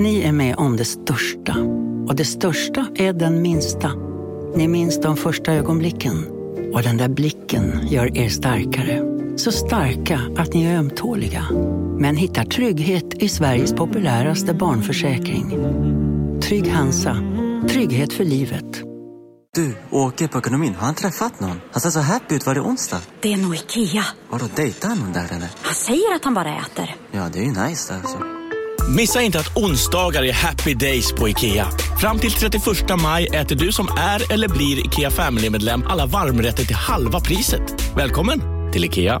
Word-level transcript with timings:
Ni 0.00 0.22
är 0.22 0.32
med 0.32 0.56
om 0.56 0.76
det 0.76 0.84
största. 0.84 1.56
Och 2.08 2.16
det 2.16 2.24
största 2.24 2.86
är 2.94 3.12
den 3.12 3.42
minsta. 3.42 3.92
Ni 4.56 4.68
minns 4.68 5.00
de 5.00 5.16
första 5.16 5.52
ögonblicken. 5.52 6.26
Och 6.74 6.82
den 6.82 6.96
där 6.96 7.08
blicken 7.08 7.80
gör 7.88 8.18
er 8.18 8.28
starkare. 8.28 9.02
Så 9.36 9.52
starka 9.52 10.20
att 10.36 10.54
ni 10.54 10.64
är 10.64 10.78
ömtåliga. 10.78 11.46
Men 11.98 12.16
hittar 12.16 12.44
trygghet 12.44 13.14
i 13.14 13.28
Sveriges 13.28 13.72
populäraste 13.72 14.54
barnförsäkring. 14.54 15.50
Trygg 16.42 16.68
Hansa. 16.68 17.16
Trygghet 17.68 18.12
för 18.12 18.24
livet. 18.24 18.82
Du, 19.54 19.76
åker 19.90 20.28
på 20.28 20.38
ekonomin. 20.38 20.74
Har 20.74 20.86
han 20.86 20.94
träffat 20.94 21.40
någon? 21.40 21.60
Han 21.72 21.80
ser 21.80 21.90
så 21.90 22.00
happy 22.00 22.34
ut. 22.34 22.46
Var 22.46 22.54
det 22.54 22.60
onsdag? 22.60 23.00
Det 23.20 23.32
är 23.32 23.36
nog 23.36 23.54
Ikea. 23.54 24.04
Har 24.30 24.38
du 24.38 24.44
dejtat 24.56 24.98
någon 24.98 25.12
där 25.12 25.24
eller? 25.24 25.48
Han 25.62 25.74
säger 25.74 26.14
att 26.14 26.24
han 26.24 26.34
bara 26.34 26.56
äter. 26.56 26.96
Ja, 27.12 27.28
det 27.32 27.38
är 27.38 27.44
ju 27.44 27.68
nice 27.68 27.94
alltså. 27.94 28.18
Missa 28.96 29.22
inte 29.22 29.38
att 29.38 29.56
onsdagar 29.56 30.22
är 30.22 30.32
happy 30.32 30.74
days 30.74 31.12
på 31.12 31.28
IKEA. 31.28 31.66
Fram 32.00 32.18
till 32.18 32.30
31 32.30 32.62
maj 33.02 33.26
äter 33.26 33.56
du 33.56 33.72
som 33.72 33.86
är 33.98 34.32
eller 34.32 34.48
blir 34.48 34.86
IKEA 34.86 35.10
Family-medlem 35.10 35.82
alla 35.86 36.06
varmrätter 36.06 36.64
till 36.64 36.76
halva 36.76 37.20
priset. 37.20 37.94
Välkommen 37.96 38.40
till 38.72 38.84
IKEA. 38.84 39.20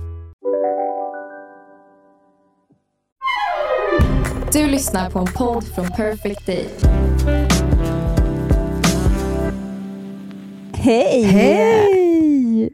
Du 4.52 4.66
lyssnar 4.66 5.10
på 5.10 5.18
en 5.18 5.26
podd 5.26 5.64
från 5.74 5.88
Perfect 5.88 6.46
Day. 6.46 6.68
Hej! 10.74 11.22
Hej! 11.22 12.70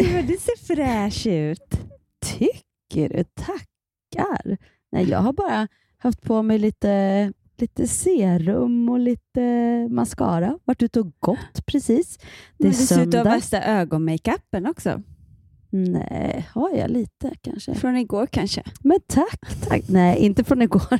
Gud, 0.00 0.26
du 0.26 0.36
ser 0.36 0.66
fräsch 0.74 1.26
ut. 1.26 1.80
Tycker 2.26 3.08
du? 3.08 3.24
Tackar. 3.24 4.56
Nej, 4.92 5.10
jag 5.10 5.18
har 5.18 5.32
bara 5.32 5.68
haft 6.04 6.22
på 6.22 6.42
mig 6.42 6.58
lite, 6.58 7.32
lite 7.58 7.86
serum 7.86 8.88
och 8.88 8.98
lite 8.98 9.40
mascara. 9.90 10.58
Varit 10.64 10.82
ute 10.82 11.00
och 11.00 11.12
gått 11.20 11.66
precis. 11.66 12.18
Det 12.58 12.64
är 12.64 12.68
Men 12.68 12.74
söndag. 12.74 13.24
värsta 13.24 13.62
ögonmakeupen 13.62 14.66
också. 14.66 15.02
Nej, 15.70 16.48
har 16.52 16.70
jag 16.70 16.90
lite 16.90 17.32
kanske? 17.42 17.74
Från 17.74 17.96
igår 17.96 18.26
kanske. 18.26 18.62
Men 18.80 18.98
tack, 19.06 19.40
tack. 19.68 19.82
Nej, 19.88 20.18
inte 20.18 20.44
från 20.44 20.62
igår. 20.62 20.82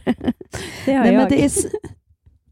Det 0.87 0.93
har 0.93 1.05
Nej, 1.05 1.13
jag. 1.15 1.21
men, 1.21 1.29
det 1.29 1.45
är, 1.45 1.51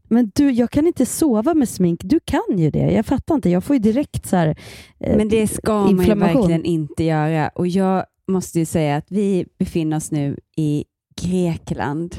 men 0.09 0.31
du, 0.35 0.51
jag 0.51 0.71
kan 0.71 0.87
inte 0.87 1.05
sova 1.05 1.53
med 1.53 1.69
smink. 1.69 2.01
Du 2.03 2.19
kan 2.25 2.57
ju 2.57 2.71
det. 2.71 2.91
Jag 2.91 3.05
fattar 3.05 3.35
inte. 3.35 3.49
Jag 3.49 3.63
får 3.63 3.75
ju 3.75 3.79
direkt 3.79 4.25
så 4.25 4.35
här, 4.35 4.55
eh, 4.99 5.17
Men 5.17 5.29
det 5.29 5.47
ska 5.47 5.73
man 5.79 6.05
ju 6.05 6.15
verkligen 6.15 6.65
inte 6.65 7.03
göra. 7.03 7.49
Och 7.49 7.67
jag 7.67 8.05
måste 8.27 8.59
ju 8.59 8.65
säga 8.65 8.95
att 8.95 9.11
vi 9.11 9.45
befinner 9.59 9.97
oss 9.97 10.11
nu 10.11 10.37
i 10.57 10.85
Grekland. 11.21 12.15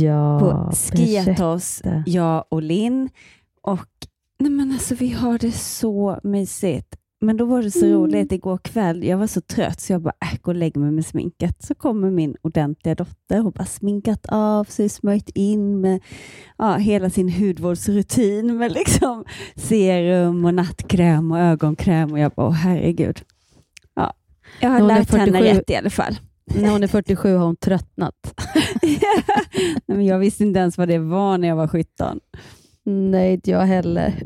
Ja, 0.00 0.38
på 0.40 0.46
berätta. 0.46 2.02
jag 2.06 2.44
och 2.48 2.62
Linn. 2.62 3.08
Och 3.62 3.86
nej 4.38 4.50
men 4.50 4.72
alltså, 4.72 4.94
vi 4.94 5.08
har 5.08 5.38
det 5.38 5.52
så 5.52 6.20
mysigt. 6.22 6.96
Men 7.20 7.36
då 7.36 7.44
var 7.44 7.62
det 7.62 7.70
så 7.70 7.86
Mm. 7.86 7.98
roligt 7.98 8.32
igår 8.32 8.58
kväll. 8.58 9.04
Jag 9.04 9.18
var 9.18 9.26
så 9.26 9.40
trött 9.40 9.80
så 9.80 9.92
jag 9.92 10.02
bara, 10.02 10.14
äh, 10.20 10.38
gå 10.42 10.50
och 10.50 10.54
lägg 10.54 10.76
mig 10.76 10.90
med 10.90 11.06
sminket. 11.06 11.62
Så 11.62 11.74
kommer 11.74 12.10
min 12.10 12.36
ordentliga 12.42 12.94
dotter 12.94 13.46
och 13.46 13.52
bara 13.52 13.64
sminkat 13.64 14.26
av 14.28 14.64
sig, 14.64 14.88
smörjt 14.88 15.28
in 15.34 15.80
med 15.80 16.00
ja, 16.58 16.74
hela 16.76 17.10
sin 17.10 17.28
hudvårdsrutin 17.28 18.56
med 18.56 18.72
liksom 18.72 19.24
serum 19.56 20.44
och 20.44 20.54
nattkräm 20.54 21.32
och 21.32 21.38
ögonkräm. 21.38 22.12
Och 22.12 22.18
jag 22.18 22.32
bara, 22.32 22.46
åh 22.46 22.52
herregud. 22.52 23.22
Ja, 23.94 24.12
jag 24.60 24.70
har 24.70 24.80
lärt 24.80 25.10
henne 25.12 25.32
47. 25.32 25.44
rätt 25.58 25.70
i 25.70 25.76
alla 25.76 25.90
fall. 25.90 26.18
När 26.54 26.70
hon 26.70 26.82
är 26.82 26.86
47 26.88 27.36
har 27.36 27.46
hon 27.46 27.56
tröttnat. 27.56 28.14
Nej, 28.82 29.00
men 29.86 30.06
jag 30.06 30.18
visste 30.18 30.42
inte 30.44 30.60
ens 30.60 30.78
vad 30.78 30.88
det 30.88 30.98
var 30.98 31.38
när 31.38 31.48
jag 31.48 31.56
var 31.56 31.68
17. 31.68 32.20
Nej, 32.84 33.32
inte 33.34 33.50
jag 33.50 33.60
heller. 33.60 34.22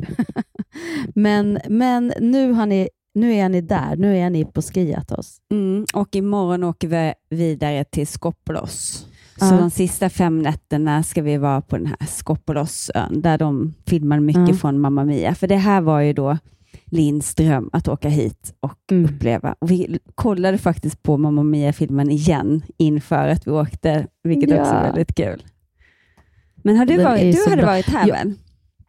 men 1.15 1.59
men 1.69 2.13
nu, 2.21 2.53
har 2.53 2.67
ni, 2.67 2.89
nu 3.15 3.35
är 3.35 3.49
ni 3.49 3.61
där. 3.61 3.97
Nu 3.97 4.17
är 4.19 4.31
ni 4.31 4.45
på 4.45 4.63
Skiathos. 4.63 5.37
Mm, 5.53 5.87
och 5.95 6.17
imorgon 6.17 6.65
åker 6.65 6.89
vi 6.89 7.15
vidare 7.37 7.85
till 7.85 8.07
Skopolos. 8.07 9.07
Så 9.37 9.45
Ja. 9.55 9.59
de 9.59 9.71
sista 9.71 10.11
fem 10.11 10.39
nätterna 10.43 11.03
ska 11.03 11.23
vi 11.23 11.37
vara 11.37 11.61
på 11.61 11.77
den 11.77 11.87
här 11.87 12.07
Skopolosön 12.07 13.21
där 13.23 13.39
de 13.39 13.75
filmar 13.87 14.21
mycket 14.21 14.49
Ja. 14.49 14.55
från 14.55 14.81
Mamma 14.81 15.05
Mia. 15.05 15.35
För 15.35 15.47
det 15.47 15.57
här 15.57 15.81
var 15.81 16.01
ju 16.01 16.13
då 16.13 16.39
Linns 16.85 17.35
dröm 17.35 17.71
att 17.73 17.89
åka 17.89 18.09
hit 18.09 18.55
och 18.61 18.79
Mm. 18.91 19.05
uppleva. 19.05 19.55
Och 19.59 19.71
vi 19.71 19.99
kollade 20.15 20.59
faktiskt 20.59 21.03
på 21.03 21.17
Mamma 21.17 21.43
Mia-filmen 21.43 22.11
igen 22.11 22.63
inför 22.77 23.29
att 23.29 23.47
vi 23.47 23.51
åkte, 23.51 24.07
vilket 24.23 24.51
Ja. 24.51 24.61
också 24.61 24.73
är 24.73 24.83
väldigt 24.83 25.15
kul. 25.15 25.43
Men 26.57 26.77
har 26.77 26.87
du, 26.87 26.97
Den 26.97 27.05
varit, 27.05 27.37
du 27.37 27.51
hade 27.51 27.57
bra. 27.63 27.67
varit 27.67 27.87
här 27.87 28.09
Ja. 28.09 28.15
väl? 28.15 28.35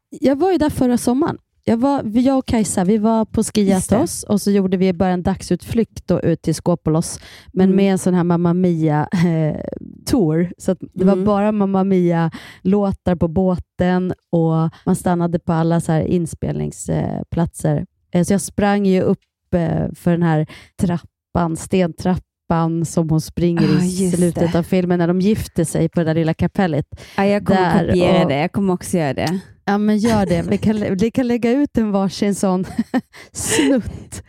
Jag 0.09 0.35
var 0.35 0.51
ju 0.51 0.57
där 0.57 0.69
förra 0.69 0.97
sommaren. 0.97 1.37
Jag, 1.69 1.77
var, 1.77 2.01
jag 2.13 2.37
och 2.37 2.45
Kajsa 2.45 2.83
vi 2.83 2.97
var 2.97 3.25
på 3.25 3.43
Skiathos 3.43 4.23
och 4.23 4.41
så 4.41 4.51
gjorde 4.51 4.77
vi 4.77 4.93
bara 4.93 5.09
en 5.09 5.23
dagsutflykt 5.23 6.07
då 6.07 6.21
ut 6.21 6.41
till 6.41 6.55
Skopolos, 6.55 7.19
men 7.53 7.63
Mm. 7.65 7.75
med 7.75 7.91
en 7.91 7.97
sån 7.97 8.13
här 8.13 8.23
Mamma 8.23 8.53
Mia-tour. 8.53 10.51
så 10.57 10.71
att 10.71 10.77
det 10.93 11.03
var 11.05 11.13
Mm. 11.13 11.25
bara 11.25 11.51
Mamma 11.51 11.83
Mia-låtar 11.83 13.15
på 13.15 13.27
båten 13.27 14.13
och 14.31 14.69
man 14.85 14.95
stannade 14.95 15.39
på 15.39 15.53
alla 15.53 15.81
så 15.81 15.99
inspelningsplatser. 16.01 17.85
Eh, 18.13 18.23
Så 18.23 18.33
jag 18.33 18.41
sprang 18.41 18.85
ju 18.85 19.01
upp 19.01 19.19
eh, 19.55 19.87
för 19.95 20.11
den 20.11 20.23
här 20.23 20.47
trappan, 20.81 21.57
stentrappan 21.57 22.85
som 22.85 23.09
hon 23.09 23.21
springer 23.21 23.61
Ah, 23.79 23.83
i 23.83 24.11
slutet 24.11 24.51
det. 24.51 24.59
av 24.59 24.63
filmen 24.63 24.99
när 24.99 25.07
de 25.07 25.21
gifter 25.21 25.63
sig 25.63 25.89
på 25.89 25.99
det 25.99 26.05
där 26.05 26.13
lilla 26.15 26.33
kapellet. 26.33 26.85
Ja, 27.17 27.25
jag 27.25 27.45
kommer 27.45 27.61
Där 27.61 27.87
kopiera 27.87 28.23
och- 28.23 28.29
det. 28.29 28.39
Jag 28.39 28.51
kommer 28.51 28.73
också 28.73 28.97
göra 28.97 29.13
det. 29.13 29.39
Ja, 29.71 29.77
men 29.77 29.97
gör 29.97 30.25
det. 30.25 30.41
Vi 30.49 30.57
kan, 30.57 30.97
vi 30.97 31.11
kan 31.11 31.27
lägga 31.27 31.51
ut 31.51 31.77
en 31.77 31.91
varsin 31.91 32.35
sån 32.35 32.65
snutt. 33.31 34.23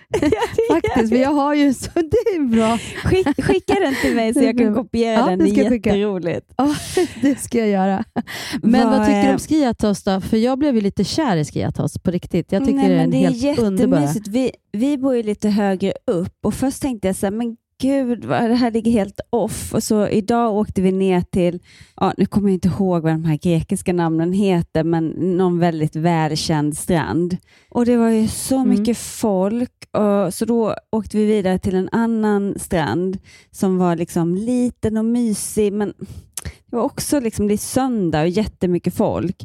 Faktiskt, 0.71 1.09
för 1.09 1.17
jag 1.17 1.31
har 1.33 1.55
ju 1.55 1.75
så 1.75 1.91
det 1.95 2.01
är 2.35 2.49
bra. 2.57 2.79
Skick, 3.05 3.45
skicka 3.45 3.75
den 3.75 3.95
till 4.03 4.15
mig 4.15 4.35
så 4.35 4.41
jag 4.43 4.59
kan 4.59 4.75
kopiera 4.75 5.15
Ja, 5.21 5.27
den. 5.27 5.39
det 5.39 5.45
Det 5.45 5.61
är 5.61 5.73
jätteroligt. 5.73 6.47
Ja, 6.57 6.75
det 7.23 7.41
ska 7.41 7.59
jag 7.59 7.69
göra. 7.69 8.05
Men 8.63 8.89
vad, 8.91 8.99
Vad 8.99 9.07
tycker 9.07 9.23
du 9.23 9.29
är- 9.29 9.33
om 9.33 9.39
Skiathos 9.39 10.03
då? 10.03 10.21
För 10.21 10.37
jag 10.37 10.59
blev 10.59 10.75
ju 10.75 10.81
lite 10.81 11.05
kär 11.05 11.37
i 11.37 11.45
Skiathos 11.45 11.99
på 11.99 12.11
riktigt. 12.11 12.53
Jag 12.53 12.63
tycker 12.65 12.77
Nej, 12.77 12.89
det 12.89 12.95
är 12.95 12.97
men 12.97 13.05
en 13.05 13.11
det 13.11 13.25
är 13.25 13.31
helt 13.41 13.59
underbar. 13.59 14.31
Vi, 14.31 14.51
vi 14.73 14.99
bor 14.99 15.17
ju 15.17 15.23
lite 15.23 15.49
högre 15.49 15.93
upp 16.07 16.35
och 16.45 16.55
först 16.55 16.83
tänkte 16.83 17.09
jag 17.09 17.17
så 17.17 17.27
här, 17.27 17.31
men 17.31 17.57
gud, 17.81 18.25
vad, 18.25 18.51
det 18.51 18.55
här 18.55 18.71
ligger 18.71 18.91
helt 18.93 19.21
off. 19.31 19.75
Och 19.75 19.83
så 19.83 20.09
idag 20.09 20.55
åkte 20.55 20.83
vi 20.83 20.93
ner 20.93 21.21
till, 21.21 21.61
ja, 21.97 22.15
nu 22.17 22.27
kommer 22.27 22.49
jag 22.49 22.55
inte 22.55 22.69
ihåg 22.69 23.03
vad 23.03 23.13
de 23.13 23.25
här 23.25 23.37
grekiska 23.37 23.93
namnen 23.93 24.33
heter, 24.33 24.85
men 24.85 25.07
någon 25.09 25.59
väldigt 25.59 25.97
välkänd 25.97 26.77
strand. 26.77 27.37
Och 27.71 27.87
det 27.87 27.97
var 27.97 28.09
ju 28.11 28.29
så 28.29 28.57
Mm. 28.57 28.69
mycket 28.69 28.99
folk, 28.99 29.73
och, 29.93 30.35
så 30.35 30.45
då 30.45 30.75
åkte 30.93 31.17
vi 31.17 31.25
vidare 31.25 31.59
till 31.59 31.75
en 31.75 31.89
annan 31.93 32.55
strand 32.59 33.19
som 33.51 33.79
var 33.79 33.97
liksom 33.97 34.35
liten 34.35 34.97
och 34.97 35.05
mysig, 35.05 35.73
men 35.73 35.93
det 36.67 36.77
var 36.77 36.83
också 36.83 37.21
liksom, 37.21 37.49
det 37.49 37.55
är 37.55 37.59
söndag 37.59 38.21
och 38.21 38.29
jättemycket 38.29 38.95
folk. 38.95 39.37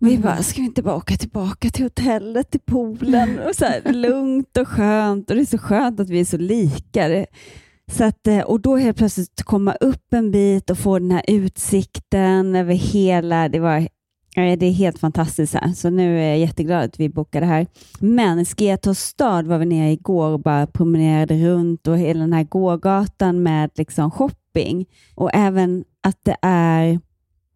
Vi 0.00 0.18
bara, 0.18 0.42
ska 0.42 0.60
vi 0.60 0.66
inte 0.66 0.82
bara 0.82 0.96
åka 0.96 1.16
tillbaka 1.16 1.68
till 1.70 1.84
hotellet, 1.84 2.50
till 2.50 2.60
poolen? 2.60 3.38
Och 3.48 3.54
så 3.56 3.64
här, 3.64 3.92
lugnt 3.92 4.56
och 4.56 4.68
skönt. 4.68 5.30
Och 5.30 5.36
det 5.36 5.42
är 5.42 5.46
så 5.46 5.58
skönt 5.58 6.00
att 6.00 6.08
vi 6.10 6.20
är 6.20 6.24
så 6.24 6.36
lika. 6.36 7.08
Det- 7.08 7.26
Så 7.92 8.04
att, 8.04 8.26
eh, 8.26 8.40
och 8.40 8.60
då 8.60 8.76
helt 8.76 8.96
plötsligt 8.96 9.42
komma 9.42 9.72
upp 9.72 10.12
en 10.12 10.30
bit 10.30 10.70
och 10.70 10.78
få 10.78 10.98
den 10.98 11.10
här 11.10 11.24
utsikten 11.28 12.56
över 12.56 12.74
hela, 12.74 13.48
det 13.48 13.60
var 13.60 13.88
det 14.34 14.66
är 14.66 14.72
helt 14.72 14.98
fantastiskt 14.98 15.54
här. 15.54 15.72
Så 15.72 15.90
nu 15.90 16.20
är 16.20 16.28
jag 16.28 16.38
jätteglad 16.38 16.84
att 16.84 17.00
vi 17.00 17.08
bokade 17.08 17.46
här. 17.46 17.66
Men 17.98 18.44
Skiathos 18.44 18.98
stad 18.98 19.46
var 19.46 19.58
vi 19.58 19.66
nere 19.66 19.92
igår 19.92 20.28
och 20.28 20.40
bara 20.40 20.66
promenerade 20.66 21.34
runt 21.34 21.86
och 21.86 21.98
hela 21.98 22.20
den 22.20 22.32
här 22.32 22.44
gågatan 22.44 23.42
med 23.42 23.70
liksom 23.74 24.10
shopping. 24.10 24.86
Och 25.14 25.30
även 25.34 25.84
att 26.00 26.18
det 26.22 26.36
är, 26.42 27.00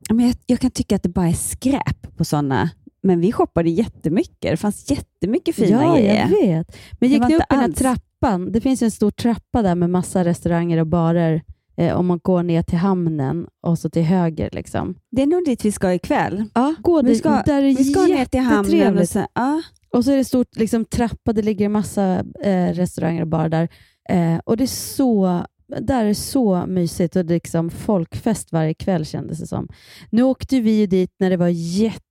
ja, 0.08 0.14
jag, 0.14 0.34
jag 0.46 0.60
kan 0.60 0.70
tycka 0.70 0.96
att 0.96 1.02
det 1.02 1.08
bara 1.08 1.28
är 1.28 1.32
skräp 1.32 2.16
på 2.16 2.24
sådana 2.24 2.70
men 3.02 3.20
vi 3.20 3.32
shoppade 3.32 3.70
jättemycket. 3.70 4.50
Det 4.50 4.56
fanns 4.56 4.90
jättemycket 4.90 5.56
fina 5.56 5.82
ja, 5.82 5.94
grejer. 5.94 6.28
jag 6.30 6.46
vet. 6.46 6.76
Men 7.00 7.08
gick 7.08 7.22
ni 7.28 7.36
upp 7.36 7.42
den 7.48 7.58
här 7.58 7.64
alls. 7.64 7.78
Trappan? 8.20 8.52
Det 8.52 8.60
finns 8.60 8.82
en 8.82 8.90
stor 8.90 9.10
trappa 9.10 9.62
där 9.62 9.74
med 9.74 9.90
massa 9.90 10.24
restauranger 10.24 10.78
och 10.78 10.86
barer. 10.86 11.42
Eh, 11.76 11.96
om 11.96 12.06
man 12.06 12.20
går 12.22 12.42
ner 12.42 12.62
till 12.62 12.78
hamnen 12.78 13.46
och 13.62 13.78
så 13.78 13.90
till 13.90 14.02
höger. 14.02 14.48
Liksom. 14.52 14.94
Det 15.10 15.22
är 15.22 15.26
nog 15.26 15.44
dit 15.44 15.64
vi 15.64 15.72
ska 15.72 15.94
ikväll. 15.94 16.44
Ja, 16.54 16.74
gå 16.82 17.02
Vi 17.02 17.14
ska, 17.14 17.42
där 17.46 17.62
är 17.62 17.76
vi 17.76 17.84
ska 17.84 18.02
ner 18.02 18.24
till 18.24 18.40
hamnen. 18.40 18.98
Och 18.98 19.08
så, 19.08 19.26
ja. 19.34 19.62
Och 19.92 20.04
så 20.04 20.12
är 20.12 20.16
det 20.16 20.24
stort 20.24 20.56
liksom, 20.56 20.84
trappa, 20.84 21.32
det 21.32 21.42
ligger 21.42 21.66
en 21.66 21.72
massa 21.72 22.24
eh, 22.42 22.74
restauranger 22.74 23.22
och 23.22 23.28
barer 23.28 23.48
där. 23.48 23.68
Eh, 24.08 24.40
och 24.44 24.56
det 24.56 24.64
är 24.64 24.66
så, 24.66 25.44
där 25.80 26.04
är 26.04 26.14
så 26.14 26.66
mysigt 26.66 27.16
och 27.16 27.24
det 27.24 27.32
är 27.32 27.36
liksom 27.36 27.70
folkfest 27.70 28.52
varje 28.52 28.74
kväll 28.74 29.06
kändes 29.06 29.38
det 29.38 29.46
som. 29.46 29.68
Nu 30.10 30.22
åkte 30.22 30.60
vi 30.60 30.70
ju 30.70 30.86
dit 30.86 31.10
när 31.18 31.30
det 31.30 31.36
var 31.36 31.48
jättelugnt. 31.48 32.07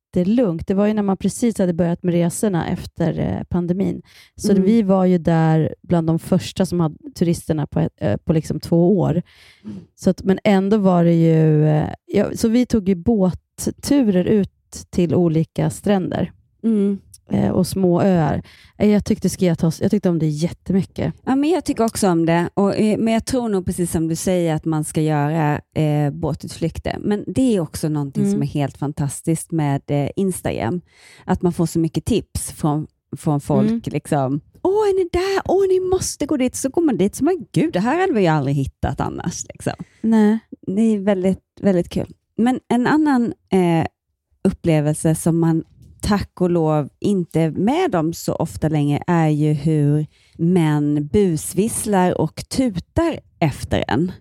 Det 0.67 0.73
var 0.73 0.87
ju 0.87 0.93
när 0.93 1.03
man 1.03 1.17
precis 1.17 1.59
hade 1.59 1.73
börjat 1.73 2.03
med 2.03 2.13
resorna 2.13 2.67
efter 2.67 3.19
eh, 3.19 3.43
pandemin. 3.43 4.01
Så 4.35 4.51
Mm. 4.51 4.63
vi 4.63 4.81
var 4.81 5.05
ju 5.05 5.17
där 5.17 5.75
bland 5.81 6.07
de 6.07 6.19
första 6.19 6.65
som 6.65 6.79
hade 6.79 6.95
turisterna 7.15 7.67
på, 7.67 7.89
eh, 7.97 8.17
på 8.17 8.33
liksom 8.33 8.59
två 8.59 8.99
år. 8.99 9.21
Så 9.95 10.09
att, 10.09 10.23
men 10.23 10.39
ändå 10.43 10.77
var 10.77 11.03
det 11.03 11.13
ju... 11.13 11.67
Eh, 11.67 11.89
ja, 12.05 12.29
så 12.35 12.47
vi 12.47 12.65
tog 12.65 12.89
ju 12.89 12.95
båt 12.95 13.39
båtturer 13.57 14.25
ut 14.25 14.51
till 14.89 15.15
olika 15.15 15.69
stränder 15.69 16.31
Mm. 16.63 16.99
Eh, 17.31 17.49
och 17.49 17.67
små 17.67 18.01
öar. 18.01 18.43
Eh, 18.77 18.89
Jag 18.91 19.05
tyckte 19.05 19.29
Skiatos, 19.29 19.81
jag 19.81 19.91
tyckte 19.91 20.09
om 20.09 20.19
det 20.19 20.27
jättemycket. 20.27 21.13
Ja, 21.25 21.35
men 21.35 21.49
jag 21.49 21.65
tycker 21.65 21.83
också 21.83 22.09
om 22.09 22.25
det, 22.25 22.49
och, 22.53 22.75
eh, 22.75 22.97
men 22.97 23.13
jag 23.13 23.25
tror 23.25 23.49
nog 23.49 23.65
precis 23.65 23.91
som 23.91 24.07
du 24.07 24.15
säger 24.15 24.55
att 24.55 24.65
man 24.65 24.83
ska 24.83 25.01
göra 25.01 25.61
eh, 25.75 26.11
båtutflykter. 26.11 26.97
Men 27.01 27.23
det 27.27 27.55
är 27.55 27.59
också 27.59 27.89
någonting 27.89 28.23
Mm. 28.23 28.33
som 28.33 28.41
är 28.41 28.47
helt 28.47 28.77
fantastiskt 28.77 29.51
med 29.51 29.81
eh, 29.87 30.09
Instagram. 30.15 30.81
Att 31.25 31.41
man 31.41 31.53
får 31.53 31.65
så 31.65 31.79
mycket 31.79 32.05
tips 32.05 32.51
från, 32.51 32.87
från 33.17 33.41
folk. 33.41 33.67
Mm. 33.69 33.81
Liksom, 33.85 34.41
Åh, 34.61 34.71
är 34.89 34.93
ni 35.03 35.09
där? 35.13 35.41
Åh, 35.45 35.67
ni 35.67 35.79
måste 35.89 36.25
gå 36.25 36.37
dit. 36.37 36.55
Så 36.55 36.69
går 36.69 36.81
man 36.81 36.97
dit 36.97 37.15
så 37.15 37.23
man, 37.23 37.45
gud, 37.51 37.73
det 37.73 37.79
här 37.79 37.99
hade 37.99 38.13
vi 38.13 38.21
ju 38.21 38.27
aldrig 38.27 38.55
hittat 38.55 39.01
annars. 39.01 39.43
Liksom. 39.53 39.73
Nej. 40.01 40.39
Det 40.67 40.81
är 40.81 40.99
väldigt, 40.99 41.43
väldigt 41.61 41.89
kul. 41.89 42.13
Men 42.37 42.59
en 42.67 42.87
annan 42.87 43.33
eh, 43.51 43.85
upplevelse 44.43 45.15
som 45.15 45.39
man 45.39 45.63
tack 46.01 46.41
och 46.41 46.49
lov 46.49 46.89
inte 46.99 47.51
med 47.51 47.95
om 47.95 48.13
så 48.13 48.33
ofta 48.33 48.69
längre 48.69 49.03
är 49.07 49.27
ju 49.27 49.53
hur 49.53 50.05
män 50.37 51.07
busvisslar 51.07 52.21
och 52.21 52.49
tutar 52.49 53.19
efter 53.39 53.83
en 53.87 54.11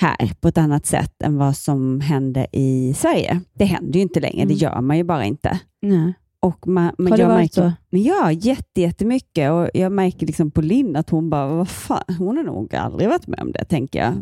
här 0.00 0.32
på 0.40 0.48
ett 0.48 0.58
annat 0.58 0.86
sätt 0.86 1.22
än 1.22 1.36
vad 1.36 1.56
som 1.56 2.00
händer 2.00 2.46
i 2.52 2.94
Sverige. 2.96 3.40
Det 3.54 3.64
händer 3.64 3.94
ju 3.94 4.00
inte 4.00 4.20
längre, 4.20 4.36
det 4.36 4.42
Mm. 4.54 4.56
gör 4.56 4.80
man 4.80 4.96
ju 4.96 5.04
bara 5.04 5.24
inte. 5.24 5.58
Nej. 5.82 6.12
Och 6.40 6.66
man, 6.68 6.94
men 6.98 7.12
Har 7.12 7.16
det 7.16 7.22
jag 7.22 7.28
varit 7.28 7.56
märker, 7.56 7.72
så? 7.90 7.96
Ja, 7.96 8.32
jätte, 8.32 8.80
jättemycket. 8.80 9.50
Och 9.50 9.68
jag 9.74 9.92
märker 9.92 10.26
liksom 10.26 10.50
på 10.50 10.60
Linn 10.60 10.96
att 10.96 11.10
hon 11.10 11.30
bara, 11.30 11.46
vad 11.48 11.68
fan, 11.68 12.02
hon 12.18 12.36
har 12.36 12.44
nog 12.44 12.74
aldrig 12.74 13.08
varit 13.08 13.26
med 13.26 13.40
om 13.40 13.52
det, 13.52 13.64
tänker 13.64 13.98
jag. 13.98 14.14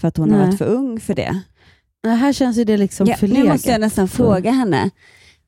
För 0.00 0.08
att 0.08 0.16
hon 0.16 0.30
har 0.30 0.38
Nej. 0.38 0.46
varit 0.46 0.58
för 0.58 0.66
ung 0.66 1.00
för 1.00 1.14
det. 1.14 1.40
Här 2.06 2.32
känns 2.32 2.56
ju 2.58 2.64
det 2.64 2.76
liksom 2.76 3.06
Ja, 3.06 3.12
nu 3.14 3.18
förlegat. 3.28 3.48
måste 3.52 3.70
jag 3.70 3.80
nästan 3.80 4.08
fråga 4.08 4.50
henne. 4.50 4.90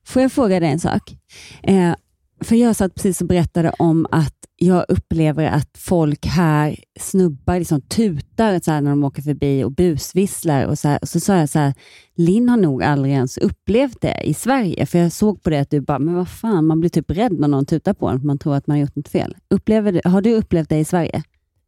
Får 0.09 0.21
jag 0.21 0.31
fråga 0.31 0.59
dig 0.59 0.69
en 0.69 0.79
sak? 0.79 1.15
Eh, 1.63 1.93
för 2.41 2.55
jag 2.55 2.75
satt 2.75 2.95
precis 2.95 3.21
och 3.21 3.27
berättade 3.27 3.69
om 3.79 4.07
att 4.11 4.35
jag 4.55 4.85
upplever 4.89 5.45
att 5.45 5.77
folk 5.77 6.25
här, 6.25 6.79
snubbar, 6.99 7.59
liksom 7.59 7.81
tutar 7.81 8.59
så 8.59 8.71
här 8.71 8.81
när 8.81 8.89
de 8.89 9.03
åker 9.03 9.21
förbi 9.21 9.63
och 9.63 9.71
busvisslar. 9.71 10.65
Och 10.65 10.79
så, 10.79 10.87
här. 10.87 10.99
Och 11.01 11.09
så 11.09 11.19
sa 11.19 11.35
jag 11.35 11.49
så 11.49 11.59
här, 11.59 11.73
Linn 12.15 12.49
har 12.49 12.57
nog 12.57 12.83
aldrig 12.83 13.13
ens 13.13 13.37
upplevt 13.37 14.01
det 14.01 14.21
i 14.23 14.33
Sverige. 14.33 14.85
För 14.85 14.99
jag 14.99 15.11
såg 15.11 15.43
på 15.43 15.49
det 15.49 15.59
att 15.59 15.69
du 15.69 15.81
bara, 15.81 15.99
men 15.99 16.15
vad 16.15 16.29
fan, 16.29 16.65
man 16.65 16.79
blir 16.79 16.89
typ 16.89 17.11
rädd 17.11 17.39
när 17.39 17.47
någon 17.47 17.65
tutar 17.65 17.93
på 17.93 18.07
en, 18.07 18.19
för 18.19 18.27
man 18.27 18.37
tror 18.37 18.55
att 18.55 18.67
man 18.67 18.77
har 18.77 18.81
gjort 18.81 18.95
något 18.95 19.09
fel. 19.09 19.37
Upplever 19.49 19.91
du, 19.91 20.01
har 20.05 20.21
du 20.21 20.33
upplevt 20.33 20.69
det 20.69 20.77
i 20.77 20.85
Sverige? 20.85 21.23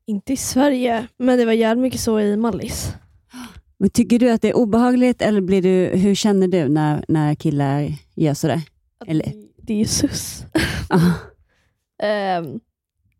Inte 0.05 0.33
i 0.33 0.37
Sverige, 0.37 1.07
men 1.17 1.37
det 1.37 1.45
var 1.45 1.53
jävligt 1.53 1.81
mycket 1.81 2.01
så 2.01 2.19
i 2.19 2.37
Mallis. 2.37 2.93
Men 3.81 3.89
tycker 3.89 4.19
du 4.19 4.31
att 4.31 4.41
det 4.41 4.49
är 4.49 4.57
obehagligt 4.57 5.21
eller 5.21 5.41
blir 5.41 5.61
du, 5.61 5.97
hur 5.97 6.15
känner 6.15 6.47
du 6.47 6.69
när, 6.69 7.05
när 7.07 7.35
killar 7.35 7.93
gör 8.15 8.33
sådär? 8.33 8.61
Eller- 9.07 9.33
Det, 9.57 9.73
är 9.73 9.77
ju 9.77 9.85
sus. 9.85 10.45
Um, 12.03 12.59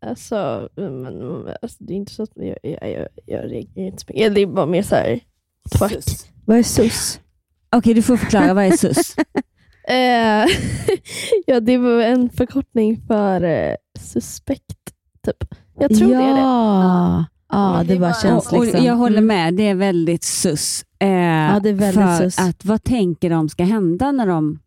alltså, 0.00 0.68
men, 0.76 1.22
alltså, 1.62 1.84
det 1.84 1.92
är 1.92 1.96
inte 1.96 2.12
så 2.12 2.22
att 2.22 2.30
jag, 2.34 2.58
jag, 2.62 2.90
jag, 2.90 3.08
jag 3.26 3.50
reagerar 3.50 3.86
inte 3.86 4.02
så 4.02 4.06
mycket. 4.08 4.34
Det 4.34 4.40
är 4.40 4.46
bara 4.46 4.66
mer 4.66 4.82
så 4.82 4.94
här, 4.94 5.20
twack. 5.78 5.92
Vad 6.44 6.58
är 6.58 6.62
sus? 6.62 7.20
Okej, 7.76 7.94
du 7.94 8.02
får 8.02 8.16
förklara. 8.16 8.54
Vad 8.54 8.64
är 8.64 8.76
sus? 8.76 9.16
Eh, 9.88 10.46
ja, 11.46 11.60
det 11.60 11.78
var 11.78 12.00
en 12.00 12.30
förkortning 12.30 13.00
för 13.06 13.42
eh, 13.42 13.74
suspekt, 14.00 14.94
typ. 15.26 15.54
Jag 15.78 15.96
tror 15.98 16.12
ja. 16.12 16.18
det 16.18 16.24
är 16.24 16.34
det. 16.34 16.40
Ja, 16.40 17.24
ja 17.52 17.76
Men 17.76 17.86
det 17.86 17.94
det 17.94 18.00
bara 18.00 18.10
var- 18.10 18.22
känns 18.22 18.46
och, 18.46 18.58
och 18.58 18.64
liksom. 18.64 18.84
jag 18.84 18.94
håller 18.94 19.18
Mm. 19.18 19.26
med, 19.26 19.54
det 19.54 19.62
är 19.68 19.74
väldigt 19.74 20.24
sus. 20.24 20.84
Eh, 20.98 21.08
Ja, 21.08 21.60
det 21.62 21.68
är 21.68 21.72
väldigt 21.74 21.94
för 22.04 22.18
sus. 22.30 22.38
att 22.38 22.64
vad 22.64 22.84
tänker 22.84 23.30
de 23.30 23.48
ska 23.48 23.64
hända 23.64 24.12
när 24.12 24.26
de 24.26 24.58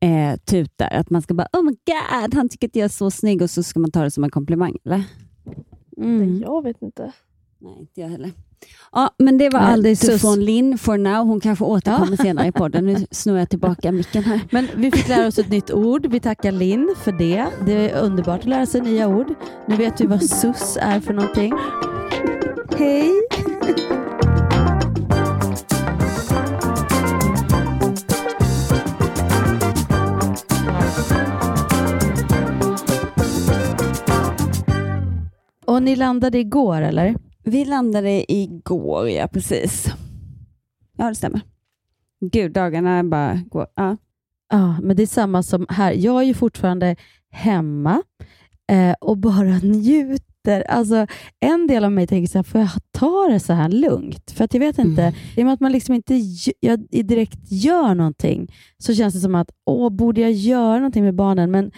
eh, 0.00 0.36
tutar? 0.44 0.88
Att 0.92 1.10
man 1.10 1.22
ska 1.22 1.34
bara, 1.34 1.48
oh 1.52 1.62
my 1.62 1.70
god, 1.86 2.34
han 2.34 2.48
tycker 2.48 2.66
att 2.68 2.76
jag 2.76 2.84
är 2.84 2.88
så 2.88 3.10
snygg 3.10 3.42
och 3.42 3.50
så 3.50 3.62
ska 3.62 3.80
man 3.80 3.90
ta 3.90 4.02
det 4.02 4.10
som 4.10 4.24
en 4.24 4.30
komplimang, 4.30 4.76
eller? 4.84 5.02
Mm. 5.96 6.40
Jag 6.42 6.62
vet 6.64 6.82
inte. 6.82 7.12
Nej, 7.60 7.76
inte 7.80 8.00
jag 8.00 8.08
heller. 8.08 8.30
Ja, 8.92 9.10
men 9.18 9.38
det 9.38 9.48
var 9.50 9.76
Nej, 9.76 9.96
sus. 9.96 10.20
från 10.20 10.44
Linn 10.44 10.78
for 10.78 10.98
now. 10.98 11.26
Hon 11.26 11.40
kanske 11.40 11.64
återkommer 11.64 12.16
senare 12.16 12.46
i 12.46 12.52
podden. 12.52 12.86
Nu 12.86 12.96
snurrar 13.10 13.38
jag 13.38 13.48
tillbaka 13.50 13.92
micken 13.92 14.24
här. 14.24 14.40
Men 14.50 14.68
vi 14.76 14.90
fick 14.90 15.08
lära 15.08 15.26
oss 15.26 15.38
ett 15.38 15.50
nytt 15.50 15.70
ord. 15.70 16.06
Vi 16.06 16.20
tackar 16.20 16.52
Linn 16.52 16.94
för 17.04 17.12
det. 17.12 17.46
Det 17.66 17.90
är 17.90 18.00
underbart 18.00 18.40
att 18.40 18.46
lära 18.46 18.66
sig 18.66 18.80
nya 18.80 19.08
ord. 19.08 19.34
Nu 19.68 19.76
vet 19.76 20.00
vi 20.00 20.06
vad 20.06 20.22
sus 20.22 20.76
är 20.80 21.00
för 21.00 21.14
någonting. 21.14 21.52
Hej! 22.78 23.10
Och 35.66 35.82
ni 35.82 35.96
landade 35.96 36.38
igår 36.38 36.80
eller? 36.82 37.14
Vi 37.44 37.64
landade 37.64 38.32
igår, 38.32 39.08
ja 39.08 39.28
precis. 39.28 39.86
Ja, 40.96 41.08
det 41.08 41.14
stämmer. 41.14 41.40
Gud, 42.20 42.52
dagarna 42.52 43.04
bara 43.04 43.34
går. 43.50 43.66
Ja. 43.74 43.96
Ja, 44.48 44.76
men 44.82 44.96
det 44.96 45.02
är 45.02 45.06
samma 45.06 45.42
som 45.42 45.66
här. 45.68 45.92
Jag 45.92 46.22
är 46.22 46.26
ju 46.26 46.34
fortfarande 46.34 46.96
hemma 47.30 48.02
eh, 48.70 48.94
och 49.00 49.18
bara 49.18 49.58
njuter. 49.62 50.33
Alltså, 50.48 51.06
en 51.40 51.66
del 51.66 51.84
av 51.84 51.92
mig 51.92 52.06
tänker 52.06 52.30
så 52.30 52.38
här, 52.38 52.42
får 52.42 52.60
jag 52.60 52.70
ta 52.90 53.28
det 53.30 53.40
så 53.40 53.52
här 53.52 53.68
lugnt? 53.68 54.30
För 54.30 54.44
att 54.44 54.54
jag 54.54 54.60
vet 54.60 54.78
inte, 54.78 55.02
Mm. 55.02 55.14
i 55.36 55.40
och 55.40 55.44
med 55.44 55.54
att 55.54 55.60
man 55.60 55.72
liksom 55.72 55.94
inte 55.94 56.14
jag 56.60 56.80
direkt 56.90 57.52
gör 57.52 57.94
någonting, 57.94 58.52
så 58.78 58.94
känns 58.94 59.14
det 59.14 59.20
som 59.20 59.34
att, 59.34 59.50
åh, 59.66 59.90
borde 59.90 60.20
jag 60.20 60.32
göra 60.32 60.76
någonting 60.76 61.04
med 61.04 61.14
barnen? 61.14 61.50
Men 61.50 61.70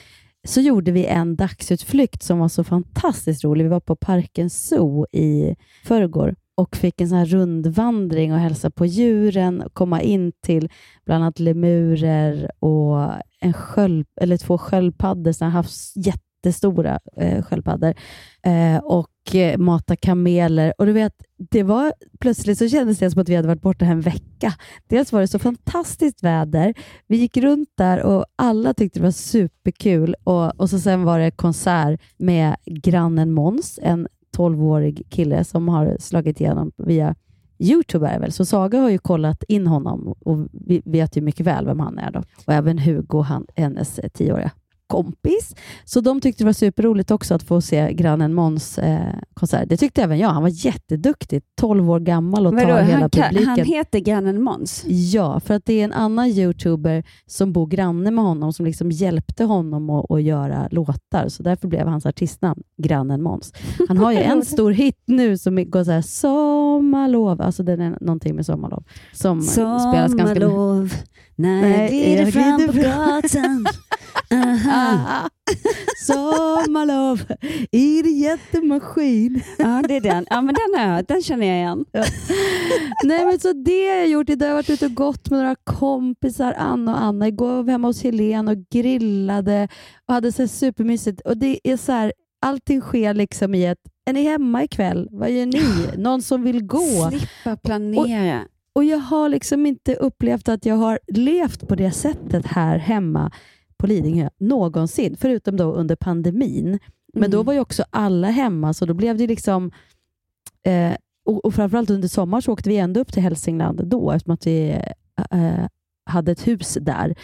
så 0.47 0.61
gjorde 0.61 0.93
vi 0.93 1.05
en 1.07 1.37
dagsutflykt 1.37 2.23
som 2.23 2.39
var 2.39 2.49
så 2.49 2.65
fantastiskt 2.65 3.45
rolig. 3.45 3.65
Vi 3.65 3.69
var 3.71 3.81
på 3.81 3.97
Parken 3.97 4.51
Zoo 4.51 5.07
i 5.13 5.57
förrgår 5.85 6.35
och 6.55 6.77
fick 6.77 7.01
en 7.01 7.09
sån 7.09 7.19
här 7.19 7.27
rundvandring 7.27 8.33
och 8.33 8.39
hälsa 8.39 8.71
på 8.71 8.87
djuren 8.87 9.63
och 9.63 9.75
komma 9.75 10.03
in 10.03 10.33
till 10.43 10.69
bland 11.07 11.25
annat 11.25 11.39
lemurer 11.41 12.51
och 12.59 13.13
en 13.41 13.53
sköld, 13.53 14.07
eller 14.21 14.37
två 14.37 14.59
sköldpaddor, 14.59 15.33
såna 15.33 15.51
jättestora 16.47 16.99
eh, 17.17 17.43
sköldpaddor 17.43 17.95
eh, 18.43 18.79
och 18.79 19.35
eh, 19.35 19.59
mata 19.59 19.97
kameler. 19.97 20.73
Och 20.79 20.87
du 20.87 20.93
vet, 20.93 21.13
det 21.51 21.63
var, 21.63 21.93
plötsligt 22.21 22.59
så 22.59 22.69
kändes 22.69 22.99
det 22.99 23.11
som 23.11 23.23
att 23.23 23.29
vi 23.29 23.35
hade 23.35 23.49
varit 23.49 23.63
borta 23.63 23.85
en 23.85 24.01
vecka. 24.01 24.55
Dels 24.89 25.13
var 25.13 25.21
det 25.21 25.29
så 25.29 25.39
fantastiskt 25.39 26.23
väder. 26.23 26.75
Vi 27.07 27.17
gick 27.17 27.37
runt 27.37 27.69
där 27.77 28.03
och 28.03 28.25
alla 28.37 28.75
tyckte 28.75 28.99
det 28.99 29.03
var 29.03 29.11
superkul. 29.11 30.15
Och, 30.25 30.61
och 30.61 30.71
så 30.71 30.79
sen 30.79 31.05
var 31.05 31.19
det 31.19 31.31
konsert 31.31 32.01
med 32.17 32.57
grannen 32.65 33.33
Måns, 33.33 33.79
en 33.83 34.09
12-årig 34.37 35.07
kille 35.11 35.45
som 35.45 35.69
har 35.69 35.97
slagit 36.01 36.41
igenom 36.41 36.73
via 36.77 37.15
Youtube 37.59 38.09
är 38.09 38.21
väl, 38.21 38.33
så 38.33 38.45
Saga 38.45 38.81
har 38.81 38.91
ju 38.91 38.99
kollat 38.99 39.43
in 39.49 39.67
honom 39.67 40.15
och 40.21 40.49
vi 40.53 40.83
vet 40.85 41.17
ju 41.17 41.21
mycket 41.21 41.47
väl 41.47 41.67
vem 41.67 41.81
han 41.81 41.99
är. 41.99 42.11
Då. 42.11 42.23
Och 42.47 42.53
även 42.53 42.79
Hugo, 42.79 43.21
han, 43.21 43.47
hennes 43.57 44.01
tioåriga 44.15 44.51
kompis. 44.87 45.55
Så 45.85 46.01
de 46.01 46.21
tyckte 46.21 46.43
det 46.43 46.47
var 46.47 46.53
superroligt 46.53 47.11
också 47.11 47.35
att 47.35 47.43
få 47.43 47.61
se 47.61 47.93
grannen 47.93 48.35
Måns 48.35 48.79
eh, 48.79 49.15
konsert. 49.35 49.69
Det 49.69 49.77
tyckte 49.77 50.03
även 50.03 50.19
jag. 50.19 50.29
Han 50.29 50.43
var 50.43 50.67
jätteduktig, 50.67 51.43
12 51.61 51.91
år 51.91 52.01
gammal 52.01 52.47
och 52.47 52.55
Vadå, 52.55 52.67
tar 52.67 52.83
hela 52.83 53.01
han, 53.01 53.11
kan, 53.11 53.23
publiken. 53.29 53.49
han 53.49 53.67
heter 53.67 53.99
grannen 53.99 54.43
Måns? 54.43 54.85
Ja, 54.87 55.41
för 55.41 55.55
att 55.55 55.65
det 55.65 55.81
är 55.81 55.85
en 55.85 55.93
annan 55.93 56.27
youtuber 56.27 57.05
som 57.27 57.53
bor 57.53 57.67
granne 57.67 58.11
med 58.11 58.25
honom 58.25 58.53
som 58.53 58.67
liksom 58.67 58.91
hjälpte 58.91 59.45
honom 59.45 59.91
att, 59.91 60.11
att 60.11 60.23
göra 60.23 60.69
låtar. 60.71 61.29
Så 61.29 61.43
därför 61.43 61.69
blev 61.69 61.87
hans 61.87 62.07
artistnamn 62.07 62.63
Grannen 62.83 63.23
Måns. 63.23 63.53
Han 63.89 63.99
har 63.99 64.13
ju 64.13 64.19
en 64.19 64.45
stor 64.45 64.71
hit 64.71 65.03
nu 65.07 65.39
som 65.39 65.71
går 65.71 65.85
så 65.85 65.91
här 65.91 66.03
Sommarlov, 66.03 67.43
alltså 67.43 67.63
den 67.63 67.81
är 67.81 67.99
någonting 68.01 68.37
med 68.37 68.47
sommarlov. 68.47 68.85
Som 69.13 69.43
spelas 69.43 69.85
ganska. 69.85 70.35
Sommarlov, 70.35 70.95
när 71.37 71.61
Nej, 71.61 71.81
jag 71.81 71.91
glider 71.91 72.23
jag 72.25 72.33
fram 72.33 72.57
glider 72.57 72.73
på 72.73 72.81
fram. 72.83 73.23
gatan. 73.23 73.67
Aha. 74.31 75.29
Sommarlov 76.07 77.23
i 77.73 78.03
din 78.03 78.19
jättemaskin. 78.19 79.43
Ja, 79.59 79.83
det 79.89 79.97
är 79.97 80.01
den. 80.01 80.27
Ja, 80.31 80.41
men 80.43 80.55
den, 80.55 80.81
har 80.81 80.95
jag, 80.97 81.05
den 81.07 81.23
känner 81.23 81.47
jag 81.47 81.57
igen. 81.57 81.85
Nej, 83.05 83.25
men 83.25 83.41
så 83.41 83.53
det 83.53 83.89
har 83.89 83.97
jag 83.97 84.09
gjort 84.09 84.31
idag. 84.31 84.47
Jag 84.49 84.53
har 84.53 84.57
varit 84.57 84.71
ute 84.71 84.87
och 84.87 84.95
gått 84.95 85.31
med 85.31 85.39
några 85.39 85.55
kompisar, 85.65 86.55
Anna 86.59 86.95
och 86.95 87.03
Anna. 87.03 87.29
Igår 87.29 87.53
var 87.53 87.63
vi 87.63 87.73
hemma 87.73 87.89
hos 87.89 88.03
Helene 88.03 88.53
och 88.53 88.59
grillade 88.71 89.69
och 90.09 90.15
hade 90.15 90.33
så 90.33 90.49
supermysigt. 90.49 91.21
Och 91.21 91.37
det 91.37 91.59
är 91.65 91.77
så 91.77 91.93
här, 91.93 92.13
allting 92.47 92.81
sker 92.81 93.15
liksom 93.15 93.55
i 93.55 93.67
ett, 93.67 93.79
är 94.07 94.13
ni 94.13 94.23
hemma 94.23 94.63
ikväll? 94.65 95.09
Vad 95.11 95.31
gör 95.31 95.47
ni? 95.47 95.63
Någon 96.03 96.23
som 96.23 96.43
vill 96.43 96.63
gå? 96.67 97.11
Slippa 97.11 97.57
planera. 97.57 98.41
Och 98.41 98.47
jag 98.85 98.99
har 98.99 99.29
liksom 99.29 99.67
inte 99.67 99.95
upplevt 99.95 100.49
att 100.49 100.67
jag 100.67 100.77
har 100.77 100.99
levt 101.07 101.69
på 101.69 101.75
det 101.75 101.91
sättet 101.91 102.47
här 102.47 102.79
hemma 102.79 103.31
på 103.77 103.87
Lidingö 103.87 104.29
någonsin, 104.39 105.17
förutom 105.21 105.57
då 105.57 105.73
under 105.73 105.97
pandemin. 105.97 106.79
Men 107.15 107.31
då 107.31 107.37
Mm. 107.37 107.47
var 107.47 107.53
ju 107.55 107.61
också 107.61 107.85
alla 107.91 108.29
hemma, 108.31 108.75
så 108.75 108.87
då 108.87 108.95
blev 108.95 109.17
det 109.17 109.27
liksom... 109.27 109.71
Eh, 110.63 110.93
och, 111.25 111.45
och 111.45 111.55
framförallt 111.55 111.91
under 111.91 112.09
sommar 112.09 112.41
så 112.41 112.53
åkte 112.53 112.69
vi 112.69 112.77
ändå 112.77 113.01
upp 113.01 113.13
till 113.13 113.23
Hälsingland 113.23 113.87
då, 113.87 114.11
eftersom 114.11 114.35
att 114.35 114.47
vi 114.47 114.71
eh, 115.31 115.67
hade 116.07 116.33
ett 116.33 116.47
hus 116.47 116.79
där. 116.81 117.15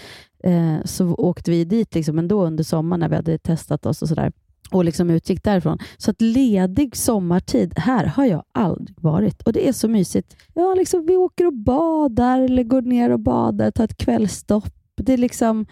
Eh, 0.45 0.85
så 0.85 1.15
åkte 1.15 1.51
vi 1.51 1.65
dit 1.65 1.95
liksom 1.95 2.19
ändå 2.19 2.45
under 2.47 2.65
sommaren 2.65 3.01
när 3.01 3.09
vi 3.09 3.17
hade 3.17 3.39
testat 3.39 3.87
oss 3.87 4.03
och 4.03 4.09
sådär 4.09 4.33
och 4.75 4.85
liksom 4.85 5.11
utgick 5.11 5.43
därifrån. 5.45 5.79
Så 5.97 6.11
att 6.11 6.21
ledig 6.21 6.97
sommartid, 6.97 7.73
här 7.77 8.07
har 8.07 8.25
jag 8.25 8.43
aldrig 8.53 9.01
varit. 9.01 9.43
Och 9.43 9.53
det 9.53 9.69
är 9.69 9.73
så 9.73 9.89
mysigt. 9.89 10.37
Ja, 10.55 10.75
liksom, 10.75 11.07
vi 11.07 11.17
åker 11.17 11.47
och 11.47 11.55
badar 11.55 12.41
eller 12.41 12.63
går 12.63 12.83
ner 12.83 13.11
och 13.11 13.21
badar, 13.21 13.71
tar 13.71 13.85
ett 13.85 13.97
kvällstopp. 13.97 14.73
Det 14.97 15.13
är 15.13 15.19
liksom, 15.19 15.67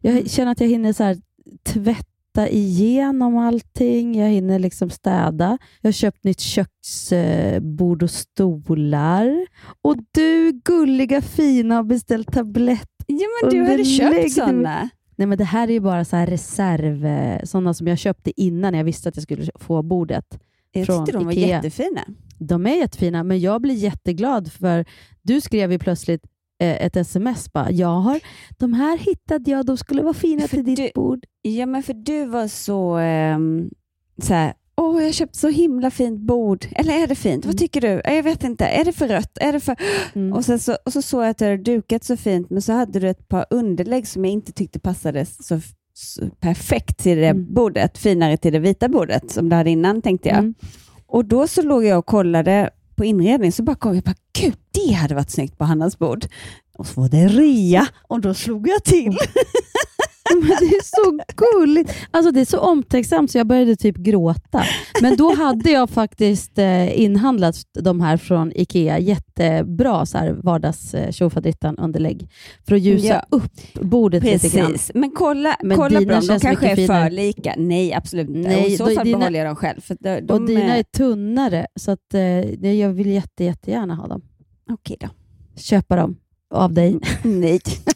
jag 0.00 0.30
känner 0.30 0.52
att 0.52 0.60
jag 0.60 0.68
hinner 0.68 0.92
så 0.92 1.04
här, 1.04 1.16
tvätta 1.62 2.48
igenom 2.48 3.36
allting. 3.36 4.18
Jag 4.18 4.28
hinner 4.28 4.58
liksom 4.58 4.90
städa. 4.90 5.58
Jag 5.80 5.88
har 5.88 5.92
köpt 5.92 6.24
nytt 6.24 6.40
köksbord 6.40 8.02
och 8.02 8.10
stolar. 8.10 9.46
Och 9.82 9.96
du, 10.12 10.52
gulliga 10.64 11.22
fina, 11.22 11.74
har 11.74 11.82
beställt 11.82 12.32
tablett. 12.32 12.88
Ja, 13.06 13.26
men 13.42 13.50
du 13.50 13.70
hade 13.70 13.84
köpt 13.84 14.32
sådana. 14.32 14.90
Nej, 15.22 15.26
men 15.26 15.38
det 15.38 15.44
här 15.44 15.68
är 15.68 15.72
ju 15.72 15.80
bara 15.80 16.04
så 16.04 16.16
reserv, 16.16 17.06
eh, 17.06 17.42
sådana 17.44 17.74
som 17.74 17.86
jag 17.86 17.98
köpte 17.98 18.40
innan 18.40 18.74
jag 18.74 18.84
visste 18.84 19.08
att 19.08 19.16
jag 19.16 19.22
skulle 19.22 19.46
få 19.54 19.82
bordet. 19.82 20.38
Jag 20.72 20.86
Från 20.86 21.06
tyckte 21.06 21.18
de 21.18 21.24
var 21.24 21.32
Ikea. 21.32 21.46
jättefina. 21.48 22.00
De 22.38 22.66
är 22.66 22.74
jättefina, 22.76 23.22
men 23.24 23.40
jag 23.40 23.60
blir 23.62 23.74
jätteglad 23.74 24.52
för 24.52 24.84
du 25.22 25.40
skrev 25.40 25.72
ju 25.72 25.78
plötsligt 25.78 26.22
eh, 26.60 26.82
ett 26.86 26.96
sms 26.96 27.52
bara, 27.52 27.70
jag 27.70 27.88
har, 28.00 28.20
de 28.58 28.72
här 28.72 28.98
hittade 28.98 29.50
jag, 29.50 29.66
de 29.66 29.76
skulle 29.76 30.02
vara 30.02 30.14
fina 30.14 30.40
För 30.42 30.48
till 30.48 30.64
ditt 30.64 30.76
du- 30.76 30.90
bord. 30.94 31.24
Ja, 31.42 31.66
men 31.66 31.82
för 31.82 31.94
du 31.94 32.24
var 32.26 32.48
så, 32.48 32.98
um, 32.98 33.70
så 34.22 34.34
här, 34.34 34.54
åh, 34.76 35.00
jag 35.00 35.08
har 35.08 35.12
köpt 35.12 35.36
så 35.36 35.48
himla 35.48 35.90
fint 35.90 36.20
bord. 36.20 36.66
Eller 36.72 37.02
är 37.02 37.06
det 37.06 37.14
fint? 37.14 37.44
Vad 37.44 37.54
Mm. 37.54 37.58
tycker 37.58 37.80
du? 37.80 38.02
Jag 38.04 38.22
vet 38.22 38.44
inte. 38.44 38.64
Är 38.64 38.84
det 38.84 38.92
för 38.92 39.08
rött? 39.08 39.38
Är 39.40 39.52
det 39.52 39.60
för... 39.60 39.76
Mm. 40.14 40.32
Och, 40.32 40.44
sen 40.44 40.58
så, 40.58 40.76
och 40.84 40.92
så 40.92 41.02
såg 41.02 41.22
jag 41.22 41.28
att 41.30 41.38
du 41.38 41.44
hade 41.44 41.56
dukat 41.56 42.04
så 42.04 42.16
fint, 42.16 42.50
men 42.50 42.62
så 42.62 42.72
hade 42.72 43.00
du 43.00 43.08
ett 43.10 43.28
par 43.28 43.46
underlägg 43.50 44.08
som 44.08 44.24
jag 44.24 44.32
inte 44.32 44.52
tyckte 44.52 44.78
passade 44.80 45.26
så, 45.26 45.60
så 45.94 46.28
perfekt 46.40 46.98
till 46.98 47.16
det 47.18 47.26
Mm. 47.28 47.54
bordet. 47.54 47.98
Finare 47.98 48.36
till 48.36 48.52
det 48.52 48.58
vita 48.58 48.88
bordet 48.88 49.30
som 49.30 49.48
du 49.48 49.56
hade 49.56 49.70
innan, 49.70 50.02
tänkte 50.02 50.28
jag. 50.28 50.38
Mm. 50.38 50.54
Och 51.06 51.24
då 51.24 51.46
så 51.48 51.62
låg 51.62 51.84
jag 51.84 51.98
och 51.98 52.06
kollade 52.06 52.70
på 52.96 53.04
inredning, 53.04 53.52
så 53.52 53.62
bara 53.62 53.76
kom 53.76 53.94
jag 53.94 54.04
bara, 54.04 54.14
gud, 54.40 54.54
det 54.70 54.92
hade 54.92 55.14
varit 55.14 55.30
snyggt 55.30 55.58
på 55.58 55.64
Hannas 55.64 55.98
bord. 55.98 56.24
Och 56.78 56.86
så 56.86 57.00
var 57.00 57.08
det 57.08 57.28
rea 57.28 57.86
och 58.08 58.20
då 58.20 58.34
slog 58.34 58.68
jag 58.68 58.84
till. 58.84 59.12
Men 60.40 60.48
det 60.48 60.76
är 60.76 60.82
så 60.84 61.18
gulligt. 61.36 61.92
Alltså 62.10 62.30
det 62.32 62.40
är 62.40 62.44
så 62.44 62.58
omtänksamt 62.58 63.30
så 63.30 63.38
jag 63.38 63.46
började 63.46 63.76
typ 63.76 63.96
gråta. 63.96 64.62
Men 65.02 65.16
då 65.16 65.34
hade 65.34 65.70
jag 65.70 65.90
faktiskt 65.90 66.58
eh, 66.58 67.00
inhandlat 67.00 67.56
de 67.80 68.00
här 68.00 68.16
från 68.16 68.52
Ikea. 68.54 68.98
Jättebra 68.98 70.06
så 70.06 70.18
här 70.18 70.30
vardags 70.32 70.94
eh, 70.94 71.12
underlägg 71.78 72.28
för 72.66 72.74
att 72.74 72.80
ljusa 72.82 73.06
Ja. 73.06 73.24
upp 73.30 73.52
bordet 73.80 74.24
lite 74.24 74.48
grann. 74.48 74.66
Precis, 74.72 74.90
men 74.94 75.10
kolla, 75.10 75.56
Men 75.62 75.76
kolla 75.76 75.94
på 75.94 76.00
dina 76.00 76.14
dem. 76.14 76.26
De 76.26 76.40
kanske 76.40 76.68
är 76.68 76.76
finare. 76.76 77.04
för 77.04 77.10
lika. 77.10 77.54
Nej, 77.58 77.94
absolut 77.94 78.28
inte. 78.28 78.48
Nej, 78.48 78.62
och 78.64 78.68
I 78.68 78.76
så 78.76 78.84
fall 78.86 79.04
dina- 79.06 79.18
behåller 79.18 79.38
jag 79.38 79.48
dem 79.48 79.56
själv. 79.56 79.80
För 79.80 79.96
de, 80.00 80.20
de 80.20 80.32
och 80.32 80.46
dina 80.46 80.60
är... 80.74 80.78
är 80.78 80.82
tunnare 80.82 81.66
så 81.80 81.90
att, 81.90 82.14
eh, 82.14 82.70
jag 82.74 82.88
vill 82.92 83.06
jätte, 83.10 83.44
jättegärna 83.44 83.94
ha 83.94 84.06
dem. 84.08 84.22
Okej 84.70 84.96
då. 85.00 85.08
Köpa 85.56 85.96
dem 85.96 86.16
av 86.54 86.72
dig. 86.72 86.98
Nej. 87.22 87.60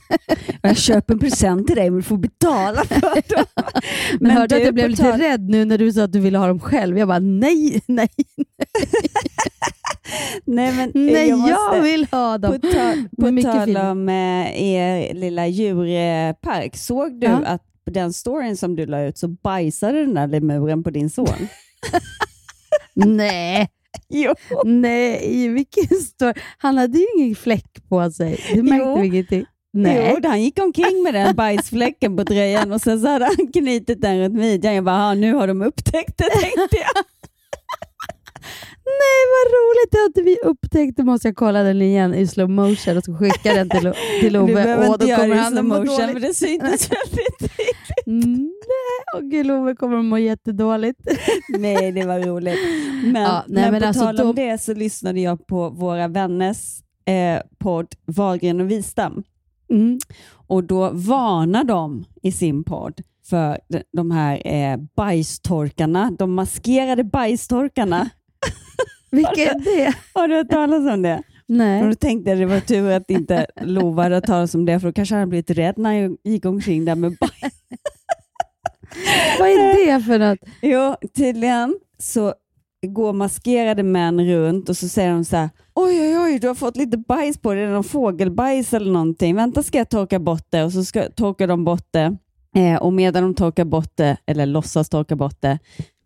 jag 0.62 0.76
köper 0.76 1.14
en 1.14 1.20
present 1.20 1.66
till 1.66 1.76
dig 1.76 1.90
men 1.90 1.96
du 1.96 2.02
får 2.02 2.16
betala 2.16 2.84
för 2.84 3.34
dem. 3.36 3.44
Men, 4.20 4.30
hörde 4.30 4.54
du, 4.54 4.60
att 4.60 4.64
jag 4.64 4.74
blev 4.74 4.90
lite 4.90 5.18
rädd 5.18 5.48
nu 5.50 5.64
när 5.64 5.78
du 5.78 5.92
sa 5.92 6.02
att 6.02 6.12
du 6.12 6.20
ville 6.20 6.38
ha 6.38 6.46
dem 6.46 6.60
själv. 6.60 6.98
Jag 6.98 7.08
bara 7.08 7.18
nej, 7.18 7.82
nej, 7.86 8.08
Nej, 10.44 10.72
men 10.72 10.92
nej, 10.94 11.28
jag, 11.28 11.48
jag, 11.48 11.82
vill 11.82 12.06
ha 12.10 12.38
dem. 12.38 12.52
På, 12.52 12.58
ta, 12.58 12.94
på 13.16 13.42
tal 13.42 13.66
fint. 13.66 13.78
om 13.78 14.08
eh, 14.08 14.62
er 14.62 15.14
lilla 15.14 15.46
djurpark, 15.46 16.76
såg 16.76 17.20
du 17.20 17.26
Ja. 17.26 17.36
att 17.44 17.62
på 17.84 17.90
den 17.90 18.12
storyn 18.12 18.56
som 18.56 18.76
du 18.76 18.86
la 18.86 19.02
ut 19.04 19.18
så 19.18 19.28
bajsade 19.28 20.00
den 20.00 20.14
där 20.14 20.26
lemuren 20.26 20.82
på 20.82 20.90
din 20.90 21.10
son? 21.10 21.48
Nej, 22.94 23.68
jo. 24.08 24.34
nej, 24.64 25.48
vilken 25.48 25.96
stor... 25.98 26.34
Han 26.58 26.78
hade 26.78 26.98
ju 26.98 27.06
ingen 27.16 27.36
fläck 27.36 27.88
på 27.88 28.10
sig. 28.10 28.40
Det 28.54 28.62
märkte 28.62 28.86
Jo. 28.86 29.04
ingenting. 29.04 29.44
Nej. 29.76 30.10
Jo, 30.22 30.28
han 30.28 30.42
gick 30.42 30.58
omkring 30.60 31.02
med 31.02 31.14
den 31.14 31.36
bajsfläcken 31.36 32.16
på 32.16 32.24
tröjan 32.24 32.72
och 32.72 32.80
sen 32.80 33.00
så 33.00 33.08
hade 33.08 33.24
han 33.24 33.52
knutit 33.52 34.00
den 34.02 34.18
runt 34.18 34.34
midjan. 34.34 34.74
Jag 34.74 34.84
bara, 34.84 34.96
"Ah, 35.08 35.14
nu 35.14 35.34
har 35.34 35.46
de 35.46 35.62
upptäckt 35.62 36.18
det 36.18 36.30
tänkte 36.30 36.76
jag. 36.76 37.04
Nej, 38.84 39.20
vad 39.34 39.52
roligt. 39.52 40.06
Inte 40.08 40.22
vi 40.22 40.36
upptäckt. 40.50 40.96
Då 40.96 41.04
måste 41.04 41.28
jag 41.28 41.36
kolla 41.36 41.62
den 41.62 41.82
igen 41.82 42.14
i 42.14 42.26
slow 42.26 42.50
motion 42.50 42.96
och 42.96 43.04
så 43.04 43.14
skicka 43.14 43.54
den 43.54 43.68
till, 43.68 43.92
till 44.20 44.32
Du 44.32 44.38
Ove. 44.38 44.54
behöver 44.54 44.86
Åh, 44.88 44.92
inte 44.92 45.04
då 45.04 45.10
göra 45.10 45.26
det 45.26 45.34
i 45.34 45.44
slow 45.44 45.58
att 45.58 45.64
motion 45.64 46.08
för 46.12 46.20
det 46.20 46.34
syntes 46.34 46.90
väldigt 46.90 47.38
tydligt. 47.38 48.06
Nej, 48.06 48.50
åh 49.14 49.20
gud, 49.20 49.50
Ove 49.50 49.74
kommer 49.76 49.98
att 49.98 50.04
må 50.04 50.18
jättedåligt. 50.18 51.00
Nej, 51.58 51.92
det 51.92 52.04
var 52.06 52.18
roligt. 52.20 52.58
Men, 53.12 53.22
Ja, 53.22 53.44
nej, 53.48 53.62
men, 53.62 53.72
men 53.72 53.80
på 53.80 53.86
alltså 53.88 54.04
tal 54.04 54.20
om 54.20 54.34
de- 54.34 54.50
det 54.50 54.58
så 54.62 54.74
lyssnade 54.74 55.20
jag 55.20 55.46
på 55.46 55.70
våra 55.70 56.08
vänners 56.08 56.58
eh, 57.04 57.40
podd 57.58 57.86
Wahlgren 58.06 58.60
och 58.60 58.70
Wistam. 58.70 59.22
Mm. 59.70 59.98
Och 60.48 60.64
då 60.64 60.90
varnar 60.90 61.64
de 61.64 62.04
i 62.22 62.32
sin 62.32 62.64
podd 62.64 63.00
för 63.28 63.58
de- 63.92 64.10
här 64.10 64.42
eh, 64.46 64.78
bajstorkarna, 64.96 66.10
de 66.18 66.34
maskerade 66.34 67.04
bajstorkarna. 67.04 68.10
Vilka 69.10 69.40
är 69.42 69.58
det? 69.64 69.94
Har 70.14 70.28
du 70.28 70.34
hört 70.36 70.50
talas 70.50 70.92
om 70.94 71.02
det? 71.02 71.16
Och 71.16 71.54
Nej. 71.54 71.82
då 71.82 71.94
tänkte 71.94 72.30
jag 72.30 72.38
det 72.38 72.46
var 72.46 72.60
tur 72.60 72.90
att 72.90 73.10
inte 73.10 73.46
Lova 73.62 74.02
hade 74.02 74.14
hört 74.14 74.26
talas 74.26 74.54
om 74.54 74.64
det, 74.64 74.80
för 74.80 74.88
då 74.88 74.92
kanske 74.92 75.14
han 75.14 75.20
hade 75.20 75.28
blivit 75.30 75.50
rädd 75.50 75.78
när 75.78 75.92
jag 75.92 76.16
gick 76.24 76.44
omkring 76.44 76.84
där 76.84 76.94
med 76.94 77.16
bajs. 77.20 77.32
Vad 79.38 79.48
är 79.48 79.86
det 79.98 80.04
för 80.04 80.18
något? 80.18 80.38
Jo, 80.62 80.94
tydligen 81.16 81.76
så 81.98 82.34
går 82.86 83.12
maskerade 83.12 83.82
män 83.82 84.26
runt 84.26 84.68
och 84.68 84.76
så 84.76 84.88
säger 84.88 85.12
de 85.12 85.24
så 85.24 85.36
här, 85.36 85.50
oj 85.74 86.00
oj 86.00 86.18
oj, 86.18 86.38
du 86.38 86.48
har 86.48 86.54
fått 86.54 86.76
lite 86.76 86.96
bajs 86.98 87.38
på 87.38 87.52
dig, 87.54 87.62
det 87.62 87.68
är 87.68 87.72
någon 87.72 87.84
fågelbajs 87.84 88.74
eller 88.74 88.92
någonting. 88.92 89.36
Vänta 89.36 89.62
ska 89.62 89.78
jag 89.78 89.88
torka 89.88 90.18
bort 90.18 90.46
det 90.50 90.64
och 90.64 90.72
så 90.72 90.84
ska, 90.84 91.02
torkar 91.10 91.46
de 91.46 91.64
bort 91.64 91.86
det. 91.90 92.16
Eh, 92.56 92.76
och 92.76 92.92
medan 92.92 93.22
de 93.22 93.34
torkar 93.34 93.64
bort 93.64 93.92
det, 93.94 94.16
eller 94.26 94.46
låtsas 94.46 94.88
torka 94.88 95.16
bort 95.16 95.36
det, 95.40 95.58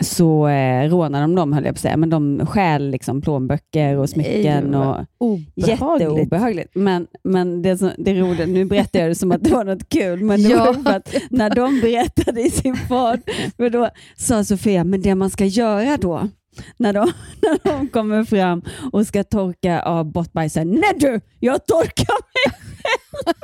så 0.03 0.49
eh, 0.49 0.89
rånar 0.91 1.21
de 1.21 1.35
dem 1.35 1.53
höll 1.53 1.65
jag 1.65 1.75
på 1.75 1.77
att 1.77 1.81
säga. 1.81 1.97
Men 1.97 2.11
de 2.11 2.47
stjäl 2.47 2.91
liksom 2.91 3.21
plånböcker 3.23 3.97
och 3.97 4.11
smycken. 4.11 4.75
Och 4.75 4.97
Obehagligt. 5.19 5.69
Jätteobehagligt. 6.09 6.71
Men, 6.75 7.07
men 7.25 7.63
det, 7.63 7.79
som, 7.79 7.91
det 7.99 8.11
är 8.11 8.15
roligt, 8.15 8.49
nu 8.49 8.65
berättar 8.65 9.01
jag 9.01 9.11
det 9.11 9.15
som 9.15 9.33
att 9.33 9.45
det 9.45 9.51
var 9.51 9.65
något 9.65 9.89
kul, 9.89 10.23
men 10.25 10.43
det 10.43 10.49
Ja. 10.49 10.65
var 10.65 10.75
för 10.75 10.97
att 10.97 11.15
när 11.31 11.51
de 11.55 11.81
berättade 11.81 12.41
i 12.43 12.51
sin 12.51 12.77
för 12.77 13.71
då 13.71 13.89
sa 14.17 14.45
Sofia, 14.45 14.85
men 14.85 15.03
det 15.03 15.15
man 15.15 15.31
ska 15.31 15.45
göra 15.45 15.97
då, 15.97 16.29
när 16.77 16.93
de, 16.93 17.13
när 17.43 17.59
de 17.65 17.89
kommer 17.89 18.25
fram 18.25 18.63
och 18.93 19.07
ska 19.07 19.25
torka 19.25 19.83
av 19.83 20.13
bort 20.13 20.33
bajset, 20.33 20.67
nej 20.67 20.93
du, 20.97 21.21
jag 21.41 21.67
torkar 21.67 22.15
mig 22.15 22.55
själv. 22.83 23.35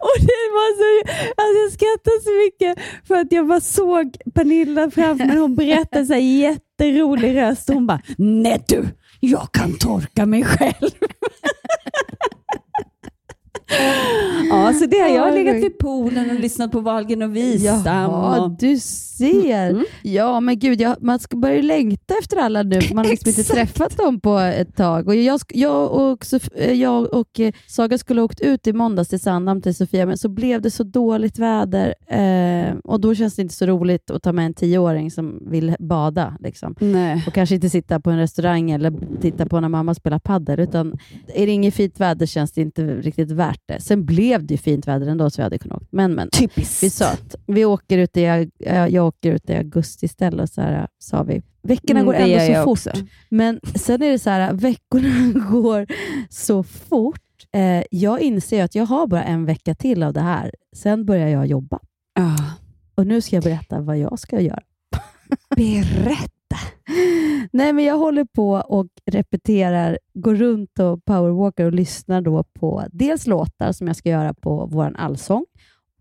Och 0.00 0.16
det 0.20 0.44
var 0.52 0.70
så, 0.78 1.08
alltså 1.42 1.62
jag 1.62 1.72
skrattade 1.72 2.20
så 2.24 2.30
mycket 2.44 2.78
för 3.08 3.14
att 3.14 3.32
jag 3.32 3.46
bara 3.48 3.60
såg 3.60 4.16
Pernilla 4.34 4.90
framför 4.90 5.24
mig. 5.24 5.36
Hon 5.36 5.54
berättade 5.54 6.06
så 6.06 6.12
här 6.12 6.20
jätterolig 6.20 7.36
röst 7.36 7.68
och 7.68 7.74
hon 7.74 7.86
bara, 7.86 8.02
nej 8.18 8.64
du, 8.68 8.88
jag 9.20 9.52
kan 9.52 9.78
torka 9.78 10.26
mig 10.26 10.44
själv. 10.44 10.90
ja, 14.50 14.72
så 14.72 14.86
det 14.86 14.98
har 14.98 15.08
jag 15.08 15.28
Oj. 15.28 15.34
legat 15.34 15.56
vid 15.56 15.78
poolen 15.78 16.30
och 16.30 16.40
lyssnat 16.40 16.72
på 16.72 16.80
Wahlgren 16.80 17.22
och 17.22 17.36
Wistam. 17.36 17.82
Jaha, 17.84 18.40
och... 18.40 18.50
du 18.50 18.78
ser. 18.78 19.70
Mm. 19.70 19.84
Ja, 20.02 20.40
men 20.40 20.58
gud, 20.58 20.80
jag, 20.80 20.96
man 21.02 21.18
ska 21.18 21.36
börja 21.36 21.62
längta 21.62 22.14
efter 22.20 22.36
alla 22.36 22.62
nu. 22.62 22.80
Man 22.94 23.04
har 23.04 23.10
liksom 23.10 23.28
inte 23.28 23.44
träffat 23.44 23.96
dem 23.96 24.20
på 24.20 24.38
ett 24.38 24.76
tag. 24.76 25.08
Och 25.08 25.14
jag, 25.14 25.40
jag, 25.48 25.92
och, 25.92 26.26
eh, 26.54 26.72
jag 26.72 27.14
och 27.14 27.40
eh, 27.40 27.52
Saga 27.66 27.98
skulle 27.98 28.20
ha 28.20 28.24
åkt 28.24 28.40
ut 28.40 28.66
i 28.66 28.72
måndags 28.72 29.08
till 29.08 29.20
Sandhamn 29.20 29.62
till 29.62 29.74
Sofia, 29.74 30.06
men 30.06 30.18
så 30.18 30.28
blev 30.28 30.62
det 30.62 30.70
så 30.70 30.82
dåligt 30.82 31.38
väder. 31.38 31.94
Eh, 32.06 32.76
och 32.84 33.00
Då 33.00 33.14
känns 33.14 33.36
det 33.36 33.42
inte 33.42 33.54
så 33.54 33.66
roligt 33.66 34.10
att 34.10 34.22
ta 34.22 34.32
med 34.32 34.46
en 34.46 34.54
tioåring 34.54 35.10
som 35.10 35.50
vill 35.50 35.76
bada. 35.78 36.36
Liksom. 36.40 36.74
Nej. 36.80 37.24
Och 37.26 37.34
kanske 37.34 37.54
inte 37.54 37.70
sitta 37.70 38.00
på 38.00 38.10
en 38.10 38.18
restaurang 38.18 38.70
eller 38.70 38.92
titta 39.20 39.46
på 39.46 39.60
när 39.60 39.68
mamma 39.68 39.94
spelar 39.94 40.18
padel. 40.18 40.60
Utan 40.60 40.98
är 41.34 41.46
det 41.46 41.52
inget 41.52 41.74
fint 41.74 42.00
väder 42.00 42.26
känns 42.26 42.52
det 42.52 42.60
inte 42.60 42.82
riktigt 42.82 43.30
värt 43.30 43.59
det. 43.66 43.80
Sen 43.80 44.04
blev 44.04 44.46
det 44.46 44.58
fint 44.58 44.88
väder 44.88 45.06
ändå, 45.06 45.30
så 45.30 45.36
vi 45.36 45.42
hade 45.42 45.58
kunnat 45.58 45.76
åka. 45.76 45.86
Men, 45.90 46.14
men. 46.14 46.30
Typiskt. 46.30 46.82
Vi 46.82 46.90
sa 46.90 47.06
att 47.10 47.34
vi 47.46 47.64
åker 47.64 47.98
ut 47.98 48.16
i, 48.16 48.22
jag, 48.58 48.90
jag 48.90 49.06
åker 49.06 49.32
ut 49.32 49.50
i 49.50 49.54
augusti 49.56 50.06
istället, 50.06 50.52
så 50.52 50.60
här, 50.60 50.88
sa 50.98 51.22
vi. 51.22 51.42
Veckorna 51.62 52.00
Mm, 52.00 52.06
går 52.06 52.14
ändå 52.14 52.54
så 52.54 52.64
fort. 52.64 52.72
också. 52.72 52.90
Men 53.28 53.60
sen 53.74 54.02
är 54.02 54.10
det 54.10 54.18
så 54.18 54.30
här, 54.30 54.52
veckorna 54.52 55.40
går 55.50 55.86
så 56.30 56.62
fort. 56.62 57.20
Eh, 57.52 57.82
jag 57.90 58.20
inser 58.20 58.64
att 58.64 58.74
jag 58.74 58.86
har 58.86 59.06
bara 59.06 59.22
en 59.24 59.44
vecka 59.44 59.74
till 59.74 60.02
av 60.02 60.12
det 60.12 60.20
här. 60.20 60.50
Sen 60.76 61.04
börjar 61.06 61.28
jag 61.28 61.46
jobba. 61.46 61.78
Ja. 62.14 62.36
Och 62.94 63.06
nu 63.06 63.20
ska 63.20 63.36
jag 63.36 63.42
berätta 63.44 63.80
vad 63.80 63.98
jag 63.98 64.18
ska 64.18 64.40
göra. 64.40 64.62
Berätta. 65.56 66.30
Nej, 67.52 67.72
men 67.72 67.84
jag 67.84 67.98
håller 67.98 68.24
på 68.24 68.50
och 68.52 68.86
repeterar, 69.06 69.98
går 70.14 70.34
runt 70.34 70.78
och 70.78 71.04
powerwalkar 71.04 71.64
och 71.64 71.72
lyssnar 71.72 72.20
då 72.20 72.44
på 72.44 72.84
dels 72.92 73.26
låtar 73.26 73.72
som 73.72 73.86
jag 73.86 73.96
ska 73.96 74.08
göra 74.08 74.34
på 74.34 74.68
vår 74.72 74.94
allsång. 74.98 75.44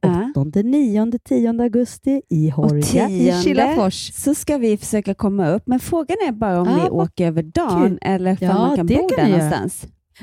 Ja. 0.01 0.33
8, 0.35 0.59
9, 0.61 1.11
10 1.23 1.49
augusti 1.49 2.21
i 2.29 2.49
Hårga 2.49 3.09
i 3.09 3.41
Kilafors. 3.43 4.13
så 4.13 4.35
ska 4.35 4.57
vi 4.57 4.77
försöka 4.77 5.13
komma 5.13 5.49
upp, 5.49 5.63
men 5.65 5.79
frågan 5.79 6.17
är 6.27 6.31
bara 6.31 6.61
om 6.61 6.67
vi 6.67 6.81
vad 6.81 6.89
åker 6.89 7.27
över 7.27 7.43
dagen 7.43 7.83
kul. 7.89 7.99
eller 8.01 8.31
om 8.31 8.37
Ja, 8.41 8.53
man 8.53 8.75
kan 8.75 8.85
bo 8.87 9.07
där 9.17 9.27
göra. 9.27 9.69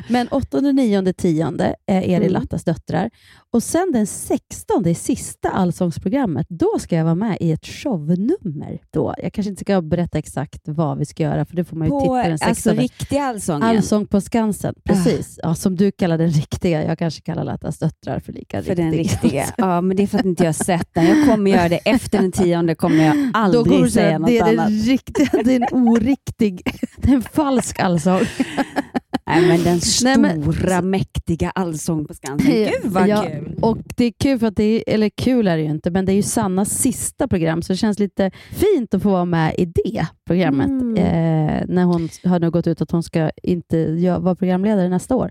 Men 0.08 0.28
8, 0.28 0.60
9, 0.60 1.12
10 1.12 1.46
är 1.86 2.20
det. 2.20 2.28
Lattas 2.28 2.64
döttrar. 2.64 3.10
Och 3.52 3.62
sen 3.62 3.90
den 3.92 4.06
16, 4.06 4.82
det 4.82 4.94
sista 4.94 5.50
allsångsprogrammet, 5.50 6.46
då 6.48 6.68
ska 6.78 6.96
jag 6.96 7.04
vara 7.04 7.14
med 7.14 7.36
i 7.40 7.52
ett 7.52 7.66
shownummer. 7.66 8.80
Då. 8.92 9.14
Jag 9.22 9.32
kanske 9.32 9.50
inte 9.50 9.64
ska 9.64 9.82
berätta 9.82 10.18
exakt 10.18 10.60
vad 10.64 10.98
vi 10.98 11.06
ska 11.06 11.22
göra, 11.22 11.44
för 11.44 11.56
det 11.56 11.64
får 11.64 11.76
man 11.76 11.86
ju 11.86 11.90
På 11.90 12.00
titta 12.00 12.14
den 12.22 12.32
alltså 12.32 12.46
16. 12.46 12.76
riktig 12.76 13.16
allsången. 13.18 13.62
Allsång 13.62 14.06
på 14.06 14.20
Skansen, 14.20 14.74
precis. 14.84 15.40
Ja, 15.42 15.54
som 15.54 15.76
du 15.76 15.92
kallar 15.92 16.18
den 16.18 16.30
riktiga. 16.30 16.84
Jag 16.84 16.98
kanske 16.98 17.20
kallar 17.22 17.44
Lattas 17.44 17.78
döttrar 17.78 18.20
för 18.20 18.32
lika 18.32 18.62
för 18.62 18.74
den 18.74 18.92
riktig. 18.92 19.24
riktiga. 19.24 19.44
Ja, 19.56 19.80
men 19.80 19.96
det 19.96 20.02
är 20.02 20.06
för 20.06 20.18
att 20.18 20.24
inte 20.24 20.44
jag 20.44 20.54
sett 20.54 20.88
den. 20.94 21.06
Jag 21.06 21.26
kommer 21.28 21.50
göra 21.50 21.68
det 21.68 21.76
efter 21.78 22.18
den 22.18 22.32
tionde, 22.32 22.74
kommer 22.74 23.04
jag 23.04 23.16
Då 23.16 23.30
aldrig 23.38 23.64
kommer 23.64 23.82
du 23.82 23.90
säga 23.90 24.06
säga 24.06 24.18
något 24.18 24.28
det 24.28 24.38
är 24.38 24.42
annat. 24.42 24.66
den 24.68 24.78
riktiga, 24.78 25.42
det 25.44 25.54
är 25.54 25.60
en 25.60 25.88
oriktig, 25.88 26.62
det 26.96 27.10
är 27.10 27.14
en 27.14 27.22
falsk 27.22 27.80
allsång. 27.80 28.20
Nej, 29.26 29.48
men 29.48 29.62
den 29.64 29.80
Nej, 30.04 30.18
men- 30.18 30.42
stora, 30.52 30.82
mäktiga 30.82 31.50
allsång 31.50 32.06
på 32.06 32.14
Skansen. 32.14 32.52
Gud 32.52 32.70
vad 32.92 33.08
Ja, 33.08 33.22
kul! 33.22 33.58
Och 33.62 33.78
det 33.96 34.04
är 34.04 34.12
kul 34.18 34.38
för 34.38 34.46
att 34.46 34.56
det 34.56 34.64
är, 34.64 34.94
eller 34.94 35.08
kul 35.08 35.48
är 35.48 35.56
det 35.56 35.62
ju 35.62 35.70
inte, 35.70 35.90
men 35.90 36.04
det 36.04 36.12
är 36.12 36.16
ju 36.16 36.22
Sannas 36.22 36.70
sista 36.70 37.28
program, 37.28 37.62
så 37.62 37.72
det 37.72 37.76
känns 37.76 37.98
lite 37.98 38.30
fint 38.50 38.94
att 38.94 39.02
få 39.02 39.10
vara 39.10 39.24
med 39.24 39.54
i 39.58 39.64
det 39.64 40.06
programmet. 40.26 40.68
Mm. 40.68 40.96
Eh, 40.96 41.62
när 41.68 41.84
hon 41.84 42.08
har 42.24 42.40
nu 42.40 42.50
gått 42.50 42.66
ut 42.66 42.80
att 42.80 42.90
hon 42.90 43.02
ska 43.02 43.30
inte 43.42 43.76
gö- 43.76 44.20
vara 44.20 44.34
programledare 44.34 44.88
nästa 44.88 45.16
år. 45.16 45.30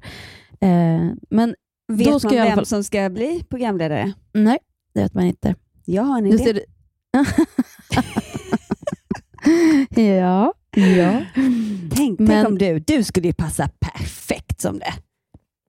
Eh, 0.62 0.70
men 1.30 1.56
Vet 1.88 2.08
då 2.08 2.20
ska 2.20 2.28
man 2.30 2.38
jag 2.38 2.46
vem 2.46 2.56
fall- 2.56 2.66
som 2.66 2.84
ska 2.84 3.10
bli 3.10 3.44
programledare? 3.50 4.14
nej, 4.34 4.58
det 4.94 5.02
vet 5.02 5.14
man 5.14 5.24
inte. 5.26 5.56
Jag 5.86 6.04
har 6.04 6.18
en 6.18 6.26
idé. 6.26 6.60
ja, 10.20 10.54
ja. 10.76 11.22
Tänk, 11.96 12.20
Men- 12.20 12.28
tänk 12.28 12.48
om 12.48 12.58
du, 12.58 12.80
du 12.80 13.04
skulle 13.04 13.28
ju 13.28 13.34
passa 13.34 13.70
perfekt 13.80 14.62
som 14.62 14.80
det. 14.80 14.94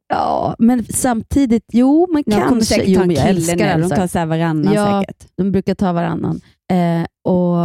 Ja, 0.09 0.57
men 0.59 0.85
samtidigt, 0.85 1.65
jo, 1.73 2.07
men 2.13 2.25
kommer 2.25 2.41
kanske. 2.41 2.65
säkert 2.75 2.89
Jo, 2.89 3.01
men 3.01 3.11
jag 3.11 3.29
älskar 3.29 3.77
nu, 3.79 3.83
de 3.83 3.91
tar 3.95 4.07
så 4.07 4.19
här 4.19 4.27
varannan 4.27 4.75
Ja. 4.75 5.01
säkert. 5.03 5.27
De 5.37 5.53
brukar 5.53 5.75
ta 5.75 5.93
varannan. 5.93 6.41
Eh, 6.73 7.07
och 7.33 7.57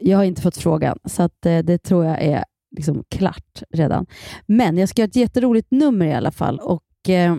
Jag 0.00 0.16
har 0.18 0.24
inte 0.24 0.42
fått 0.42 0.56
frågan, 0.56 0.98
så 1.04 1.22
att, 1.22 1.46
eh, 1.46 1.58
det 1.58 1.78
tror 1.78 2.04
jag 2.04 2.22
är 2.22 2.44
liksom 2.76 3.04
klart 3.10 3.62
redan. 3.74 4.06
Men 4.46 4.78
jag 4.78 4.88
ska 4.88 5.02
göra 5.02 5.08
ett 5.08 5.16
jätteroligt 5.16 5.70
nummer 5.70 6.06
i 6.06 6.14
alla 6.14 6.30
fall, 6.30 6.58
och, 6.58 7.08
eh, 7.10 7.36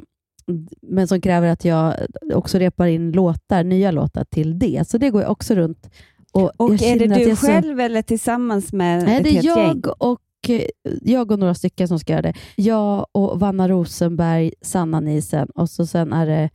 men 0.81 1.07
som 1.07 1.21
kräver 1.21 1.47
att 1.47 1.65
jag 1.65 1.93
också 2.33 2.57
repar 2.59 2.85
in 2.87 3.11
låtar, 3.11 3.63
nya 3.63 3.91
låtar 3.91 4.23
till 4.23 4.59
det. 4.59 4.87
Så 4.87 4.97
det 4.97 5.09
går 5.09 5.21
jag 5.21 5.31
också 5.31 5.55
runt. 5.55 5.89
Och, 6.33 6.51
Och 6.57 6.73
är 6.73 6.99
det 6.99 7.07
du 7.15 7.21
jag 7.21 7.37
så- 7.37 7.47
själv 7.47 7.79
eller 7.79 8.01
tillsammans 8.01 8.73
med 8.73 9.03
Nej, 9.05 9.17
ett 9.17 9.23
det 9.23 9.29
är 9.29 9.33
helt 9.33 9.45
gäng? 9.45 9.55
jag 9.85 9.93
och, 10.11 10.49
eh, 10.49 10.61
jag 11.01 11.31
och 11.31 11.39
några 11.39 11.53
stycken 11.55 11.87
som 11.87 11.99
ska 11.99 12.13
göra 12.13 12.21
det. 12.21 12.33
Jag 12.55 13.05
och 13.11 13.39
Vanna 13.39 13.67
Rosenberg, 13.69 14.51
Sanna 14.61 14.99
Nielsen 14.99 15.47
och 15.55 15.69
så 15.69 15.85
sen 15.85 16.13
är 16.13 16.25
det 16.25 16.49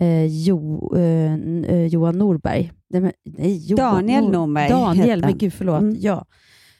eh, 0.00 0.26
jo, 0.26 0.92
eh, 0.96 1.34
eh, 1.74 1.86
Johan 1.86 2.18
Norberg. 2.18 2.72
Nej, 2.90 3.12
nej, 3.24 3.66
Johan 3.70 3.94
Daniel 3.94 4.24
Nor- 4.24 4.32
Norberg 4.32 4.68
Daniel, 4.68 5.20
men 5.20 5.38
gud 5.38 5.52
förlåt. 5.52 5.80
Mm. 5.82 5.96
Ja. 6.00 6.24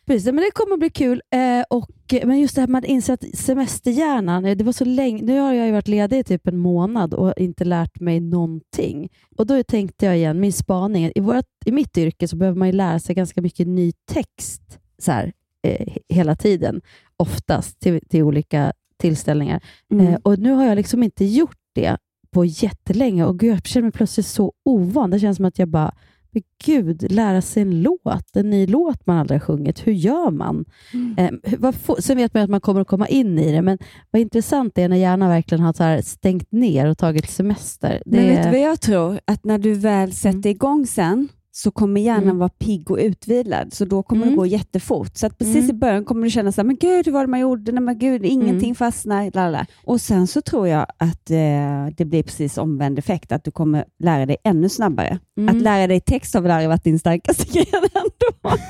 Precis, 0.08 0.26
men 0.26 0.36
det 0.36 0.50
kommer 0.54 0.76
bli 0.76 0.90
kul. 0.90 1.22
Eh, 1.34 1.64
och, 1.70 1.90
men 2.24 2.40
just 2.40 2.54
det 2.54 2.60
här 2.60 2.68
med 2.68 2.78
att 2.78 2.84
inse 2.84 3.12
att 3.12 3.24
semesterhjärnan, 3.34 4.44
eh, 4.44 4.56
det 4.56 4.64
var 4.64 4.72
så 4.72 4.84
länge, 4.84 5.22
nu 5.22 5.38
har 5.38 5.52
jag 5.52 5.66
ju 5.66 5.72
varit 5.72 5.88
ledig 5.88 6.18
i 6.18 6.24
typ 6.24 6.48
en 6.48 6.56
månad 6.56 7.14
och 7.14 7.34
inte 7.36 7.64
lärt 7.64 8.00
mig 8.00 8.20
någonting. 8.20 9.08
Och 9.36 9.46
då 9.46 9.62
tänkte 9.62 10.06
jag 10.06 10.16
igen, 10.16 10.40
min 10.40 10.52
spaning, 10.52 11.12
i, 11.14 11.20
vårat, 11.20 11.46
i 11.66 11.72
mitt 11.72 11.98
yrke 11.98 12.28
så 12.28 12.36
behöver 12.36 12.58
man 12.58 12.68
ju 12.68 12.72
lära 12.72 12.98
sig 12.98 13.14
ganska 13.14 13.42
mycket 13.42 13.66
ny 13.66 13.92
text 14.12 14.78
så 14.98 15.12
här, 15.12 15.32
eh, 15.62 15.86
he- 15.86 16.02
hela 16.08 16.36
tiden, 16.36 16.80
oftast 17.16 17.80
till, 17.80 18.00
till 18.08 18.22
olika 18.22 18.72
tillställningar. 18.96 19.64
Mm. 19.92 20.06
Eh, 20.06 20.18
och 20.22 20.38
Nu 20.38 20.52
har 20.52 20.64
jag 20.66 20.76
liksom 20.76 21.02
inte 21.02 21.24
gjort 21.24 21.56
det 21.74 21.96
på 22.30 22.44
jättelänge 22.44 23.24
och 23.24 23.38
gud, 23.38 23.52
jag 23.52 23.66
känner 23.66 23.82
mig 23.82 23.92
plötsligt 23.92 24.26
så 24.26 24.52
ovan. 24.64 25.10
Det 25.10 25.20
känns 25.20 25.36
som 25.36 25.44
att 25.44 25.58
jag 25.58 25.68
bara, 25.68 25.94
men 26.38 26.44
gud, 26.64 27.12
lära 27.12 27.42
sig 27.42 27.62
en 27.62 27.82
låt, 27.82 28.36
en 28.36 28.50
ny 28.50 28.66
låt 28.66 29.06
man 29.06 29.18
aldrig 29.18 29.40
har 29.40 29.46
sjungit. 29.46 29.86
Hur 29.86 29.92
gör 29.92 30.30
man? 30.30 30.64
Mm. 30.94 31.40
Eh, 31.44 31.54
vad 31.58 31.74
sen 31.98 32.16
vet 32.16 32.34
man 32.34 32.42
att 32.42 32.50
man 32.50 32.60
kommer 32.60 32.80
att 32.80 32.88
komma 32.88 33.08
in 33.08 33.38
i 33.38 33.52
det, 33.52 33.62
men 33.62 33.78
vad 34.10 34.22
intressant 34.22 34.74
det 34.74 34.82
är 34.82 34.88
när 34.88 34.96
hjärnan 34.96 35.28
verkligen 35.28 35.64
har 35.64 35.72
så 35.72 36.08
stängt 36.08 36.52
ner 36.52 36.86
och 36.86 36.98
tagit 36.98 37.30
semester. 37.30 38.02
Det 38.04 38.16
Men 38.16 38.28
vet 38.28 38.42
du 38.42 38.50
vad 38.50 38.60
jag 38.60 38.80
tror? 38.80 39.20
Att 39.24 39.44
när 39.44 39.58
du 39.58 39.74
väl 39.74 40.12
sätter 40.12 40.50
igång 40.50 40.86
sen 40.86 41.28
så 41.58 41.70
kommer 41.70 42.00
hjärnan 42.00 42.22
Mm. 42.22 42.38
vara 42.38 42.48
pigg 42.48 42.90
och 42.90 42.98
utvilad, 42.98 43.72
så 43.74 43.84
då 43.84 44.02
kommer 44.02 44.22
Mm. 44.22 44.34
det 44.34 44.36
gå 44.38 44.46
jättefort. 44.46 45.16
Så 45.16 45.26
att 45.26 45.38
precis 45.38 45.56
Mm. 45.56 45.70
i 45.70 45.72
början 45.72 46.04
kommer 46.04 46.24
du 46.24 46.30
känna 46.30 46.52
så 46.52 46.60
här, 46.60 46.66
men 46.66 46.76
gud, 46.76 47.06
hur 47.06 47.12
var 47.12 47.20
det 47.20 47.26
man 47.26 47.40
gjorde? 47.40 47.72
Nej, 47.72 47.82
men 47.82 47.98
gud, 47.98 48.24
ingenting 48.24 48.68
Mm. 48.68 48.74
fastnar. 48.74 49.30
Lalala. 49.34 49.66
Och 49.84 50.00
sen 50.00 50.26
så 50.26 50.40
tror 50.40 50.68
jag 50.68 50.86
att 50.96 51.30
eh, 51.30 51.86
det 51.96 52.04
blir 52.04 52.22
precis 52.22 52.58
omvänd 52.58 52.98
effekt, 52.98 53.32
att 53.32 53.44
du 53.44 53.50
kommer 53.50 53.84
lära 53.98 54.26
dig 54.26 54.36
ännu 54.44 54.68
snabbare. 54.68 55.18
Mm. 55.38 55.56
Att 55.56 55.62
lära 55.62 55.86
dig 55.86 56.00
text 56.00 56.34
har 56.34 56.40
väl 56.40 56.50
aldrig 56.50 56.68
varit 56.68 56.84
din 56.84 56.98
starkaste 56.98 57.44
gren 57.52 57.82
ändå? 57.94 58.56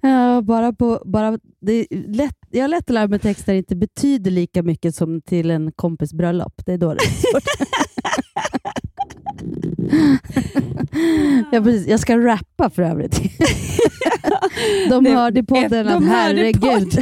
Ja, 0.00 0.42
bara 0.42 0.72
på, 0.72 1.02
bara, 1.06 1.38
det 1.60 1.86
lätt, 1.90 2.36
jag 2.50 2.62
har 2.62 2.68
lätt 2.68 2.84
att 2.90 2.94
lära 2.94 3.08
mig 3.08 3.18
texter 3.18 3.54
inte 3.54 3.76
betyder 3.76 4.30
lika 4.30 4.62
mycket 4.62 4.94
som 4.94 5.20
till 5.20 5.50
en 5.50 5.72
kompis 5.72 6.12
bröllop. 6.12 6.52
Det 6.66 6.72
är 6.72 6.78
då 6.78 6.94
det 6.94 7.04
är 7.04 7.10
svårt. 7.32 7.42
ja, 11.52 11.60
precis. 11.62 11.86
Jag 11.88 12.00
ska 12.00 12.16
rappa 12.18 12.70
för 12.70 12.82
övrigt. 12.82 13.20
De 14.90 15.04
Det- 15.04 15.10
hörde 15.10 15.42
podden 15.44 15.86
de 15.86 15.92
att 15.92 16.04
herregud. 16.04 16.98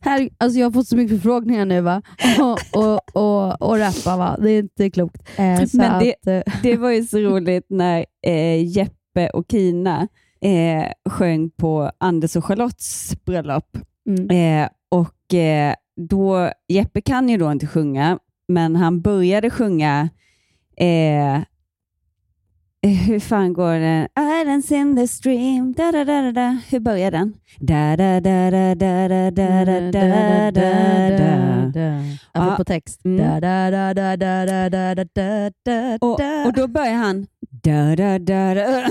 Här, 0.00 0.28
alltså 0.38 0.58
jag 0.58 0.66
har 0.66 0.70
fått 0.72 0.88
så 0.88 0.96
mycket 0.96 1.16
förfrågningar 1.16 1.64
nu 1.64 1.80
va? 1.80 2.02
Och, 2.40 2.58
och, 2.84 3.16
och, 3.16 3.62
och 3.62 3.78
rappa 3.78 4.16
va? 4.16 4.36
Det 4.40 4.50
är 4.50 4.58
inte 4.58 4.90
klokt. 4.90 5.22
Eh, 5.36 5.60
Men 5.72 5.98
det- 6.00 6.14
att, 6.20 6.26
eh, 6.26 6.52
Det 6.62 6.76
var 6.76 6.90
ju 6.90 7.04
så 7.04 7.18
roligt 7.18 7.66
när 7.68 8.04
eh, 8.26 8.64
Jeppe 8.64 9.28
och 9.32 9.44
Kina 9.50 10.08
eh, 10.40 11.10
sjöng 11.12 11.50
på 11.50 11.90
Anders 11.98 12.36
och 12.36 12.44
Charlottes 12.44 13.16
bröllop. 13.24 13.78
mm. 14.08 14.30
Eh, 14.62 14.68
och 14.88 15.34
eh, 15.34 15.74
då, 15.96 16.50
Jeppe 16.68 17.00
kan 17.00 17.28
ju 17.28 17.36
då 17.38 17.52
inte 17.52 17.66
sjunga, 17.66 18.18
men 18.48 18.76
han 18.76 19.00
började 19.00 19.50
sjunga 19.50 20.08
eh, 20.76 21.40
hur 22.88 23.20
fan 23.20 23.52
går 23.52 23.74
den? 23.74 24.08
Islands 24.42 24.72
in 24.72 24.96
the 24.96 25.06
stream. 25.06 25.72
Da, 25.72 25.92
da, 25.92 26.04
da, 26.04 26.22
da, 26.22 26.32
da. 26.32 26.60
Hur 26.70 26.80
börjar 26.80 27.10
den? 27.10 27.34
Da, 27.58 27.96
da, 27.96 28.20
da, 28.20 28.50
da, 28.50 28.74
da, 28.74 29.08
da, 29.08 29.30
da, 29.30 29.90
da, 29.90 30.50
da, 30.50 31.10
da, 31.10 31.70
da. 31.74 32.02
Apropå 32.32 32.64
text. 32.64 33.04
Mm. 33.04 33.16
Da, 33.16 33.40
da, 33.40 33.70
da, 33.70 33.94
da, 33.94 34.16
da, 34.16 34.46
da, 34.46 34.68
da, 34.68 34.94
da, 34.94 35.50
da, 35.64 35.96
da, 35.96 36.46
Och, 36.46 36.52
då 36.52 36.66
börjar 36.66 36.94
han 36.94 37.26
da, 37.50 37.96
da, 37.96 38.18
da, 38.18 38.54
da, 38.54 38.88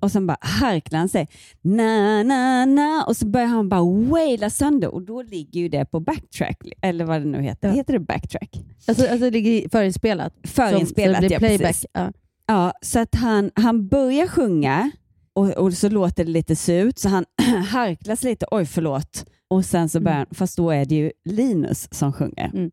och 0.00 0.12
sen 0.12 0.26
bara 0.26 0.36
harklar 0.40 0.98
han 0.98 1.08
sig. 1.08 1.28
Na, 1.62 2.22
na, 2.22 2.64
na, 2.64 3.04
och 3.08 3.16
så 3.16 3.26
börjar 3.26 3.46
han 3.46 3.68
bara 3.68 3.84
waila 3.84 4.50
sönder 4.50 4.94
och 4.94 5.02
då 5.02 5.22
ligger 5.22 5.60
ju 5.60 5.68
det 5.68 5.84
på 5.84 6.00
backtrack, 6.00 6.58
eller 6.82 7.04
vad 7.04 7.20
det 7.20 7.28
nu 7.28 7.42
heter. 7.42 7.70
Heter 7.70 7.92
det 7.92 7.98
backtrack? 7.98 8.50
Alltså, 8.88 9.06
alltså 9.06 9.24
det 9.24 9.30
ligger 9.30 9.68
förinspelat? 9.68 10.34
Förinspelat, 10.44 11.22
ja, 11.22 11.38
playback. 11.38 11.60
precis. 11.60 11.86
Ja. 11.92 12.12
Ja, 12.46 12.72
så 12.82 12.98
att 12.98 13.14
han, 13.14 13.50
han 13.54 13.88
börjar 13.88 14.26
sjunga 14.26 14.90
och, 15.32 15.50
och 15.50 15.72
så 15.72 15.88
låter 15.88 16.24
det 16.24 16.30
lite 16.30 16.56
surt, 16.56 16.98
så 16.98 17.08
han 17.08 17.24
harklas 17.68 18.22
lite, 18.22 18.46
oj 18.50 18.66
förlåt, 18.66 19.26
och 19.48 19.64
sen 19.64 19.88
så 19.88 20.00
börjar 20.00 20.18
han, 20.18 20.26
fast 20.30 20.56
då 20.56 20.70
är 20.70 20.84
det 20.84 20.94
ju 20.94 21.12
Linus 21.24 21.88
som 21.90 22.12
sjunger. 22.12 22.50
Mm. 22.54 22.70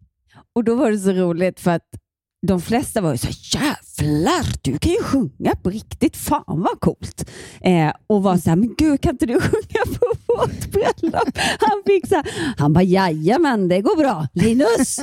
Och 0.53 0.63
då 0.63 0.75
var 0.75 0.91
det 0.91 0.99
så 0.99 1.12
roligt 1.12 1.60
för 1.60 1.71
att 1.71 1.88
de 2.47 2.62
flesta 2.62 3.01
var 3.01 3.12
ju 3.12 3.17
så 3.17 3.27
här, 3.27 3.36
jävlar, 3.41 4.45
du 4.62 4.77
kan 4.77 4.91
ju 4.91 5.04
sjunga 5.04 5.56
på 5.63 5.69
riktigt, 5.69 6.17
fan 6.17 6.43
vad 6.47 6.80
coolt. 6.80 7.30
Eh, 7.62 7.93
och 8.08 8.23
var 8.23 8.38
så 8.38 8.49
här, 8.49 8.58
men 8.58 8.75
gud 8.77 9.01
kan 9.01 9.12
inte 9.12 9.25
du 9.25 9.39
sjunga 9.41 9.97
på 9.99 10.13
vårt 10.27 10.71
bröllop? 10.71 11.38
Han 11.60 11.84
fick 11.86 12.08
så 12.08 12.15
här, 12.15 12.25
han 12.58 12.73
bara, 12.73 12.84
jajamän 12.84 13.67
det 13.67 13.82
går 13.82 13.97
bra, 13.97 14.27
Linus. 14.34 14.99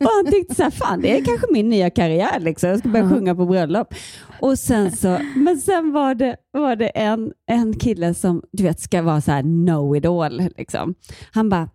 och 0.00 0.10
han 0.16 0.32
tyckte 0.32 0.54
så 0.54 0.62
här, 0.62 0.70
fan 0.70 1.00
det 1.00 1.18
är 1.18 1.24
kanske 1.24 1.46
min 1.50 1.68
nya 1.68 1.90
karriär, 1.90 2.40
liksom. 2.40 2.68
jag 2.70 2.78
ska 2.78 2.88
börja 2.88 3.08
sjunga 3.08 3.34
på 3.34 3.46
bröllop. 3.46 3.94
Och 4.40 4.58
sen 4.58 4.92
så, 4.92 5.18
men 5.36 5.60
sen 5.60 5.92
var 5.92 6.14
det, 6.14 6.36
var 6.52 6.76
det 6.76 6.88
en, 6.88 7.32
en 7.46 7.78
kille 7.78 8.14
som 8.14 8.42
du 8.52 8.62
vet 8.62 8.80
ska 8.80 9.02
vara 9.02 9.20
så 9.20 9.30
här 9.30 9.42
know 9.42 9.96
it 9.96 10.06
all. 10.06 10.48
Liksom. 10.56 10.94
Han 11.32 11.48
bara, 11.48 11.68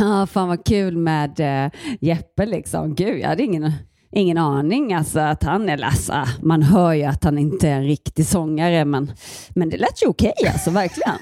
Ja, 0.00 0.26
fan 0.26 0.48
vad 0.48 0.64
kul 0.66 0.96
med 0.96 1.40
eh, 1.40 1.70
Jeppe 2.00 2.46
liksom. 2.46 2.94
Gud, 2.94 3.20
jag 3.20 3.28
hade 3.28 3.42
ingen, 3.42 3.72
ingen 4.12 4.38
aning 4.38 4.94
alltså 4.94 5.20
att 5.20 5.42
han 5.42 5.68
är 5.68 5.76
Lassa. 5.76 6.14
Ah, 6.14 6.28
man 6.42 6.62
hör 6.62 6.92
ju 6.92 7.04
att 7.04 7.24
han 7.24 7.38
inte 7.38 7.68
är 7.68 7.76
en 7.76 7.84
riktig 7.84 8.26
sångare, 8.26 8.84
men, 8.84 9.12
men 9.48 9.68
det 9.68 9.76
lät 9.76 10.02
ju 10.02 10.06
okej 10.06 10.34
alltså, 10.52 10.70
verkligen. 10.70 11.18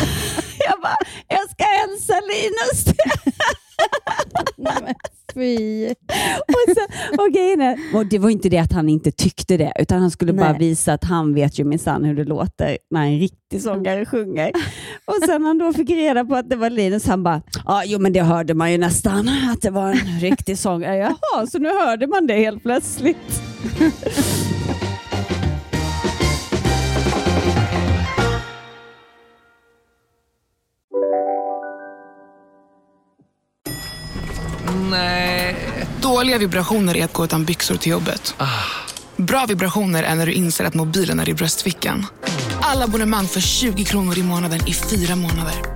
jag 0.58 0.80
bara, 0.82 0.96
jag 1.28 1.50
ska 1.50 1.64
hälsa 1.64 2.14
Linus. 2.20 2.96
Fy. 5.36 5.86
och, 6.48 6.74
så, 6.74 6.80
och, 7.98 8.06
det 8.06 8.18
var 8.18 8.30
inte 8.30 8.48
det 8.48 8.58
att 8.58 8.72
han 8.72 8.88
inte 8.88 9.10
tyckte 9.10 9.56
det, 9.56 9.72
utan 9.78 10.00
han 10.00 10.10
skulle 10.10 10.32
bara 10.32 10.50
Nej. 10.50 10.58
visa 10.58 10.92
att 10.92 11.04
han 11.04 11.34
vet 11.34 11.58
ju 11.58 11.64
minsann 11.64 12.04
hur 12.04 12.14
det 12.14 12.24
låter 12.24 12.78
när 12.90 13.06
en 13.06 13.18
riktig 13.18 13.62
sångare 13.62 14.06
sjunger. 14.06 14.52
Och 15.04 15.16
sen 15.26 15.44
han 15.44 15.58
då 15.58 15.72
fick 15.72 15.90
reda 15.90 16.24
på 16.24 16.34
att 16.34 16.50
det 16.50 16.56
var 16.56 16.70
Linus, 16.70 17.06
han 17.06 17.22
bara, 17.22 17.42
ja 17.64 17.82
jo 17.86 17.98
men 17.98 18.12
det 18.12 18.22
hörde 18.22 18.54
man 18.54 18.72
ju 18.72 18.78
nästan, 18.78 19.30
att 19.52 19.62
det 19.62 19.70
var 19.70 19.90
en 19.90 20.20
riktig 20.20 20.58
sångare. 20.58 20.96
Jaha, 20.96 21.46
så 21.46 21.58
nu 21.58 21.68
hörde 21.68 22.06
man 22.06 22.26
det 22.26 22.34
helt 22.34 22.62
plötsligt. 22.62 23.42
Dåliga 36.16 36.38
vibrationer 36.38 36.96
är 36.96 37.04
att 37.04 37.12
gå 37.12 37.24
utan 37.24 37.44
byxor 37.44 37.76
till 37.76 37.92
jobbet. 37.92 38.34
Bra 39.16 39.46
vibrationer 39.46 40.02
är 40.02 40.14
när 40.14 40.26
du 40.26 40.32
inser 40.32 40.64
att 40.64 40.74
mobilen 40.74 41.20
är 41.20 41.28
i 41.28 41.34
bröstfickan. 41.34 42.06
Alla 42.60 42.84
abonnemang 42.84 43.26
för 43.26 43.40
20 43.40 43.84
kronor 43.84 44.18
i 44.18 44.22
månaden 44.22 44.60
i 44.66 44.74
fyra 44.74 45.16
månader. 45.16 45.75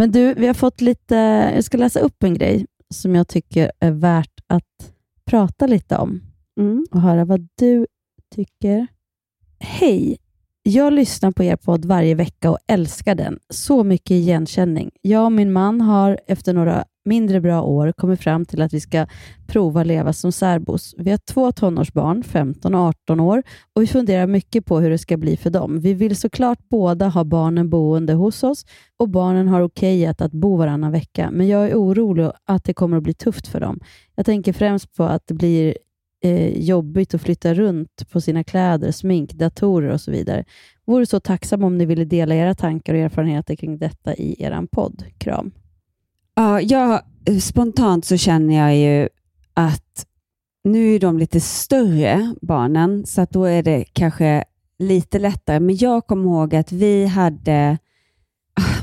Men 0.00 0.12
du, 0.12 0.34
vi 0.34 0.46
har 0.46 0.54
fått 0.54 0.80
lite, 0.80 1.14
jag 1.54 1.64
ska 1.64 1.76
läsa 1.76 2.00
upp 2.00 2.22
en 2.22 2.34
grej 2.34 2.66
som 2.94 3.14
jag 3.14 3.28
tycker 3.28 3.72
är 3.80 3.90
värt 3.90 4.40
att 4.46 4.92
prata 5.24 5.66
lite 5.66 5.96
om 5.96 6.20
och 6.90 7.00
höra 7.00 7.24
vad 7.24 7.48
du 7.54 7.86
tycker. 8.34 8.86
Hej! 9.58 10.18
Jag 10.62 10.92
lyssnar 10.92 11.30
på 11.30 11.44
er 11.44 11.56
podd 11.56 11.84
varje 11.84 12.14
vecka 12.14 12.50
och 12.50 12.58
älskar 12.66 13.14
den. 13.14 13.38
Så 13.48 13.84
mycket 13.84 14.10
igenkänning. 14.10 14.90
Jag 15.02 15.24
och 15.24 15.32
min 15.32 15.52
man 15.52 15.80
har 15.80 16.20
efter 16.26 16.52
några 16.54 16.84
mindre 17.04 17.40
bra 17.40 17.62
år 17.62 17.92
kommit 17.92 18.20
fram 18.20 18.46
till 18.46 18.62
att 18.62 18.74
vi 18.74 18.80
ska 18.80 19.06
prova 19.46 19.84
leva 19.84 20.12
som 20.12 20.32
särbos. 20.32 20.94
Vi 20.98 21.10
har 21.10 21.18
två 21.18 21.52
tonårsbarn, 21.52 22.22
15 22.22 22.74
och 22.74 22.80
18 22.80 23.20
år, 23.20 23.42
och 23.72 23.82
vi 23.82 23.86
funderar 23.86 24.26
mycket 24.26 24.66
på 24.66 24.80
hur 24.80 24.90
det 24.90 24.98
ska 24.98 25.16
bli 25.16 25.36
för 25.36 25.50
dem. 25.50 25.80
Vi 25.80 25.94
vill 25.94 26.16
såklart 26.16 26.58
båda 26.68 27.08
ha 27.08 27.24
barnen 27.24 27.70
boende 27.70 28.12
hos 28.12 28.42
oss 28.42 28.66
och 28.96 29.08
barnen 29.08 29.48
har 29.48 29.62
okejat 29.62 30.20
att 30.20 30.32
bo 30.32 30.56
varannan 30.56 30.92
vecka, 30.92 31.30
men 31.30 31.48
jag 31.48 31.70
är 31.70 31.74
orolig 31.74 32.30
att 32.44 32.64
det 32.64 32.74
kommer 32.74 32.96
att 32.96 33.02
bli 33.02 33.14
tufft 33.14 33.46
för 33.46 33.60
dem. 33.60 33.80
Jag 34.14 34.26
tänker 34.26 34.52
främst 34.52 34.96
på 34.96 35.04
att 35.04 35.26
det 35.26 35.34
blir 35.34 35.76
eh, 36.24 36.60
jobbigt 36.60 37.14
att 37.14 37.22
flytta 37.22 37.54
runt 37.54 38.10
på 38.10 38.20
sina 38.20 38.44
kläder, 38.44 38.92
smink, 38.92 39.32
datorer 39.32 39.92
och 39.92 40.00
så 40.00 40.10
vidare. 40.10 40.44
Vore 40.86 41.06
så 41.06 41.20
tacksam 41.20 41.64
om 41.64 41.78
ni 41.78 41.84
ville 41.84 42.04
dela 42.04 42.34
era 42.34 42.54
tankar 42.54 42.94
och 42.94 43.00
erfarenheter 43.00 43.56
kring 43.56 43.78
detta 43.78 44.14
i 44.14 44.42
er 44.42 44.66
podd. 44.72 45.04
Kram. 45.18 45.52
Ja, 46.34 46.60
jag, 46.60 47.02
eh, 47.24 47.38
spontant 47.38 48.04
så 48.04 48.16
känner 48.16 48.56
jag 48.56 48.76
ju 48.76 49.08
att 49.54 50.06
nu 50.64 50.94
är 50.94 51.00
de 51.00 51.18
lite 51.18 51.40
större, 51.40 52.34
barnen, 52.42 53.06
så 53.06 53.20
att 53.20 53.30
då 53.30 53.44
är 53.44 53.62
det 53.62 53.84
kanske 53.92 54.44
lite 54.78 55.18
lättare. 55.18 55.60
Men 55.60 55.76
jag 55.76 56.06
kommer 56.06 56.24
ihåg 56.24 56.54
att 56.54 56.72
vi 56.72 57.06
hade... 57.06 57.78
Ah, 58.54 58.82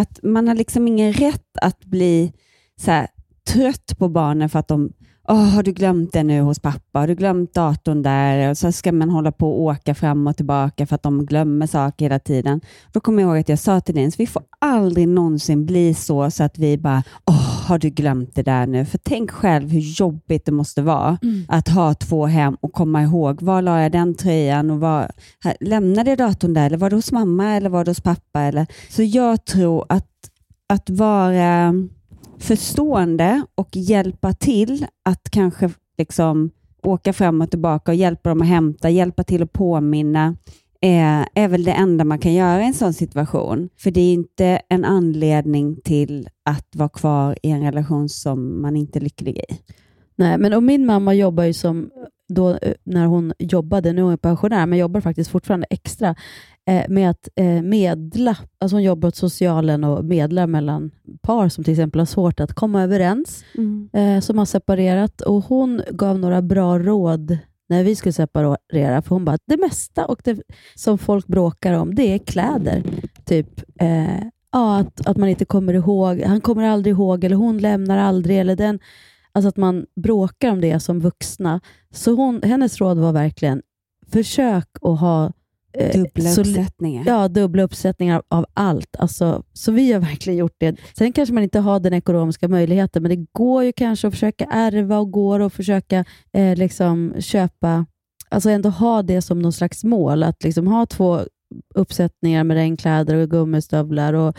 att 0.00 0.22
man 0.22 0.48
har 0.48 0.54
liksom 0.54 0.88
ingen 0.88 1.12
rätt 1.12 1.58
att 1.62 1.84
bli 1.84 2.32
så 2.80 2.90
här, 2.90 3.08
trött 3.52 3.98
på 3.98 4.08
barnen 4.08 4.48
för 4.48 4.58
att 4.58 4.68
de 4.68 4.92
Åh, 5.30 5.44
har 5.54 5.62
du 5.62 5.72
glömt 5.72 6.12
det 6.12 6.22
nu 6.22 6.40
hos 6.40 6.58
pappa? 6.58 6.98
Har 6.98 7.06
du 7.06 7.14
glömt 7.14 7.54
datorn 7.54 8.02
där? 8.02 8.50
Och 8.50 8.58
så 8.58 8.72
ska 8.72 8.92
man 8.92 9.10
hålla 9.10 9.32
på 9.32 9.52
och 9.52 9.62
åka 9.62 9.94
fram 9.94 10.26
och 10.26 10.36
tillbaka 10.36 10.86
för 10.86 10.94
att 10.94 11.02
de 11.02 11.26
glömmer 11.26 11.66
saker 11.66 12.04
hela 12.04 12.18
tiden. 12.18 12.60
Då 12.92 13.00
kommer 13.00 13.22
jag 13.22 13.28
ihåg 13.28 13.38
att 13.38 13.48
jag 13.48 13.58
sa 13.58 13.80
till 13.80 13.94
Lins, 13.94 14.20
vi 14.20 14.26
får 14.26 14.42
aldrig 14.58 15.08
någonsin 15.08 15.66
bli 15.66 15.94
så, 15.94 16.30
så 16.30 16.44
att 16.44 16.58
vi 16.58 16.78
bara, 16.78 17.02
åh, 17.26 17.66
har 17.66 17.78
du 17.78 17.90
glömt 17.90 18.34
det 18.34 18.42
där 18.42 18.66
nu? 18.66 18.84
För 18.84 18.98
tänk 18.98 19.30
själv 19.30 19.68
hur 19.68 19.80
jobbigt 19.80 20.44
det 20.44 20.52
måste 20.52 20.82
vara 20.82 21.18
att 21.48 21.68
ha 21.68 21.94
två 21.94 22.26
hem 22.26 22.56
och 22.60 22.72
komma 22.72 23.02
ihåg, 23.02 23.42
var 23.42 23.62
la 23.62 23.82
jag 23.82 23.92
den 23.92 24.14
tröjan? 24.14 24.70
Och 24.70 24.80
var, 24.80 25.10
här, 25.44 25.56
lämnade 25.60 26.10
jag 26.10 26.18
datorn 26.18 26.54
där? 26.54 26.66
Eller 26.66 26.78
var 26.78 26.90
det 26.90 26.96
hos 26.96 27.12
mamma 27.12 27.50
eller 27.56 27.70
var 27.70 27.84
det 27.84 27.90
hos 27.90 28.00
pappa? 28.00 28.40
Eller? 28.40 28.66
Så 28.90 29.02
jag 29.02 29.44
tror 29.44 29.84
att, 29.88 30.08
att 30.68 30.90
vara 30.90 31.74
förstående 32.38 33.42
och 33.54 33.68
hjälpa 33.72 34.32
till 34.32 34.86
att 35.04 35.30
kanske 35.30 35.70
liksom 35.98 36.50
åka 36.82 37.12
fram 37.12 37.40
och 37.40 37.50
tillbaka 37.50 37.92
och 37.92 37.96
hjälpa 37.96 38.28
dem 38.28 38.42
att 38.42 38.48
hämta, 38.48 38.90
hjälpa 38.90 39.24
till 39.24 39.42
att 39.42 39.52
påminna 39.52 40.36
är, 40.80 41.28
är 41.34 41.48
väl 41.48 41.64
det 41.64 41.72
enda 41.72 42.04
man 42.04 42.18
kan 42.18 42.34
göra 42.34 42.62
i 42.62 42.66
en 42.66 42.74
sån 42.74 42.94
situation. 42.94 43.68
För 43.76 43.90
det 43.90 44.00
är 44.00 44.12
inte 44.12 44.60
en 44.68 44.84
anledning 44.84 45.80
till 45.84 46.28
att 46.44 46.76
vara 46.76 46.88
kvar 46.88 47.38
i 47.42 47.50
en 47.50 47.62
relation 47.62 48.08
som 48.08 48.62
man 48.62 48.76
inte 48.76 48.98
är 48.98 49.00
lycklig 49.00 49.38
i. 49.38 49.58
Nej, 50.16 50.38
men 50.38 50.52
och 50.52 50.62
min 50.62 50.86
mamma 50.86 51.14
jobbar 51.14 51.44
ju 51.44 51.52
som, 51.52 51.90
då, 52.28 52.50
eh, 52.50 52.74
när 52.84 53.06
hon 53.06 53.32
jobbade, 53.38 53.92
nu 53.92 54.00
är 54.00 54.04
hon 54.04 54.18
pensionär, 54.18 54.66
men 54.66 54.78
jobbar 54.78 55.00
faktiskt 55.00 55.30
fortfarande 55.30 55.66
extra 55.70 56.14
med 56.88 57.10
att 57.10 57.28
eh, 57.36 57.62
medla. 57.62 58.36
Alltså 58.58 58.76
hon 58.76 58.82
jobbar 58.82 59.08
åt 59.08 59.16
socialen 59.16 59.84
och 59.84 60.04
medlar 60.04 60.46
mellan 60.46 60.90
par 61.22 61.48
som 61.48 61.64
till 61.64 61.72
exempel 61.72 61.98
har 61.98 62.06
svårt 62.06 62.40
att 62.40 62.52
komma 62.52 62.82
överens, 62.82 63.44
eh, 63.92 64.20
som 64.20 64.38
har 64.38 64.44
separerat. 64.44 65.20
Och 65.20 65.44
Hon 65.44 65.82
gav 65.90 66.18
några 66.18 66.42
bra 66.42 66.78
råd 66.78 67.38
när 67.68 67.84
vi 67.84 67.96
skulle 67.96 68.12
separera, 68.12 69.02
för 69.02 69.14
hon 69.14 69.24
bara, 69.24 69.38
det 69.46 69.56
mesta 69.56 70.06
och 70.06 70.20
det 70.24 70.42
som 70.74 70.98
folk 70.98 71.26
bråkar 71.26 71.72
om, 71.72 71.94
det 71.94 72.14
är 72.14 72.18
kläder. 72.18 72.82
Typ 73.24 73.62
eh, 73.80 74.22
ja, 74.52 74.78
att, 74.78 75.06
att 75.06 75.16
man 75.16 75.28
inte 75.28 75.44
kommer 75.44 75.74
ihåg, 75.74 76.22
han 76.22 76.40
kommer 76.40 76.62
aldrig 76.62 76.92
ihåg, 76.92 77.24
eller 77.24 77.36
hon 77.36 77.58
lämnar 77.58 77.98
aldrig, 77.98 78.38
eller 78.38 78.56
den 78.56 78.78
Alltså 79.32 79.48
att 79.48 79.56
man 79.56 79.86
bråkar 79.96 80.50
om 80.50 80.60
det 80.60 80.80
som 80.80 81.00
vuxna. 81.00 81.60
Så 81.90 82.14
hon, 82.14 82.42
hennes 82.42 82.80
råd 82.80 82.98
var 82.98 83.12
verkligen, 83.12 83.62
försök 84.12 84.68
att 84.82 85.00
ha 85.00 85.24
eh, 85.24 85.30
Dubbla 85.94 86.30
så- 86.30 86.40
uppsättningar. 86.40 87.04
Ja, 87.06 87.28
dubbla 87.28 87.62
uppsättningar 87.62 88.22
av 88.28 88.46
allt. 88.54 88.96
Alltså, 88.98 89.42
så 89.52 89.72
vi 89.72 89.92
har 89.92 90.00
verkligen 90.00 90.36
gjort 90.38 90.56
det. 90.58 90.76
Sen 90.98 91.12
kanske 91.12 91.34
man 91.34 91.42
inte 91.42 91.58
har 91.58 91.80
den 91.80 91.92
ekonomiska 91.94 92.48
möjligheten, 92.48 93.02
men 93.02 93.10
det 93.10 93.26
går 93.32 93.64
ju 93.64 93.72
kanske 93.72 94.08
att 94.08 94.14
försöka 94.14 94.44
ärva 94.44 94.98
och 94.98 95.10
går 95.10 95.40
att 95.40 95.52
försöka 95.52 96.04
eh, 96.32 96.56
liksom 96.56 97.14
köpa, 97.18 97.86
alltså 98.28 98.50
ändå 98.50 98.68
ha 98.68 99.02
det 99.02 99.22
som 99.22 99.38
någon 99.38 99.52
slags 99.52 99.84
mål. 99.84 100.22
Att 100.22 100.44
liksom 100.44 100.66
ha 100.66 100.86
två 100.86 101.20
uppsättningar 101.74 102.44
med 102.44 102.54
regnkläder 102.54 103.14
och 103.14 103.30
gummistövlar 103.30 104.12
och 104.12 104.36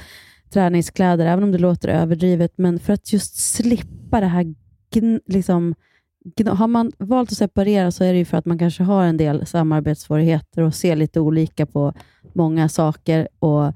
träningskläder, 0.54 1.26
även 1.26 1.44
om 1.44 1.52
det 1.52 1.58
låter 1.58 1.90
överdrivet. 1.90 2.54
Men 2.56 2.80
för 2.80 2.94
att 2.94 3.14
just 3.14 3.36
slippa 3.38 4.20
det 4.20 4.28
här 4.28 4.56
liksom, 5.28 5.76
har 6.46 6.68
man 6.68 6.92
valt 6.98 7.32
att 7.32 7.38
separera 7.38 7.92
så 7.92 8.04
är 8.04 8.14
det 8.14 8.20
ju 8.20 8.26
för 8.26 8.38
att 8.38 8.46
man 8.46 8.60
kanske 8.60 8.84
har 8.84 9.04
en 9.04 9.18
del 9.18 9.46
samarbetssvårigheter 9.46 10.62
och 10.62 10.76
ser 10.76 10.96
lite 10.96 11.20
olika 11.20 11.66
på 11.66 11.94
många 12.34 12.70
saker 12.70 13.28
och 13.40 13.74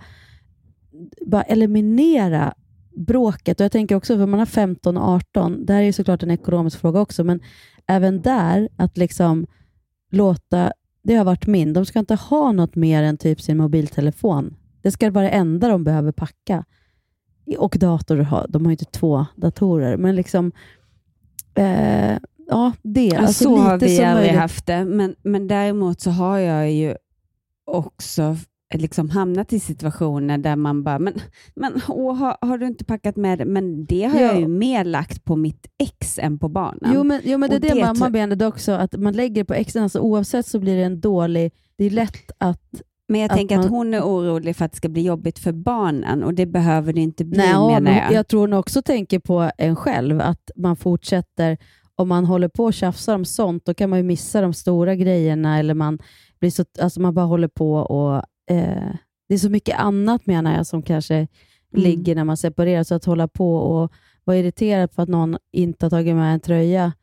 bara 1.26 1.44
eliminera 1.44 2.54
bråket. 2.96 3.60
Och 3.60 3.63
Jag 3.63 3.72
tänker 3.72 3.96
också, 3.96 4.18
för 4.18 4.26
man 4.26 4.39
har 4.39 4.46
15 4.46 4.98
och 4.98 5.10
18, 5.10 5.66
det 5.66 5.74
här 5.74 5.82
är 5.82 5.86
ju 5.86 5.94
såklart 5.94 6.24
en 6.24 6.32
ekonomisk 6.32 6.80
fråga 6.80 7.02
också, 7.02 7.24
men 7.24 7.39
även 7.88 8.22
där, 8.22 8.70
att 8.76 8.98
liksom 8.98 9.48
låta 10.12 10.72
det 11.04 11.16
har 11.16 11.26
varit 11.26 11.48
min. 11.48 11.74
De 11.74 11.86
ska 11.86 12.00
inte 12.00 12.16
ha 12.16 12.52
något 12.52 12.76
mer 12.76 13.04
än 13.04 13.18
typ 13.18 13.42
sin 13.42 13.58
mobiltelefon. 13.58 14.56
Det 14.82 14.92
ska 14.92 15.12
vara 15.12 15.26
det 15.26 15.30
enda 15.30 15.68
de 15.68 15.84
behöver 15.84 16.12
packa. 16.12 16.66
Och 17.58 17.76
dator, 17.80 18.48
de 18.50 18.66
har 18.66 18.72
ju 18.72 18.74
inte 18.74 18.86
två 18.86 19.26
datorer, 19.36 19.98
men 19.98 20.16
liksom 20.16 20.52
eh, 21.56 22.18
Ja, 22.47 22.71
det. 22.82 23.06
Ja, 23.08 23.19
Alltså 23.19 23.43
så 23.43 23.56
har 23.56 23.77
vi 23.77 23.99
aldrig 24.03 24.32
haft 24.32 24.65
det, 24.65 24.86
men, 24.86 25.15
men 25.23 25.47
däremot 25.47 26.01
så 26.01 26.10
har 26.12 26.38
jag 26.38 26.71
ju 26.71 26.95
också 27.65 28.36
liksom 28.75 29.10
hamnat 29.10 29.53
i 29.53 29.60
situationer 29.60 30.38
där 30.38 30.56
man 30.56 30.84
bara, 30.84 30.99
men, 30.99 31.13
men 31.56 31.82
åh, 31.88 32.15
har, 32.15 32.38
har 32.41 32.58
du 32.58 32.67
inte 32.67 32.86
packat 32.86 33.15
med 33.15 33.38
det? 33.39 33.45
Men 33.45 33.86
det 33.86 34.03
har 34.03 34.19
Ja. 34.19 34.25
jag 34.27 34.39
ju 34.39 34.47
mer 34.47 34.84
lagt 34.84 35.23
på 35.25 35.36
mitt 35.36 35.67
ex 35.84 36.19
än 36.19 36.39
på 36.39 36.49
barnen. 36.49 36.91
Jo 36.95 37.03
men, 37.03 37.21
jo, 37.23 37.38
men 37.38 37.49
det 37.49 37.56
är 37.56 37.60
det, 37.60 37.67
det 37.73 37.86
mamma 37.86 38.10
menade 38.10 38.47
också, 38.47 38.71
att 38.71 38.93
man 38.97 39.13
lägger 39.13 39.43
på 39.43 39.53
exen, 39.53 39.84
alltså 39.84 39.99
oavsett 39.99 40.45
så 40.47 40.60
blir 40.60 40.75
det 40.77 40.84
en 40.84 41.01
dålig... 41.01 41.51
Det 41.77 41.86
är 41.86 41.89
lätt 41.89 42.32
att... 42.38 42.62
Men 43.08 43.19
jag 43.21 43.32
att 43.32 43.38
tänker 43.38 43.56
att 43.56 43.62
man- 43.62 43.69
hon 43.69 43.93
är 43.93 44.01
orolig 44.01 44.56
för 44.56 44.65
att 44.65 44.71
det 44.71 44.77
ska 44.77 44.89
bli 44.89 45.01
jobbigt 45.01 45.39
för 45.39 45.51
barnen 45.51 46.23
och 46.23 46.34
det 46.34 46.45
behöver 46.45 46.93
det 46.93 47.01
inte 47.01 47.25
bli 47.25 47.38
Nej, 47.38 47.53
menar 47.53 47.82
men 47.82 47.95
jag. 47.95 48.12
jag 48.13 48.27
tror 48.27 48.39
hon 48.41 48.53
också 48.53 48.82
tänker 48.82 49.19
på 49.19 49.51
en 49.58 49.75
själv, 49.75 50.21
att 50.21 50.51
man 50.56 50.75
fortsätter, 50.75 51.58
om 51.95 52.08
man 52.08 52.25
håller 52.25 52.47
på 52.47 52.63
och 52.63 52.73
tjafsar 52.73 53.15
om 53.15 53.25
sånt, 53.25 53.65
då 53.65 53.73
kan 53.73 53.89
man 53.89 53.99
ju 53.99 54.03
missa 54.03 54.41
de 54.41 54.53
stora 54.53 54.95
grejerna, 54.95 55.60
eller 55.60 55.73
man, 55.73 55.99
blir 56.39 56.49
så, 56.49 56.65
alltså 56.79 57.01
man 57.01 57.13
bara 57.13 57.25
håller 57.25 57.47
på 57.47 57.73
och... 57.73 58.15
Eh, 58.56 58.93
det 59.27 59.34
är 59.34 59.39
så 59.39 59.49
mycket 59.49 59.79
annat 59.79 60.25
menar 60.25 60.56
jag 60.56 60.67
som 60.67 60.82
kanske 60.82 61.27
Mm. 61.73 61.84
ligger 61.84 62.15
när 62.15 62.23
man 62.23 62.38
separerar, 62.38 62.84
så 62.84 62.95
att 62.95 63.06
hålla 63.06 63.27
på 63.27 63.56
och 63.56 63.91
vara 64.23 64.38
irriterad 64.38 64.91
på 64.91 65.01
att 65.01 65.10
någon 65.10 65.38
inte 65.51 65.86
har 65.86 65.89
tagit 65.89 66.15
med 66.15 66.34
en 66.34 66.39
tröja, 66.39 66.93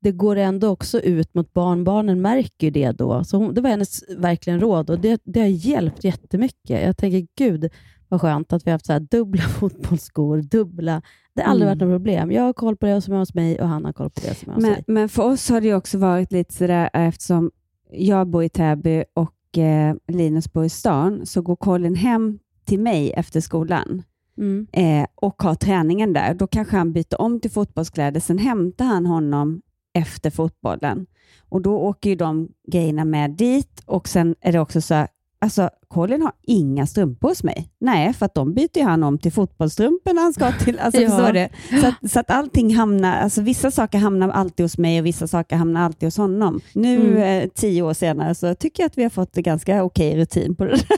det 0.00 0.12
går 0.12 0.36
ändå 0.36 0.68
också 0.68 1.00
ut 1.00 1.34
mot 1.34 1.52
barnbarnen, 1.52 2.20
märker 2.20 2.66
ju 2.66 2.70
det 2.70 2.92
då. 2.92 3.24
Så 3.24 3.36
hon, 3.36 3.54
det 3.54 3.60
var 3.60 3.70
hennes 3.70 4.04
verkligen 4.16 4.60
råd 4.60 4.90
och 4.90 5.00
det, 5.00 5.20
det 5.24 5.40
har 5.40 5.46
hjälpt 5.46 6.04
jättemycket. 6.04 6.82
Jag 6.82 6.96
tänker, 6.96 7.26
gud 7.36 7.70
vad 8.10 8.20
skönt 8.20 8.52
att 8.52 8.66
vi 8.66 8.70
har 8.70 8.74
haft 8.74 8.86
så 8.86 8.98
dubbla 8.98 9.42
fotbollsskor, 9.60 10.42
dubbla. 10.42 11.02
Det 11.34 11.42
har 11.42 11.50
aldrig 11.50 11.66
Mm. 11.68 11.78
varit 11.78 11.88
något 11.88 11.98
problem. 11.98 12.32
Jag 12.32 12.42
har 12.42 12.52
koll 12.52 12.76
på 12.76 12.86
det 12.86 13.00
som 13.00 13.14
är 13.14 13.18
hos 13.18 13.34
mig 13.34 13.60
och 13.60 13.68
han 13.68 13.84
har 13.84 13.92
koll 13.92 14.10
på 14.10 14.20
det 14.20 14.34
som 14.34 14.50
är 14.50 14.54
hos 14.54 14.62
Men, 14.62 14.74
sig. 14.74 14.84
men 14.86 15.08
för 15.08 15.22
oss 15.22 15.48
har 15.50 15.60
det 15.60 15.74
också 15.74 15.98
varit 15.98 16.32
lite 16.32 16.54
sådär 16.54 16.90
eftersom 16.92 17.50
jag 17.92 18.26
bor 18.28 18.44
i 18.44 18.48
Täby 18.48 19.04
och 19.14 19.58
eh, 19.58 19.94
Linus 20.08 20.52
bor 20.52 20.64
i 20.64 20.68
stan, 20.68 21.26
så 21.26 21.42
går 21.42 21.56
Colin 21.56 21.94
hem 21.94 22.38
till 22.64 22.80
mig 22.80 23.12
efter 23.12 23.40
skolan 23.40 24.02
Mm. 24.38 24.66
eh, 24.72 25.06
och 25.14 25.42
har 25.42 25.54
träningen 25.54 26.12
där. 26.12 26.34
Då 26.34 26.46
kanske 26.46 26.76
han 26.76 26.92
byter 26.92 27.20
om 27.20 27.40
till 27.40 27.50
fotbollskläder, 27.50 28.20
sen 28.20 28.38
hämtar 28.38 28.84
han 28.84 29.06
honom 29.06 29.62
efter 29.94 30.30
fotbollen. 30.30 31.06
Och 31.48 31.62
Då 31.62 31.78
åker 31.78 32.10
ju 32.10 32.16
de 32.16 32.48
grejerna 32.72 33.04
med 33.04 33.30
dit 33.30 33.82
och 33.86 34.08
sen 34.08 34.34
är 34.40 34.52
det 34.52 34.60
också 34.60 34.80
så 34.80 34.94
här, 34.94 35.08
Alltså, 35.38 35.70
Colin 35.90 36.22
har 36.22 36.32
inga 36.42 36.86
strumpor 36.86 37.28
hos 37.28 37.42
mig. 37.44 37.68
Nej, 37.80 38.12
för 38.12 38.26
att 38.26 38.34
de 38.34 38.54
byter 38.54 38.84
han 38.84 39.02
om 39.02 39.18
till 39.18 39.32
fotbollstrumpor 39.32 40.14
när 40.14 40.22
han 40.22 40.32
ska 40.32 40.52
till... 40.52 40.78
Alltså, 40.78 41.00
Ja. 41.02 41.32
du? 41.32 41.48
Så, 41.80 41.86
att, 41.86 42.10
så 42.10 42.20
att 42.20 42.30
allting 42.30 42.74
hamnar... 42.74 43.16
Alltså, 43.16 43.40
vissa 43.42 43.70
saker 43.70 43.98
hamnar 43.98 44.28
alltid 44.28 44.64
hos 44.64 44.78
mig 44.78 45.00
och 45.00 45.06
vissa 45.06 45.26
saker 45.26 45.56
hamnar 45.56 45.82
alltid 45.82 46.06
hos 46.06 46.16
honom. 46.16 46.60
Nu, 46.74 47.00
Mm. 47.00 47.42
eh, 47.42 47.48
tio 47.54 47.82
år 47.82 47.94
senare, 47.94 48.34
så 48.34 48.54
tycker 48.54 48.82
jag 48.82 48.86
att 48.88 48.98
vi 48.98 49.02
har 49.02 49.10
fått 49.10 49.36
en 49.36 49.42
ganska 49.42 49.84
okej 49.84 50.16
rutin 50.16 50.54
på 50.56 50.64
det 50.64 50.70
där. 50.70 50.80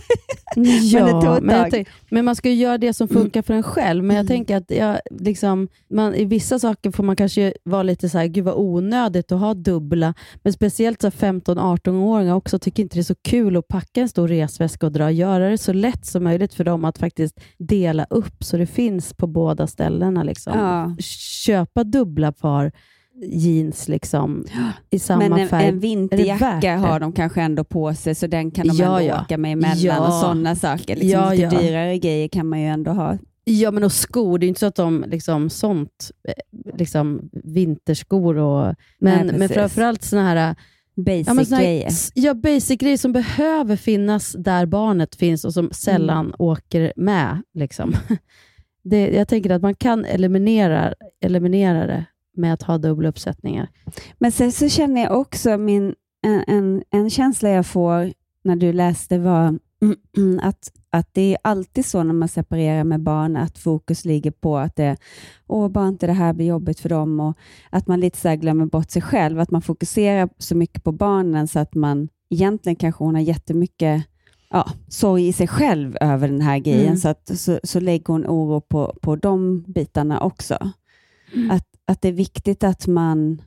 Ja, 0.83 1.05
men 1.05 1.15
det 1.15 1.27
tog 1.27 1.37
ett 1.37 1.43
men, 1.43 1.71
tänk, 1.71 1.89
men 2.11 2.25
man 2.25 2.37
ska 2.37 2.49
ju 2.49 2.55
göra 2.55 2.79
det 2.79 2.93
som 2.95 3.09
funkar 3.09 3.43
för 3.43 3.55
en 3.55 3.63
själv. 3.63 4.05
Men 4.05 4.17
jag 4.17 4.27
tänker 4.27 4.57
att 4.57 4.71
jag, 4.71 4.99
liksom, 5.11 5.69
man, 5.91 6.15
i 6.15 6.25
vissa 6.25 6.59
saker 6.59 6.91
får 6.91 7.03
man 7.05 7.17
kanske 7.17 7.55
vara 7.65 7.83
lite 7.83 8.09
så 8.09 8.19
här, 8.19 8.27
gud 8.27 8.45
vad 8.45 8.55
onödigt 8.57 9.33
att 9.33 9.41
ha 9.41 9.55
dubbla. 9.55 10.15
Men 10.43 10.53
speciellt 10.53 11.01
så 11.01 11.07
här 11.07 11.33
15-18-åringar 11.33 12.35
också 12.35 12.59
tycker 12.59 12.83
inte 12.83 12.97
det 12.97 13.01
är 13.01 13.03
så 13.03 13.15
kul 13.15 13.57
att 13.57 13.69
packa 13.69 14.01
en 14.01 14.09
stor 14.09 14.29
resväska 14.29 14.82
dra. 14.89 15.11
Göra 15.11 15.49
det 15.51 15.59
så 15.59 15.73
lätt 15.73 16.07
som 16.07 16.25
möjligt 16.25 16.55
för 16.55 16.65
dem 16.65 16.85
att 16.85 16.99
faktiskt 16.99 17.41
dela 17.59 18.07
upp 18.11 18.45
så 18.45 18.57
det 18.57 18.67
finns 18.67 19.15
på 19.15 19.27
båda 19.27 19.67
ställena. 19.67 20.23
Liksom. 20.23 20.59
Ja. 20.59 20.95
Köpa 21.45 21.85
dubbla 21.85 22.33
par 22.33 22.73
jeans 23.27 23.89
liksom, 23.89 24.45
i 24.91 24.99
samma 24.99 25.29
Men 25.29 25.33
en, 25.41 25.49
färg. 25.49 25.67
en 25.69 25.79
vinterjacka 25.79 26.77
har 26.77 27.01
de 27.01 27.13
kanske 27.13 27.43
ändå 27.43 27.65
på 27.65 27.95
sig, 27.95 28.15
så 28.15 28.27
den 28.27 28.51
kan 28.51 28.69
de 28.69 28.75
Ja, 28.77 28.85
ändå 29.01 29.09
ja. 29.09 29.23
åka 29.23 29.39
med 29.39 29.53
emellan 29.53 29.79
Ja. 29.79 30.07
och 30.07 30.13
sådana 30.15 30.57
saker. 30.57 30.97
Liksom 30.97 31.11
Ja, 31.21 31.31
lite 31.31 31.43
ja. 31.43 31.61
dyrare 31.61 31.99
grejer 31.99 32.29
kan 32.29 32.47
man 32.47 32.61
ju 32.61 32.67
ändå 32.67 32.91
ha. 32.91 33.19
Ja, 33.45 33.71
men 33.71 33.85
och 33.85 33.93
skor. 33.93 34.39
Det 34.39 34.47
är 34.47 34.49
inte 34.49 34.61
så 34.61 34.67
att 34.67 34.75
de 34.75 35.05
liksom 35.09 35.51
sånt, 35.51 36.11
eh, 36.29 36.75
liksom 36.79 37.31
vinterskor 37.45 38.37
och... 38.37 38.75
Men, 38.99 39.15
Nej, 39.17 39.25
men 39.25 39.41
precis. 39.41 39.55
framförallt 39.57 40.03
såna 40.03 40.23
här... 40.23 40.55
Basic 40.97 41.27
ja, 41.51 41.57
här- 41.57 41.63
grejer. 41.63 41.91
Ja, 42.15 42.35
basic 42.35 42.79
grejer 42.79 42.97
som 42.97 43.13
behöver 43.13 43.77
finnas 43.77 44.33
där 44.39 44.67
barnet 44.67 45.15
finns 45.17 45.45
och 45.45 45.53
som 45.53 45.71
sällan 45.73 46.27
Mm. 46.27 46.37
åker 46.39 46.93
med. 46.97 47.43
Liksom. 47.55 47.93
Det, 48.85 49.09
jag 49.11 49.29
tänker 49.29 49.51
att 49.51 49.63
man 49.63 49.75
kan 49.75 50.05
eliminera, 50.05 50.95
eliminera 51.21 51.87
det 51.87 52.05
med 52.37 52.55
att 52.55 52.63
ha 52.63 52.79
dubbla 52.79 53.09
uppsättningar. 53.09 53.69
Men 54.19 54.33
sen 54.33 54.53
så 54.53 54.69
känner 54.69 55.03
jag 55.03 55.21
också 55.21 55.59
min, 55.59 55.95
en, 56.23 56.45
en, 56.47 56.83
en 56.91 57.11
känsla 57.11 57.49
jag 57.51 57.67
får 57.67 58.13
när 58.45 58.57
du 58.57 58.73
läste 58.73 59.19
var 59.19 59.59
att, 60.43 60.73
att 60.93 61.09
det 61.13 61.33
är 61.33 61.39
alltid 61.45 61.87
så 61.87 62.03
när 62.03 62.15
man 62.15 62.29
separerar 62.29 62.85
med 62.85 63.01
barn 63.01 63.37
att 63.37 63.59
fokus 63.59 64.05
ligger 64.05 64.31
på 64.31 64.59
att 64.59 64.77
det, 64.77 64.97
åh, 65.47 65.69
bara 65.69 65.89
inte 65.89 66.07
det 66.07 66.13
här 66.13 66.33
blir 66.33 66.47
jobbigt 66.47 66.81
för 66.81 66.89
dem 66.89 67.21
och 67.21 67.37
att 67.71 67.87
man 67.87 68.01
lite 68.01 68.19
så 68.19 68.37
glömmer 68.37 68.67
bort 68.67 68.91
sig 68.91 69.03
själv, 69.03 69.41
att 69.41 69.51
man 69.51 69.63
fokuserar 69.63 70.29
så 70.39 70.57
mycket 70.57 70.85
på 70.85 70.93
barnen 70.93 71.49
så 71.49 71.59
att 71.59 71.75
man 71.75 72.09
egentligen 72.31 72.77
kanske 72.77 73.05
hon 73.05 73.15
har 73.15 73.23
jättemycket 73.23 74.05
ja, 74.51 74.69
sorg 74.89 75.29
i 75.29 75.33
sig 75.33 75.49
själv 75.49 75.97
över 76.01 76.29
den 76.29 76.41
här 76.41 76.59
grejen, 76.59 76.87
Mm. 76.87 76.97
så, 76.97 77.09
att, 77.09 77.39
så, 77.39 77.61
så 77.65 77.81
lägger 77.81 78.07
hon 78.07 78.27
oro 78.27 78.61
på, 78.61 78.99
på 79.03 79.17
de 79.17 79.63
bitarna 79.63 80.21
också. 80.21 80.59
Mm. 81.35 81.51
Att, 81.51 81.67
att 81.85 82.03
det 82.03 82.09
är 82.09 82.13
viktigt 82.13 82.65
att 82.65 82.87
man, 82.87 83.43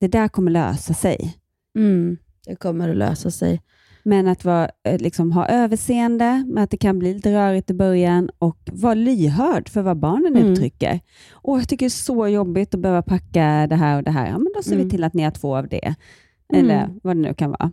det 0.00 0.08
där 0.08 0.28
kommer 0.28 0.50
lösa 0.50 0.94
sig. 0.94 1.36
Mm. 1.76 2.16
Det 2.46 2.56
kommer 2.56 2.88
att 2.88 2.96
lösa 2.96 3.30
sig. 3.30 3.60
Men 4.02 4.28
att 4.28 4.44
vara, 4.44 4.70
eh, 4.88 4.98
liksom, 5.00 5.32
ha 5.32 5.46
överseende 5.48 6.44
med 6.48 6.64
att 6.64 6.70
det 6.70 6.76
kan 6.76 6.98
bli 6.98 7.14
lite 7.14 7.32
rörigt 7.32 7.70
i 7.70 7.74
början 7.74 8.30
och 8.38 8.58
vara 8.72 8.94
lyhörd 8.94 9.68
för 9.68 9.82
vad 9.82 9.96
barnen 9.98 10.36
Mm. 10.36 10.52
uttrycker. 10.52 11.00
Och 11.32 11.58
Jag 11.58 11.68
tycker 11.68 11.86
det 11.86 11.88
är 11.88 11.90
så 11.90 12.28
jobbigt 12.28 12.74
att 12.74 12.80
behöva 12.80 13.02
packa 13.02 13.66
det 13.70 13.76
här 13.76 13.96
och 13.96 14.02
det 14.02 14.10
här. 14.10 14.26
Ja, 14.26 14.38
men 14.38 14.52
då 14.56 14.62
ser 14.62 14.72
Mm. 14.72 14.84
vi 14.84 14.90
till 14.90 15.04
att 15.04 15.14
ni 15.14 15.22
har 15.22 15.30
två 15.30 15.56
av 15.56 15.68
det. 15.68 15.94
Mm. 16.52 16.64
Eller 16.64 16.88
vad 17.02 17.16
det 17.16 17.20
nu 17.20 17.34
kan 17.34 17.50
vara. 17.50 17.72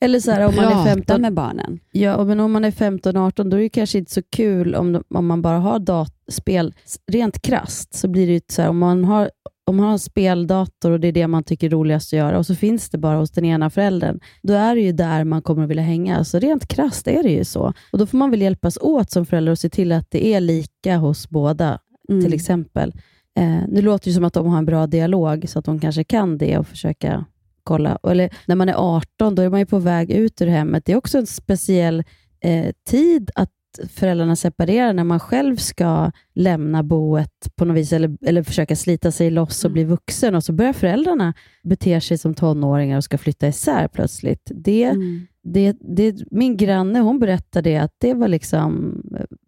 Eller 0.00 0.20
så 0.20 0.30
här, 0.30 0.46
om 0.48 0.54
man 0.56 0.64
är 0.64 0.70
Prata 0.70 0.84
15, 0.84 1.20
med 1.22 1.34
barnen. 1.34 1.78
Ja, 1.92 2.24
men 2.24 2.40
om 2.40 2.52
man 2.52 2.64
är 2.64 2.70
15-18 2.70 3.50
då 3.50 3.56
är 3.56 3.60
det 3.60 3.68
kanske 3.68 3.98
inte 3.98 4.12
så 4.12 4.22
kul 4.22 4.74
om, 4.74 4.92
de, 4.92 5.04
om 5.08 5.26
man 5.26 5.42
bara 5.42 5.58
har 5.58 5.78
datspel. 5.78 6.74
Rent 7.12 7.42
krast 7.42 7.94
så 7.94 8.08
blir 8.08 8.26
det 8.26 8.32
ju 8.32 8.40
så 8.50 8.62
här, 8.62 8.68
om 8.68 8.78
man 8.78 9.04
har 9.04 9.30
om 9.66 9.76
man 9.76 9.84
har 9.86 9.92
en 9.92 9.98
speldator 9.98 10.90
och 10.90 11.00
det 11.00 11.08
är 11.08 11.12
det 11.12 11.26
man 11.26 11.44
tycker 11.44 11.66
är 11.66 11.70
roligast 11.70 12.08
att 12.12 12.16
göra 12.18 12.38
och 12.38 12.46
så 12.46 12.54
finns 12.54 12.90
det 12.90 12.98
bara 12.98 13.16
hos 13.18 13.30
den 13.30 13.44
ena 13.44 13.70
föräldern, 13.70 14.20
då 14.42 14.52
är 14.52 14.74
det 14.74 14.80
ju 14.80 14.92
där 14.92 15.24
man 15.24 15.42
kommer 15.42 15.62
att 15.64 15.70
vilja 15.70 15.82
hänga. 15.82 16.24
Så 16.24 16.38
rent 16.38 16.68
krasst 16.68 17.08
är 17.08 17.22
det 17.22 17.30
ju 17.30 17.44
så. 17.44 17.72
Och 17.92 17.98
Då 17.98 18.06
får 18.06 18.18
man 18.18 18.30
väl 18.30 18.42
hjälpas 18.42 18.78
åt 18.80 19.10
som 19.10 19.26
förälder 19.26 19.52
och 19.52 19.58
se 19.58 19.68
till 19.68 19.92
att 19.92 20.10
det 20.10 20.26
är 20.26 20.40
lika 20.40 20.96
hos 20.96 21.28
båda, 21.28 21.78
Mm. 22.08 22.24
till 22.24 22.34
exempel. 22.34 22.92
Eh, 23.38 23.60
nu 23.68 23.82
låter 23.82 24.04
det 24.04 24.10
ju 24.10 24.14
som 24.14 24.24
att 24.24 24.34
de 24.34 24.46
har 24.46 24.58
en 24.58 24.66
bra 24.66 24.86
dialog, 24.86 25.44
så 25.48 25.58
att 25.58 25.64
de 25.64 25.80
kanske 25.80 26.04
kan 26.04 26.38
det 26.38 26.58
och 26.58 26.66
försöka 26.66 27.24
kolla. 27.62 27.98
Eller 28.08 28.30
när 28.46 28.54
man 28.56 28.68
är 28.68 28.74
18, 28.74 29.34
då 29.34 29.42
är 29.42 29.48
man 29.48 29.60
ju 29.60 29.66
på 29.66 29.78
väg 29.78 30.10
ut 30.10 30.42
ur 30.42 30.46
hemmet. 30.46 30.84
Det 30.84 30.92
är 30.92 30.96
också 30.96 31.18
en 31.18 31.26
speciell 31.26 32.04
eh, 32.40 32.66
tid 32.88 33.30
att 33.34 33.50
föräldrarna 33.94 34.36
separerar 34.36 34.92
när 34.92 35.04
man 35.04 35.20
själv 35.20 35.56
ska 35.56 36.12
lämna 36.34 36.82
boet 36.82 37.32
på 37.56 37.64
något 37.64 37.76
vis 37.76 37.92
eller, 37.92 38.16
eller 38.26 38.42
försöka 38.42 38.76
slita 38.76 39.10
sig 39.12 39.30
loss 39.30 39.64
och 39.64 39.70
bli 39.70 39.84
vuxen 39.84 40.34
och 40.34 40.44
så 40.44 40.52
börjar 40.52 40.72
föräldrarna 40.72 41.34
bete 41.62 42.00
sig 42.00 42.18
som 42.18 42.34
tonåringar 42.34 42.96
och 42.96 43.04
ska 43.04 43.18
flytta 43.18 43.48
isär 43.48 43.88
plötsligt. 43.88 44.50
Det, 44.54 44.84
Mm. 44.84 45.26
Det, 45.52 45.76
det, 45.80 46.16
min 46.30 46.56
granne 46.56 46.98
hon 47.00 47.18
berättade 47.18 47.82
att 47.82 47.92
det 47.98 48.14
var 48.14 48.28
liksom, 48.28 49.02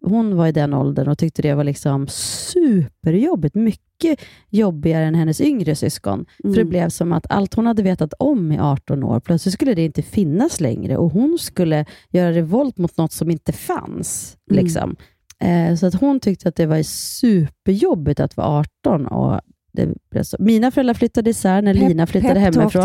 hon 0.05 0.35
var 0.35 0.47
i 0.47 0.51
den 0.51 0.73
åldern 0.73 1.07
och 1.07 1.17
tyckte 1.17 1.41
det 1.41 1.53
var 1.55 1.63
liksom 1.63 2.07
superjobbigt. 2.07 3.55
Mycket 3.55 4.19
jobbigare 4.49 5.05
än 5.05 5.15
hennes 5.15 5.41
yngre 5.41 5.75
syskon. 5.75 6.25
För 6.43 6.49
det 6.49 6.61
Mm. 6.61 6.69
blev 6.69 6.89
som 6.89 7.13
att 7.13 7.25
allt 7.29 7.53
hon 7.53 7.65
hade 7.65 7.83
vetat 7.83 8.13
om 8.19 8.51
i 8.51 8.59
18 8.59 9.03
år, 9.03 9.19
plötsligt 9.19 9.53
skulle 9.53 9.73
det 9.73 9.85
inte 9.85 10.01
finnas 10.01 10.59
längre 10.59 10.97
och 10.97 11.11
hon 11.11 11.37
skulle 11.39 11.85
göra 12.09 12.31
revolt 12.31 12.77
mot 12.77 12.97
något 12.97 13.11
som 13.11 13.31
inte 13.31 13.51
fanns. 13.53 14.37
Mm. 14.51 14.63
Liksom. 14.63 14.95
Eh, 15.39 15.75
så 15.75 15.85
att 15.87 15.95
hon 15.95 16.19
tyckte 16.19 16.49
att 16.49 16.55
det 16.55 16.65
var 16.65 16.83
superjobbigt 16.83 18.19
att 18.19 18.37
vara 18.37 18.63
18. 18.87 19.07
Och 19.07 19.41
det. 19.73 19.93
Mina 20.39 20.71
föräldrar 20.71 20.93
flyttade 20.93 21.29
isär 21.29 21.61
när 21.61 21.73
Lina 21.73 22.07
flyttade 22.07 22.33
Pep 22.33 22.55
hemifrån. 22.55 22.81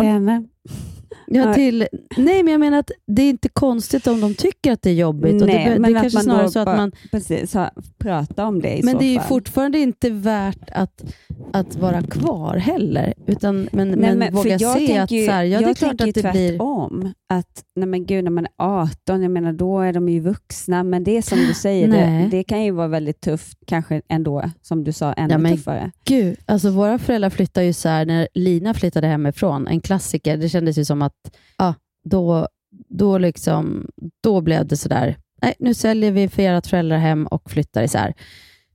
Ja, 1.39 1.55
till, 1.55 1.87
nej, 2.17 2.43
men 2.43 2.53
jag 2.53 2.61
menar 2.61 2.79
att 2.79 2.91
det 3.07 3.23
är 3.23 3.31
inte 3.31 3.49
konstigt 3.49 4.07
om 4.07 4.21
de 4.21 4.35
tycker 4.35 4.73
att 4.73 4.83
det 4.83 4.91
är 4.91 4.95
jobbigt. 4.95 5.35
Nej, 5.35 5.65
det, 5.65 5.81
men 5.81 5.93
det 5.93 5.99
att 5.99 6.03
kanske 6.03 6.17
man 6.17 6.25
snarare 6.25 6.43
då 6.43 6.51
så 6.51 6.59
att 6.59 6.67
man 6.67 6.93
Precis, 7.11 7.57
prata 7.99 8.47
om 8.47 8.63
det 8.63 8.79
i 8.79 8.83
Men 8.83 8.93
så 8.93 8.99
det 8.99 9.05
är 9.05 9.13
ju 9.13 9.19
fall. 9.19 9.29
fortfarande 9.29 9.79
inte 9.79 10.11
värt 10.11 10.71
att, 10.73 11.05
att 11.53 11.77
vara 11.77 12.03
kvar 12.03 12.57
heller. 12.57 13.15
Utan, 13.27 13.69
men, 13.73 13.91
Nej, 13.91 14.17
men, 14.17 14.29
för 14.29 14.33
våga 14.33 14.51
jag 14.51 14.73
se 14.73 14.87
tänker 14.87 15.03
att 15.03 15.27
så 15.27 15.31
här, 15.33 15.45
ja, 15.45 15.61
det 15.61 15.71
är 15.71 15.75
klart 15.75 16.01
att 16.01 16.15
det 16.15 16.33
blir... 16.33 16.49
tvärtom. 16.49 17.13
Att, 17.29 17.65
nej 17.77 17.89
men 17.89 18.07
gud, 18.07 18.25
när 18.25 18.31
man 18.31 18.45
är 18.45 18.53
18, 18.59 19.23
jag 19.23 19.31
menar, 19.31 19.53
då 19.53 19.81
är 19.81 19.93
de 19.93 20.09
ju 20.09 20.21
vuxna, 20.21 20.83
men 20.85 21.05
det 21.05 21.17
är 21.17 21.23
som 21.23 21.39
du 21.39 21.55
säger, 21.55 21.89
det, 21.89 22.29
det 22.31 22.45
kan 22.45 22.65
ju 22.65 22.71
vara 22.71 22.89
väldigt 22.89 23.21
tufft, 23.21 23.59
kanske 23.67 24.03
ändå, 24.09 24.51
som 24.63 24.85
du 24.85 24.93
sa, 24.93 25.13
ännu 25.13 25.35
Ja, 25.35 25.39
men 25.39 25.57
tuffare. 25.57 25.91
Gud, 26.05 26.37
alltså 26.47 26.71
våra 26.71 26.99
föräldrar 26.99 27.31
flyttade 27.31 27.67
ju 27.67 27.73
så 27.73 27.89
här, 27.89 28.07
när 28.07 28.29
Lina 28.35 28.75
flyttade 28.75 29.07
hemifrån, 29.07 29.67
en 29.67 29.81
klassiker, 29.81 30.37
det 30.37 30.49
kändes 30.49 30.79
ju 30.79 30.85
som 30.85 31.03
att 31.03 31.24
ja, 31.59 31.75
då, 32.05 32.49
då, 32.89 33.19
liksom, 33.19 33.87
då 34.23 34.41
blev 34.41 34.67
det 34.67 34.77
sådär, 34.77 35.17
nej 35.43 35.55
nu 35.59 35.75
säljer 35.75 36.13
vi 36.13 36.29
för 36.29 36.43
ert 36.43 36.67
föräldrahem 36.67 37.27
och 37.27 37.51
flyttar 37.51 37.83
isär. 37.83 38.15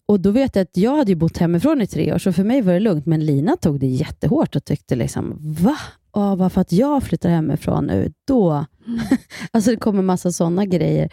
Och 0.05 0.19
då 0.19 0.31
vet 0.31 0.55
jag 0.55 0.63
att 0.63 0.77
jag 0.77 0.95
hade 0.97 1.11
ju 1.11 1.15
bott 1.15 1.37
hemifrån 1.37 1.81
i 1.81 1.87
tre 1.87 2.13
år, 2.13 2.17
så 2.17 2.33
för 2.33 2.43
mig 2.43 2.61
var 2.61 2.73
det 2.73 2.79
lugnt, 2.79 3.05
men 3.05 3.25
Lina 3.25 3.55
tog 3.57 3.79
det 3.79 3.87
jättehårt 3.87 4.55
och 4.55 4.65
tyckte 4.65 4.95
liksom, 4.95 5.37
va? 5.39 5.77
Ja, 6.13 6.35
bara 6.35 6.49
för 6.49 6.61
att 6.61 6.71
jag 6.71 7.03
flyttar 7.03 7.29
hemifrån 7.29 7.85
nu, 7.85 8.13
då... 8.27 8.65
alltså 9.51 9.71
det 9.71 9.77
kommer 9.77 10.01
massa 10.01 10.31
sådana 10.31 10.65
grejer. 10.65 11.09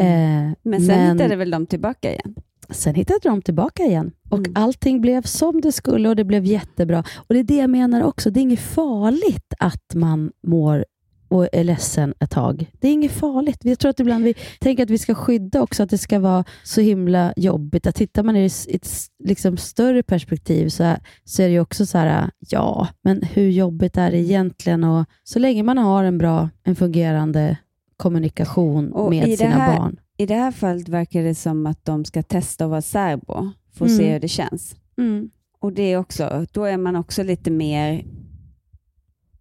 Eh, 0.00 0.06
Mm. 0.06 0.54
Men 0.62 0.80
sen 0.86 1.12
hittade 1.12 1.36
väl 1.36 1.50
de 1.50 1.66
tillbaka 1.66 2.10
igen? 2.10 2.34
Sen 2.70 2.94
hittade 2.94 3.18
de 3.22 3.42
tillbaka 3.42 3.82
igen 3.82 4.12
och 4.30 4.38
Mm. 4.38 4.52
allting 4.54 5.00
blev 5.00 5.22
som 5.22 5.60
det 5.60 5.72
skulle 5.72 6.08
och 6.08 6.16
det 6.16 6.24
blev 6.24 6.44
jättebra. 6.44 7.04
Och 7.16 7.34
Det 7.34 7.40
är 7.40 7.44
det 7.44 7.56
jag 7.56 7.70
menar 7.70 8.02
också, 8.02 8.30
det 8.30 8.40
är 8.40 8.42
inget 8.42 8.60
farligt 8.60 9.54
att 9.58 9.94
man 9.94 10.32
mår 10.46 10.84
och 11.28 11.48
är 11.52 11.64
ledsen 11.64 12.14
ett 12.20 12.30
tag. 12.30 12.70
Det 12.80 12.88
är 12.88 12.92
inget 12.92 13.12
farligt. 13.12 13.58
Jag 13.62 13.78
tror 13.78 13.90
att 13.90 14.00
ibland 14.00 14.24
vi 14.24 14.34
tänker 14.60 14.82
att 14.82 14.90
vi 14.90 14.98
ska 14.98 15.14
skydda 15.14 15.62
också, 15.62 15.82
att 15.82 15.90
det 15.90 15.98
ska 15.98 16.18
vara 16.18 16.44
så 16.64 16.80
himla 16.80 17.32
jobbigt. 17.36 17.86
Att 17.86 17.94
tittar 17.94 18.22
man 18.22 18.36
i 18.36 18.46
ett 18.68 18.88
liksom 19.24 19.56
större 19.56 20.02
perspektiv 20.02 20.68
så, 20.68 20.82
är- 20.84 21.00
så 21.24 21.42
är 21.42 21.48
det 21.48 21.60
också 21.60 21.86
så 21.86 21.98
här, 21.98 22.30
ja, 22.48 22.88
men 23.02 23.22
hur 23.22 23.48
jobbigt 23.50 23.96
är 23.96 24.10
det 24.10 24.18
egentligen? 24.18 24.84
Och 24.84 25.04
så 25.24 25.38
länge 25.38 25.62
man 25.62 25.78
har 25.78 26.04
en 26.04 26.18
bra, 26.18 26.48
en 26.64 26.76
fungerande 26.76 27.56
kommunikation 27.96 28.92
Och 28.92 29.10
med 29.10 29.38
sina 29.38 29.50
här- 29.50 29.76
barn. 29.78 29.96
I 30.20 30.26
det 30.26 30.34
här 30.34 30.50
fallet 30.50 30.88
verkar 30.88 31.22
det 31.22 31.34
som 31.34 31.66
att 31.66 31.84
de 31.84 32.04
ska 32.04 32.22
testa 32.22 32.64
att 32.64 32.70
vara 32.70 32.82
särbo, 32.82 33.50
för 33.72 33.84
att 33.84 33.90
Mm. 33.90 33.98
se 33.98 34.12
hur 34.12 34.20
det 34.20 34.28
känns. 34.28 34.76
Mm. 34.98 35.30
Och 35.60 35.72
det 35.72 35.82
är 35.82 35.96
också, 35.96 36.46
då 36.52 36.64
är 36.64 36.76
man 36.76 36.96
också 36.96 37.22
lite 37.22 37.50
mer 37.50 38.04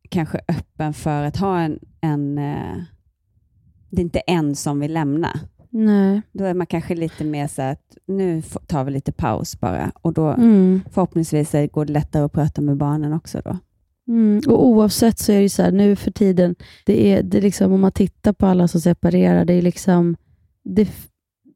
kanske 0.10 0.40
öppen 0.48 0.94
för 0.94 1.24
att 1.24 1.38
ha 1.38 1.60
en, 1.60 1.80
en 2.02 2.38
eh, 2.38 2.76
det 3.90 4.02
är 4.02 4.04
inte 4.04 4.20
en 4.20 4.56
som 4.56 4.80
vill 4.80 4.94
lämna. 4.94 5.40
Nej. 5.70 6.22
Då 6.32 6.44
är 6.44 6.54
man 6.54 6.68
kanske 6.68 6.96
lite 6.96 7.24
mer 7.24 7.48
så 7.48 7.62
att 7.62 7.98
nu 8.08 8.42
tar 8.68 8.84
vi 8.84 8.92
lite 8.92 9.12
paus 9.12 9.60
bara 9.60 9.92
och 10.02 10.14
då 10.14 10.28
Mm. 10.28 10.82
förhoppningsvis 10.92 11.52
går 11.72 11.86
det 11.86 11.94
lättare 11.94 12.24
att 12.24 12.34
prata 12.34 12.62
med 12.62 12.78
barnen 12.78 13.14
också 13.14 13.42
då. 13.46 13.58
Mm. 14.08 14.42
Och 14.48 14.68
oavsett 14.68 15.20
så 15.20 15.32
är 15.32 15.42
det 15.42 15.50
så 15.50 15.64
här, 15.64 15.72
nu 15.72 15.96
för 15.96 16.12
tiden, 16.12 16.56
det 16.86 17.08
är, 17.14 17.24
det 17.24 17.38
är 17.38 17.42
liksom, 17.42 17.74
om 17.74 17.82
man 17.82 17.92
tittar 17.92 18.34
på 18.34 18.46
alla 18.46 18.68
som 18.68 18.82
separerar, 18.82 19.46
det 19.46 19.54
är 19.54 19.62
liksom, 19.62 20.16
det, 20.66 20.90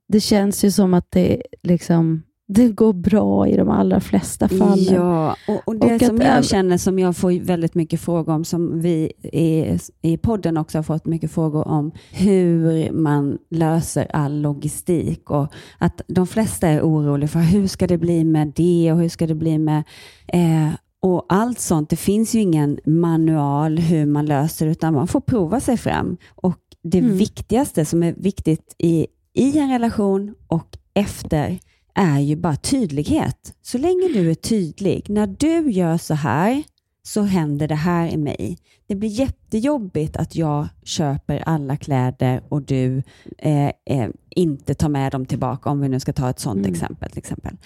det 0.08 0.20
känns 0.20 0.64
ju 0.64 0.72
som 0.72 0.94
att 0.94 1.12
det, 1.12 1.42
liksom, 1.64 2.24
det 2.48 2.68
går 2.68 2.94
bra 2.94 3.48
i 3.48 3.58
de 3.58 3.70
allra 3.70 4.00
flesta 4.00 4.50
fallen. 4.50 4.94
Ja, 4.94 5.36
och, 5.48 5.62
och 5.66 5.76
det 5.76 5.96
Och 5.96 6.02
som 6.02 6.16
att 6.16 6.24
jag 6.24 6.46
känner 6.46 6.78
som 6.78 7.00
jag 7.00 7.18
får 7.18 7.40
väldigt 7.40 7.76
mycket 7.76 8.02
frågor 8.02 8.34
om, 8.34 8.46
som 8.46 8.82
vi 8.82 9.12
i, 9.24 9.78
i 10.02 10.18
podden 10.18 10.58
också 10.58 10.78
har 10.78 10.84
fått 10.84 11.06
mycket 11.06 11.32
frågor 11.32 11.68
om, 11.68 11.92
hur 12.12 12.92
man 12.92 13.38
löser 13.50 14.16
all 14.16 14.42
logistik 14.42 15.30
och 15.32 15.54
att 15.78 16.02
de 16.08 16.28
flesta 16.28 16.68
är 16.68 16.82
oroliga 16.82 17.28
för 17.28 17.40
hur 17.40 17.68
ska 17.68 17.88
det 17.88 17.98
bli 17.98 18.24
med 18.24 18.54
det 18.56 18.92
och 18.92 19.00
hur 19.00 19.10
ska 19.10 19.28
det 19.28 19.36
bli 19.36 19.58
med 19.58 19.84
eh, 20.28 20.70
och 21.04 21.26
allt 21.30 21.60
sånt. 21.60 21.90
Det 21.90 21.96
finns 21.96 22.36
ju 22.36 22.40
ingen 22.40 22.80
manual 22.86 23.78
hur 23.78 24.06
man 24.06 24.26
löser 24.26 24.68
utan 24.68 24.94
man 24.94 25.08
får 25.08 25.22
prova 25.22 25.60
sig 25.60 25.78
fram. 25.78 26.18
Och 26.36 26.58
det 26.84 26.98
Mm. 27.00 27.18
viktigaste 27.18 27.86
som 27.86 28.04
är 28.04 28.14
viktigt 28.18 28.76
i, 28.78 29.08
i 29.34 29.58
en 29.60 29.72
relation 29.72 30.36
och 30.48 30.78
efter 30.94 31.60
är 31.96 32.20
ju 32.20 32.36
bara 32.36 32.56
tydlighet. 32.56 33.54
Så 33.62 33.78
länge 33.78 34.08
du 34.14 34.30
är 34.32 34.36
tydlig, 34.36 35.10
när 35.10 35.28
du 35.28 35.72
gör 35.72 35.98
så 35.98 36.14
här 36.14 36.64
så 37.06 37.22
händer 37.22 37.68
det 37.68 37.76
här 37.76 38.08
i 38.08 38.18
mig. 38.18 38.58
Det 38.88 38.96
blir 38.96 39.10
jättejobbigt 39.10 40.18
att 40.18 40.36
jag 40.36 40.68
köper 40.84 41.44
alla 41.46 41.78
kläder 41.78 42.42
och 42.50 42.62
du 42.62 43.04
eh, 43.38 43.68
eh, 43.68 44.10
inte 44.30 44.74
tar 44.74 44.90
med 44.90 45.12
dem 45.12 45.26
tillbaka, 45.26 45.70
om 45.70 45.82
vi 45.82 45.90
nu 45.90 46.00
ska 46.00 46.14
ta 46.14 46.30
ett 46.30 46.40
sådant 46.40 46.60
Mm. 46.60 46.72
exempel. 46.74 47.10
Till 47.10 47.18
exempel. 47.18 47.58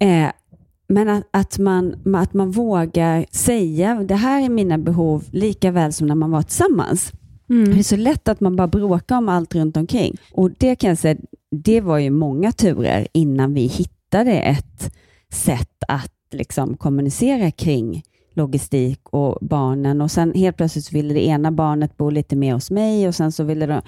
Eh, 0.00 0.28
men 0.88 1.08
att, 1.08 1.24
att, 1.30 1.58
man, 1.58 2.14
att 2.16 2.34
man 2.34 2.50
vågar 2.50 3.26
säga, 3.30 3.94
det 3.94 4.14
här 4.14 4.42
är 4.42 4.48
mina 4.48 4.78
behov, 4.78 5.24
lika 5.30 5.70
väl 5.70 5.92
som 5.92 6.06
när 6.06 6.14
man 6.14 6.30
var 6.30 6.42
tillsammans. 6.42 7.12
Mm. 7.50 7.70
Det 7.74 7.78
är 7.78 7.82
så 7.82 7.96
lätt 7.96 8.28
att 8.28 8.40
man 8.40 8.56
bara 8.56 8.66
bråkar 8.68 9.16
om 9.18 9.28
allt 9.28 9.54
runt 9.54 9.76
omkring. 9.76 10.16
Och 10.32 10.50
det 10.50 10.74
kan 10.76 10.88
jag 10.88 10.98
säga, 10.98 11.16
det 11.50 11.80
var 11.80 11.98
ju 11.98 12.10
många 12.10 12.52
turer 12.52 13.08
innan 13.12 13.54
vi 13.54 13.66
hittade 13.66 14.32
ett 14.32 14.94
sätt 15.32 15.82
att 15.88 16.12
liksom 16.32 16.76
kommunicera 16.76 17.50
kring 17.50 18.02
logistik 18.34 19.00
och 19.10 19.38
barnen. 19.40 20.00
Och 20.00 20.10
sen 20.10 20.32
helt 20.34 20.56
plötsligt 20.56 20.92
ville 20.92 21.14
det 21.14 21.26
ena 21.26 21.50
barnet 21.52 21.96
bo 21.96 22.10
lite 22.10 22.36
mer 22.36 22.54
hos 22.54 22.70
mig 22.70 23.08
och 23.08 23.14
sen 23.14 23.32
så 23.32 23.44
ville 23.44 23.66
det, 23.66 23.82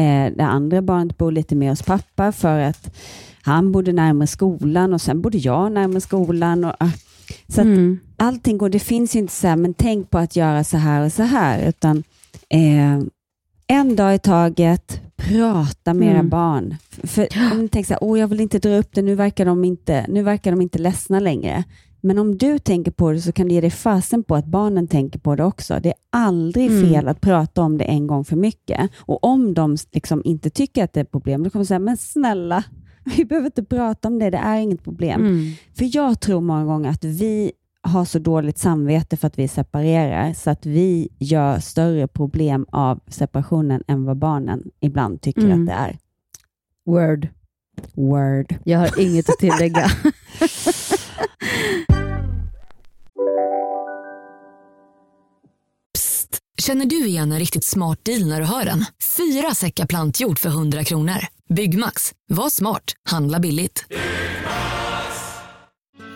eh, 0.00 0.32
det 0.36 0.44
andra 0.44 0.82
barnet 0.82 1.18
bo 1.18 1.30
lite 1.30 1.54
mer 1.54 1.70
hos 1.70 1.82
pappa 1.82 2.32
för 2.32 2.58
att 2.58 2.96
han 3.42 3.72
bodde 3.72 3.92
närmare 3.92 4.26
skolan 4.26 4.94
och 4.94 5.00
sen 5.00 5.20
bodde 5.20 5.38
jag 5.38 5.72
närmare 5.72 6.00
skolan. 6.00 6.64
Och, 6.64 6.74
ah, 6.78 6.90
så 7.48 7.60
Mm. 7.60 7.98
allting 8.16 8.58
går, 8.58 8.68
det 8.68 8.78
finns 8.78 9.16
inte 9.16 9.32
så 9.32 9.46
här, 9.48 9.56
men 9.56 9.74
tänk 9.74 10.10
på 10.10 10.18
att 10.18 10.36
göra 10.36 10.64
så 10.64 10.76
här 10.76 11.04
och 11.04 11.12
så 11.12 11.22
här, 11.22 11.68
utan 11.68 12.02
eh, 12.48 12.98
en 13.66 13.96
dag 13.96 14.14
i 14.14 14.18
taget, 14.18 15.00
prata 15.16 15.94
med 15.94 16.08
era 16.08 16.14
Mm. 16.18 16.28
barn. 16.28 16.76
För 17.04 17.28
om 17.52 17.58
ni 17.58 17.68
tänker 17.68 17.86
så 17.86 17.92
här, 17.94 18.04
åh 18.04 18.18
jag 18.20 18.28
vill 18.28 18.40
inte 18.40 18.58
dra 18.58 18.76
upp 18.76 18.88
det, 18.92 19.02
nu 19.02 19.14
verkar, 19.14 19.44
de 19.44 19.64
inte, 19.64 20.06
nu 20.08 20.22
verkar 20.22 20.50
de 20.50 20.60
inte 20.60 20.78
ledsna 20.78 21.20
längre. 21.20 21.64
Men 22.02 22.18
om 22.18 22.38
du 22.38 22.58
tänker 22.58 22.90
på 22.90 23.12
det 23.12 23.20
så 23.20 23.32
kan 23.32 23.48
det 23.48 23.54
ge 23.54 23.60
dig 23.60 23.70
fasen 23.70 24.22
på 24.22 24.34
att 24.34 24.46
barnen 24.46 24.88
tänker 24.88 25.18
på 25.18 25.36
det 25.36 25.44
också. 25.44 25.78
Det 25.82 25.88
är 25.88 25.94
aldrig 26.10 26.70
Mm. 26.70 26.88
fel 26.90 27.08
att 27.08 27.20
prata 27.20 27.62
om 27.62 27.78
det 27.78 27.84
en 27.84 28.06
gång 28.06 28.24
för 28.24 28.36
mycket. 28.36 28.90
Och 28.96 29.24
om 29.24 29.54
de 29.54 29.76
liksom 29.92 30.22
inte 30.24 30.50
tycker 30.50 30.84
att 30.84 30.92
det 30.92 31.00
är 31.00 31.04
ett 31.04 31.10
problem, 31.10 31.42
då 31.42 31.50
kommer 31.50 31.64
de 31.64 31.66
säga, 31.68 31.78
men 31.78 31.96
snälla, 31.96 32.64
vi 33.16 33.24
behöver 33.24 33.46
inte 33.46 33.64
prata 33.64 34.08
om 34.08 34.18
det, 34.18 34.30
det 34.30 34.38
är 34.38 34.58
inget 34.60 34.84
problem. 34.84 35.20
Mm. 35.20 35.52
För 35.78 35.96
jag 35.96 36.20
tror 36.20 36.40
många 36.40 36.64
gånger 36.64 36.90
att 36.90 37.04
vi 37.04 37.52
har 37.82 38.04
så 38.04 38.18
dåligt 38.18 38.58
samvete 38.58 39.16
för 39.16 39.26
att 39.26 39.38
vi 39.38 39.48
separerar, 39.48 40.32
så 40.32 40.50
att 40.50 40.66
vi 40.66 41.08
gör 41.18 41.58
större 41.58 42.08
problem 42.08 42.66
av 42.72 43.00
separationen 43.08 43.82
än 43.88 44.04
vad 44.04 44.16
barnen 44.16 44.62
ibland 44.80 45.20
tycker 45.20 45.42
Mm. 45.42 45.60
att 45.60 45.66
det 45.66 45.72
är. 45.72 45.98
Word. 46.86 47.28
Word. 47.94 48.54
Jag 48.64 48.78
har 48.78 49.00
inget 49.00 49.28
att 49.28 49.38
tillägga. 49.38 49.90
Känner 56.58 56.86
du 56.86 57.06
igen 57.06 57.32
en 57.32 57.38
riktigt 57.38 57.64
smart 57.64 58.04
deal 58.04 58.26
när 58.28 58.40
du 58.40 58.46
hör 58.46 58.64
den? 58.64 58.84
Fyra 59.16 59.54
säckar 59.54 59.86
plantjord 59.86 60.38
för 60.38 60.48
100 60.48 60.84
kronor. 60.84 61.16
Byggmax. 61.48 62.02
Var 62.28 62.50
smart. 62.50 62.84
Handla 63.10 63.38
billigt. 63.40 63.84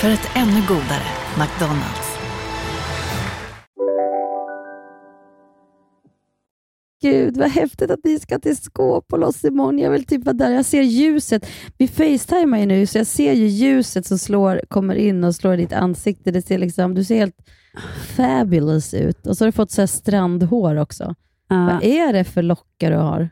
För 0.00 0.10
ett 0.10 0.30
ännu 0.36 0.60
godare 0.68 1.06
McDonalds. 1.38 2.18
Gud, 7.02 7.36
vad 7.36 7.50
häftigt 7.50 7.90
att 7.90 8.04
ni 8.04 8.18
ska 8.20 8.38
till 8.38 8.56
Skåpolos 8.56 9.44
imorgon. 9.44 9.78
Jag 9.78 9.90
vill 9.90 10.04
typ 10.04 10.24
vara 10.24 10.36
där. 10.36 10.50
Jag 10.50 10.64
ser 10.64 10.82
ljuset. 10.82 11.46
Vi 11.78 11.88
facetimar 11.88 12.58
ju 12.58 12.66
nu, 12.66 12.86
så 12.86 12.98
jag 12.98 13.06
ser 13.06 13.32
ju 13.32 13.46
ljuset 13.46 14.06
som 14.06 14.18
slår, 14.18 14.60
kommer 14.68 14.94
in 14.94 15.24
och 15.24 15.34
slår 15.34 15.54
i 15.54 15.56
ditt 15.56 15.72
ansikte. 15.72 16.30
Det 16.30 16.42
ser 16.42 16.58
liksom, 16.58 16.94
du 16.94 17.04
ser 17.04 17.16
helt 17.16 17.38
fabulous 18.16 18.94
ut. 18.94 19.26
Och 19.26 19.36
så 19.36 19.44
har 19.44 19.48
du 19.48 19.52
fått 19.52 19.70
så 19.70 19.82
här 19.82 19.86
strandhår 19.86 20.76
också. 20.76 21.14
Ja. 21.48 21.66
Vad 21.72 21.84
är 21.84 22.12
det 22.12 22.24
för 22.24 22.42
lockar 22.42 22.90
du 22.90 22.96
har? 22.96 23.30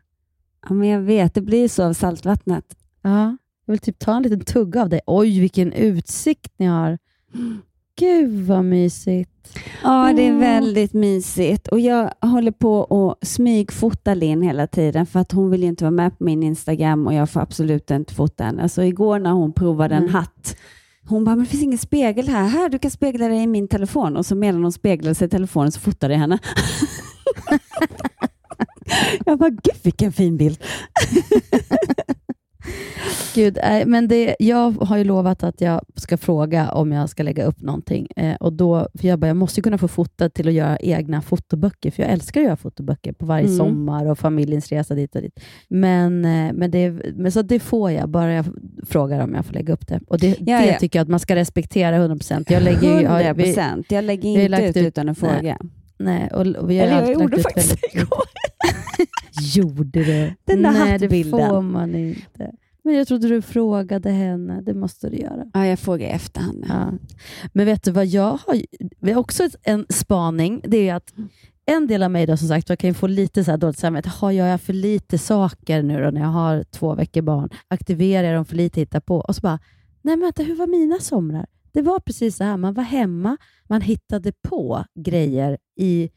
Ja, 0.69 0.75
men 0.75 0.89
jag 0.89 1.01
vet, 1.01 1.35
det 1.35 1.41
blir 1.41 1.69
så 1.69 1.85
av 1.85 1.93
saltvattnet. 1.93 2.65
Ja, 3.03 3.37
jag 3.69 3.73
vill 3.73 3.79
typ 3.81 3.99
ta 3.99 4.17
en 4.17 4.23
liten 4.23 4.41
tugga 4.41 4.83
av 4.83 4.89
dig. 4.89 5.01
Oj, 5.07 5.41
vilken 5.41 5.73
utsikt 5.73 6.53
ni 6.57 6.67
har. 6.67 6.99
Gud 7.99 8.47
vad 8.47 8.65
mysigt. 8.65 9.31
Ja, 9.83 10.13
det 10.17 10.23
är 10.29 10.39
väldigt 10.39 10.93
mysigt. 10.93 11.69
Och 11.69 11.81
Jag 11.81 12.13
håller 12.21 12.51
på 12.53 12.85
att 12.85 13.29
smygfota 13.29 14.15
Linn 14.15 14.43
hela 14.43 14.67
tiden 14.67 15.07
för 15.07 15.21
att 15.21 15.33
hon 15.33 15.51
vill 15.51 15.65
inte 15.65 15.85
vara 15.85 15.91
med 15.91 16.19
på 16.19 16.25
min 16.25 16.43
Instagram 16.43 17.07
och 17.07 17.15
jag 17.15 17.31
får 17.31 17.41
absolut 17.41 17.91
inte 17.91 18.15
fota 18.15 18.45
henne. 18.45 18.63
Alltså 18.63 18.83
igår 18.83 19.19
när 19.19 19.31
hon 19.31 19.53
provade 19.53 19.95
en 19.95 20.03
Mm. 20.03 20.15
hatt, 20.15 20.57
hon 21.09 21.25
bara, 21.25 21.37
men 21.37 21.45
det 21.45 21.51
finns 21.51 21.63
ingen 21.63 21.79
spegel 21.79 22.29
här. 22.29 22.45
Här, 22.49 22.69
du 22.69 22.79
kan 22.79 22.91
spegla 22.91 23.29
dig 23.29 23.43
i 23.43 23.47
min 23.47 23.69
telefon. 23.69 24.17
Och 24.17 24.27
så 24.27 24.35
medan 24.35 24.63
hon 24.63 24.73
speglade 24.73 25.15
sig 25.15 25.27
i 25.27 25.31
telefonen 25.31 25.73
så 25.73 25.81
fotade 25.81 26.15
jag 26.15 26.21
henne. 26.21 26.39
jag 29.27 29.39
bara, 29.39 29.51
gud 29.51 29.77
vilken 29.83 30.13
fin 30.13 30.37
bild. 30.37 30.59
Gud, 33.35 33.59
nej, 33.63 33.87
men 33.87 34.09
det, 34.09 34.37
jag 34.39 34.71
har 34.71 34.97
ju 34.97 35.05
lovat 35.05 35.43
att 35.43 35.61
jag 35.61 35.81
ska 35.95 36.17
fråga 36.17 36.73
om 36.73 36.93
jag 36.93 37.09
ska 37.09 37.23
lägga 37.23 37.45
upp 37.45 37.61
någonting. 37.63 38.09
Eh, 38.17 38.35
och 38.35 38.53
då, 38.53 38.89
för 38.95 39.09
jag, 39.09 39.19
bara, 39.19 39.27
jag 39.27 39.37
måste 39.37 39.61
kunna 39.61 39.79
få 39.79 39.89
fota 39.89 40.29
till 40.29 40.49
att 40.49 40.55
göra 40.55 40.77
egna 40.79 41.23
fotoböcker, 41.23 41.91
för 41.91 42.03
jag 42.03 42.13
älskar 42.13 42.41
att 42.41 42.45
göra 42.45 42.57
fotoböcker 42.57 43.13
på 43.13 43.27
varje 43.27 43.45
Mm. 43.47 43.57
sommar 43.59 44.07
och 44.07 44.19
familjens 44.19 44.69
resa 44.69 44.95
dit 44.95 45.17
och 45.17 45.23
dit. 45.23 45.41
Men, 45.69 46.25
eh, 46.25 46.53
men, 46.53 46.71
det, 46.71 46.91
men 47.15 47.33
så 47.33 47.43
det 47.43 47.61
får 47.61 47.91
jag, 47.91 48.09
bara 48.09 48.33
jag 48.33 48.45
frågar 48.87 49.21
om 49.21 49.35
jag 49.35 49.47
får 49.47 49.55
lägga 49.55 49.73
upp 49.73 49.87
det. 49.89 50.01
Och 50.07 50.19
det, 50.19 50.29
Ja, 50.41 50.59
det 50.61 50.67
ja. 50.67 50.79
tycker 50.79 50.99
jag 50.99 51.03
att 51.05 51.09
man 51.11 51.21
ska 51.21 51.35
respektera 51.37 51.97
100%. 51.99 52.45
Jag 52.53 52.63
lägger 52.63 53.01
ju- 53.01 53.07
har- 53.07 53.21
100 53.21 53.33
vi- 53.33 53.43
procent. 53.43 53.93
Jag 53.93 54.05
lägger 54.05 54.29
inte 54.43 54.63
ut 54.65 54.77
ut- 54.77 54.87
utan 54.87 55.09
att 55.09 55.19
fråga. 55.19 55.59
Nej, 55.99 56.31
och, 56.35 56.47
och 56.47 56.71
vi 56.71 56.79
har 56.79 56.87
Eller 56.87 57.01
jag 57.03 57.13
gjorde 57.23 57.37
ut 57.37 57.43
faktiskt 57.43 57.71
väldigt 57.71 57.95
igår. 57.95 58.25
Gjorde 59.55 60.05
du? 60.05 60.33
Den 60.45 60.63
där 60.63 60.73
Nej, 60.73 60.99
det 60.99 61.25
får 61.25 61.63
man 61.63 61.95
inte. 61.95 62.51
Men 62.89 62.97
jag 62.97 63.09
trodde 63.09 63.29
du 63.29 63.43
frågade 63.43 64.11
henne. 64.11 64.61
Det 64.61 64.75
måste 64.75 65.09
du 65.09 65.17
göra. 65.17 65.47
Ja, 65.53 65.67
jag 65.67 65.79
frågar 65.79 66.07
i 66.07 66.11
efterhand. 66.11 66.65
Ja. 66.69 66.93
Men 67.53 67.67
vet 67.67 67.85
du 67.85 67.91
vad 67.91 68.07
jag 68.07 68.39
har? 68.47 68.63
Vi 69.01 69.13
har 69.13 69.21
också 69.21 69.49
en 69.63 69.87
spaning. 69.89 70.61
Det 70.65 70.89
är 70.89 70.95
att 70.95 71.15
en 71.67 71.87
del 71.87 72.03
av 72.03 72.11
mig 72.11 72.27
då, 72.27 72.37
som 72.37 72.49
sagt, 72.49 72.69
jag 72.69 72.79
kan 72.79 72.91
ju 72.91 72.95
få 72.95 73.07
lite 73.07 73.45
så 73.45 73.51
här 73.51 73.59
dåligt 73.59 73.79
samvete. 73.79 74.09
Har 74.09 74.31
jag 74.31 74.61
för 74.61 74.73
lite 74.73 75.19
saker 75.19 75.83
nu 75.83 76.03
då, 76.05 76.11
när 76.11 76.21
jag 76.21 76.29
har 76.29 76.65
två 76.65 76.95
veckor 76.95 77.23
barn? 77.23 77.49
Aktiverar 77.69 78.29
jag 78.29 78.37
dem 78.37 78.45
för 78.45 78.57
lite, 78.57 78.81
hitta 78.81 79.01
på? 79.01 79.17
Och 79.17 79.35
så 79.35 79.41
bara, 79.41 79.59
nej 80.03 80.17
men 80.17 80.21
vänta, 80.21 80.43
hur 80.43 80.57
var 80.57 80.67
mina 80.67 80.99
somrar? 80.99 81.47
Det 81.73 81.83
var 81.83 82.01
precis 82.01 82.37
så 82.37 82.45
här, 82.45 82.57
man 82.57 82.75
var 82.75 82.85
hemma, 82.85 83.37
man 83.69 83.81
hittade 83.81 84.33
på 84.49 84.85
grejer 84.95 85.59
i 85.77 86.11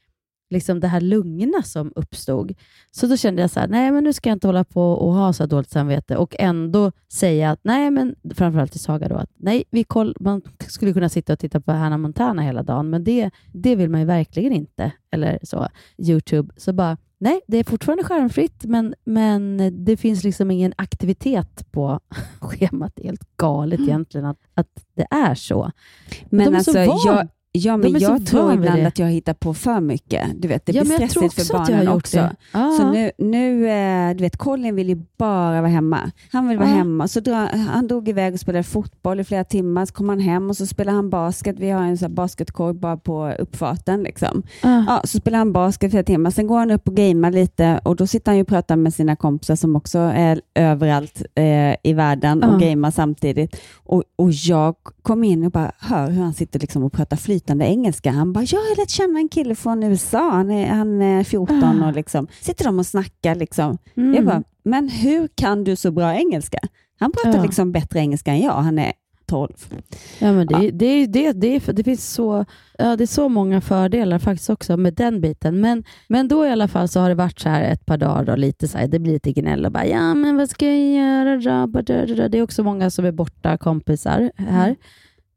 liksom 0.51 0.79
det 0.79 0.87
här 0.87 1.01
lugna 1.01 1.63
som 1.63 1.91
uppstod. 1.95 2.53
Så 2.91 3.07
då 3.07 3.17
kände 3.17 3.41
jag 3.41 3.51
så 3.51 3.59
här, 3.59 3.67
nej 3.67 3.91
men 3.91 4.03
nu 4.03 4.13
ska 4.13 4.29
jag 4.29 4.35
inte 4.35 4.47
hålla 4.47 4.63
på 4.63 4.91
och 4.93 5.13
ha 5.13 5.33
så 5.33 5.45
dåligt 5.45 5.69
samvete 5.69 6.17
och 6.17 6.35
ändå 6.39 6.91
säga 7.11 7.51
att, 7.51 7.59
nej 7.63 7.91
men 7.91 8.15
framförallt 8.35 8.71
till 8.71 8.79
Saga 8.79 9.07
då, 9.07 9.15
att 9.15 9.31
nej, 9.35 9.63
vi 9.69 9.83
koll, 9.83 10.15
man 10.19 10.41
skulle 10.67 10.93
kunna 10.93 11.09
sitta 11.09 11.33
och 11.33 11.39
titta 11.39 11.61
på 11.61 11.71
Hannah 11.71 11.97
Montana 11.97 12.41
hela 12.41 12.63
dagen, 12.63 12.89
men 12.89 13.03
det, 13.03 13.31
det 13.53 13.75
vill 13.75 13.89
man 13.89 13.99
ju 13.99 14.05
verkligen 14.05 14.53
inte. 14.53 14.91
Eller 15.11 15.39
så, 15.43 15.67
YouTube. 15.97 16.53
Så 16.57 16.73
bara, 16.73 16.97
nej, 17.17 17.41
det 17.47 17.57
är 17.57 17.63
fortfarande 17.63 18.03
skärmfritt, 18.03 18.63
men, 18.65 18.95
men 19.03 19.71
det 19.85 19.97
finns 19.97 20.23
liksom 20.23 20.51
ingen 20.51 20.73
aktivitet 20.75 21.71
på 21.71 21.99
schemat. 22.39 22.91
Det 22.95 23.01
är 23.01 23.05
helt 23.05 23.37
galet 23.37 23.79
egentligen 23.79 24.25
att, 24.25 24.37
att 24.53 24.85
det 24.95 25.07
är 25.09 25.35
så. 25.35 25.71
Men 26.29 26.45
De 26.45 26.53
är 26.53 26.57
alltså, 26.57 26.71
så 26.71 26.85
van. 26.85 26.99
jag, 27.05 27.27
ja, 27.51 27.77
men 27.77 27.99
jag 27.99 28.25
tror 28.25 28.53
ibland 28.53 28.87
att 28.87 28.99
jag 28.99 29.07
hittar 29.07 29.33
på 29.33 29.53
för 29.53 29.79
mycket. 29.79 30.27
Du 30.41 30.47
vet, 30.47 30.65
det 30.65 30.71
Ja, 30.71 30.83
blir 30.83 30.95
stressigt 30.95 31.33
för 31.47 31.57
barnen 31.57 31.87
också. 31.87 32.29
Ja. 32.53 32.71
Så 32.79 32.91
nu, 32.91 33.11
nu 33.17 33.69
eh, 33.69 34.15
du 34.15 34.21
vet, 34.23 34.37
Colin 34.37 34.75
vill 34.75 34.89
ju 34.89 35.01
bara 35.17 35.61
vara 35.61 35.71
hemma. 35.71 36.11
Han 36.31 36.47
vill 36.47 36.57
vara 36.57 36.69
Ja. 36.69 36.75
hemma. 36.75 37.07
Så 37.07 37.19
drar, 37.19 37.47
han 37.57 37.87
drog 37.87 38.09
iväg 38.09 38.33
och 38.33 38.39
spelade 38.39 38.63
fotboll 38.63 39.19
i 39.19 39.23
flera 39.23 39.43
timmar. 39.43 39.85
Så 39.85 39.93
kom 39.93 40.09
han 40.09 40.19
hem 40.19 40.49
och 40.49 40.57
så 40.57 40.65
spelade 40.67 40.95
han 40.95 41.09
basket. 41.09 41.55
Vi 41.59 41.69
har 41.69 41.83
en 41.83 41.97
sån 41.97 42.15
basketkorg 42.15 42.73
bara 42.73 42.97
på 42.97 43.33
uppfarten. 43.39 44.03
Liksom. 44.03 44.43
Ah. 44.63 44.83
Ja, 44.87 45.01
så 45.03 45.17
spelar 45.17 45.37
han 45.39 45.53
basket 45.53 45.87
i 45.87 45.91
flera 45.91 46.03
timmar. 46.03 46.31
Sen 46.31 46.47
går 46.47 46.57
han 46.59 46.71
upp 46.71 46.87
och 46.87 46.95
gamear 46.95 47.31
lite 47.31 47.79
och 47.83 47.95
då 47.95 48.07
sitter 48.07 48.31
han 48.31 48.37
ju 48.37 48.41
och 48.41 48.47
pratar 48.47 48.75
med 48.75 48.93
sina 48.93 49.15
kompisar 49.15 49.55
som 49.55 49.75
också 49.75 49.99
är 49.99 50.41
överallt 50.55 51.21
eh, 51.35 51.75
i 51.83 51.93
världen 51.93 52.43
och 52.43 52.61
Ja. 52.61 52.67
gamear 52.69 52.91
samtidigt. 52.91 53.55
Och, 53.83 54.03
och 54.15 54.31
jag 54.31 54.75
kom 55.01 55.23
in 55.23 55.43
och 55.45 55.51
bara 55.51 55.71
hör 55.79 56.09
hur 56.09 56.21
han 56.21 56.33
sitter 56.33 56.59
liksom 56.59 56.83
och 56.83 56.93
pratar 56.93 57.17
flytande 57.41 57.65
engelska. 57.65 58.11
Han 58.11 58.33
bara, 58.33 58.43
jag 58.43 58.59
har 58.59 58.77
lärt 58.77 58.89
känna 58.89 59.19
en 59.19 59.29
kille 59.29 59.55
från 59.55 59.83
USA. 59.83 60.29
Han 60.31 60.51
är, 60.51 60.67
han 60.67 61.01
är 61.01 61.23
14 61.23 61.83
och 61.83 61.93
liksom 61.93 62.27
sitter 62.41 62.65
de 62.65 62.79
och 62.79 62.85
snackar. 62.85 63.35
Liksom. 63.35 63.77
Mm. 63.97 64.13
Jag 64.15 64.25
bara, 64.25 64.43
men 64.63 64.89
hur 64.89 65.27
kan 65.35 65.63
du 65.63 65.75
så 65.75 65.91
bra 65.91 66.15
engelska? 66.15 66.59
Han 66.99 67.11
pratar 67.11 67.37
Ja. 67.37 67.43
liksom 67.43 67.71
bättre 67.71 67.99
engelska 67.99 68.31
än 68.31 68.39
jag. 68.41 68.53
Han 68.53 68.79
är 68.79 68.93
12. 69.25 69.49
Ja, 70.19 70.31
men 70.31 70.47
det, 70.47 70.71
det, 70.71 71.05
det, 71.05 71.31
det, 71.33 71.59
det 71.59 71.83
finns 71.83 72.13
så, 72.13 72.45
ja, 72.77 72.95
det 72.95 73.03
är 73.03 73.07
så 73.07 73.29
många 73.29 73.61
fördelar 73.61 74.19
faktiskt 74.19 74.49
också 74.49 74.77
med 74.77 74.93
den 74.93 75.21
biten. 75.21 75.61
Men, 75.61 75.83
men 76.07 76.27
då 76.27 76.45
i 76.45 76.49
alla 76.49 76.67
fall 76.67 76.87
så 76.87 76.99
har 76.99 77.09
det 77.09 77.15
varit 77.15 77.39
så 77.39 77.49
här 77.49 77.61
ett 77.63 77.85
par 77.85 77.97
dagar, 77.97 78.25
då, 78.25 78.35
lite 78.35 78.67
så 78.67 78.77
här, 78.77 78.87
det 78.87 78.99
blir 78.99 79.13
lite 79.13 79.31
gnäll 79.31 79.65
och 79.65 79.71
bara, 79.71 79.85
ja 79.85 80.13
men 80.13 80.37
vad 80.37 80.49
ska 80.49 80.65
jag 80.65 80.77
göra. 80.79 82.29
Det 82.29 82.37
är 82.37 82.41
också 82.41 82.63
många 82.63 82.89
som 82.89 83.05
är 83.05 83.11
borta, 83.11 83.57
kompisar 83.57 84.31
här. 84.37 84.75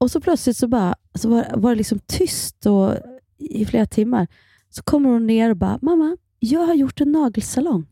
Och 0.05 0.11
så 0.11 0.21
plötsligt 0.21 0.57
så, 0.57 0.69
bara, 0.69 0.95
så 1.15 1.29
var, 1.29 1.47
var 1.55 1.71
det 1.71 1.77
liksom 1.77 1.99
tyst 1.99 2.67
och, 2.67 2.95
i 3.39 3.65
flera 3.65 3.87
timmar. 3.87 4.27
Så 4.71 4.83
kommer 4.83 5.11
hon 5.11 5.27
ner 5.27 5.51
och 5.51 5.57
bara, 5.57 5.79
mamma, 5.83 6.17
jag 6.39 6.61
har 6.67 6.75
gjort 6.75 7.01
en 7.01 7.13
nagelsalong. 7.13 7.87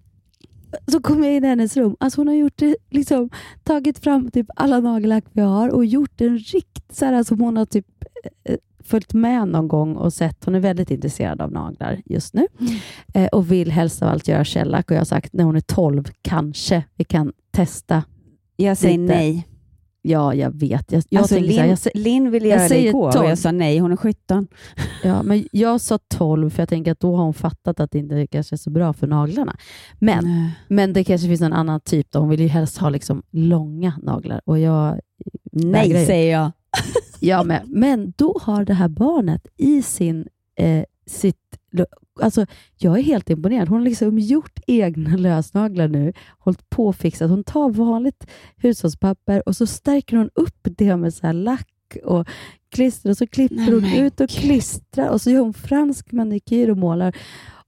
Så 0.86 1.00
kommer 1.00 1.26
jag 1.26 1.36
in 1.36 1.44
i 1.44 1.46
hennes 1.46 1.76
rum. 1.76 1.96
Alltså 2.00 2.20
hon 2.20 2.28
har 2.28 2.34
gjort 2.34 2.56
det, 2.56 2.76
liksom, 2.90 3.30
tagit 3.62 3.98
fram 3.98 4.30
typ 4.30 4.46
alla 4.56 4.80
nagellack 4.80 5.24
vi 5.32 5.40
har 5.40 5.68
och 5.68 5.84
gjort 5.84 6.20
en 6.20 6.38
rikt 6.38 6.96
så 6.96 7.04
här 7.04 7.22
som 7.22 7.40
hon 7.40 7.56
har 7.56 7.64
typ 7.64 7.86
eh, 8.44 8.56
följt 8.84 9.14
med 9.14 9.48
någon 9.48 9.68
gång 9.68 9.96
och 9.96 10.12
sett. 10.12 10.44
Hon 10.44 10.54
är 10.54 10.60
väldigt 10.60 10.90
intresserad 10.90 11.40
av 11.40 11.52
naglar 11.52 12.02
just 12.04 12.34
nu 12.34 12.46
eh, 13.14 13.26
och 13.26 13.52
vill 13.52 13.70
helst 13.70 14.02
av 14.02 14.08
allt 14.08 14.28
göra 14.28 14.44
shellack. 14.44 14.90
Och 14.90 14.94
jag 14.94 15.00
har 15.00 15.04
sagt 15.04 15.32
när 15.32 15.44
hon 15.44 15.56
är 15.56 15.60
12 15.60 16.04
kanske 16.22 16.84
vi 16.94 17.04
kan 17.04 17.32
testa. 17.50 18.04
Jag 18.56 18.78
säger 18.78 18.98
lite. 18.98 19.14
nej. 19.14 19.48
Ja, 20.02 20.34
jag 20.34 20.50
vet. 20.50 20.92
Jag, 20.92 21.02
jag 21.08 21.20
alltså, 21.20 21.38
Linn, 21.38 21.68
jag, 21.68 21.78
Linn 21.94 22.30
ville 22.30 22.48
jag 22.48 22.56
göra 22.56 22.62
det 22.62 22.68
säger 22.68 22.88
igår 22.88 23.06
och 23.06 23.12
12. 23.12 23.28
jag 23.28 23.38
sa 23.38 23.52
nej. 23.52 23.78
Hon 23.78 23.92
är 23.92 23.96
17. 23.96 24.48
Ja, 25.04 25.22
men 25.22 25.44
jag 25.52 25.80
sa 25.80 25.98
12 25.98 26.50
för 26.50 26.62
jag 26.62 26.68
tänker 26.68 26.92
att 26.92 27.00
då 27.00 27.16
har 27.16 27.24
hon 27.24 27.34
fattat 27.34 27.80
att 27.80 27.90
det 27.90 27.98
inte 27.98 28.26
kanske 28.26 28.54
är 28.54 28.58
så 28.58 28.70
bra 28.70 28.92
för 28.92 29.06
naglarna. 29.06 29.56
Men, 29.98 30.50
men 30.68 30.92
det 30.92 31.04
kanske 31.04 31.28
finns 31.28 31.40
en 31.40 31.52
annan 31.52 31.80
typ. 31.80 32.10
Då. 32.10 32.18
Hon 32.18 32.28
vill 32.28 32.40
ju 32.40 32.48
helst 32.48 32.78
ha 32.78 32.88
liksom 32.88 33.22
långa 33.30 33.94
naglar 34.02 34.40
och 34.44 34.58
jag 34.58 35.00
Nej, 35.52 36.06
säger 36.06 36.32
jag. 36.32 36.52
Ja, 37.20 37.42
men, 37.42 37.60
men 37.66 38.12
då 38.16 38.38
har 38.42 38.64
det 38.64 38.74
här 38.74 38.88
barnet 38.88 39.46
i 39.56 39.82
sin, 39.82 40.28
eh, 40.56 40.84
sitt... 41.12 41.58
Alltså, 42.20 42.46
jag 42.76 42.98
är 42.98 43.02
helt 43.02 43.30
imponerad. 43.30 43.68
Hon 43.68 43.78
har 43.78 43.84
liksom 43.84 44.18
gjort 44.18 44.60
egna 44.66 45.16
lösnaglar 45.16 45.88
nu, 45.88 46.12
hållit 46.38 46.70
på 46.70 46.86
och 46.86 46.96
fixat. 46.96 47.30
Hon 47.30 47.44
tar 47.44 47.70
vanligt 47.70 48.26
hushållspapper 48.56 49.48
och 49.48 49.56
så 49.56 49.66
stärker 49.66 50.16
hon 50.16 50.30
upp 50.34 50.58
det 50.62 50.96
med 50.96 51.14
så 51.14 51.26
här 51.26 51.32
lack 51.32 51.68
och 52.04 52.28
klister 52.68 53.10
och 53.10 53.16
så 53.16 53.26
klipper 53.26 53.56
Nej, 53.56 53.74
hon 53.74 53.84
ut 53.84 54.20
och 54.20 54.30
klistrar 54.30 55.08
och 55.08 55.20
så 55.20 55.30
gör 55.30 55.40
hon 55.40 55.54
fransk 55.54 56.12
manikyr 56.12 56.70
och 56.70 56.76
målar. 56.76 57.16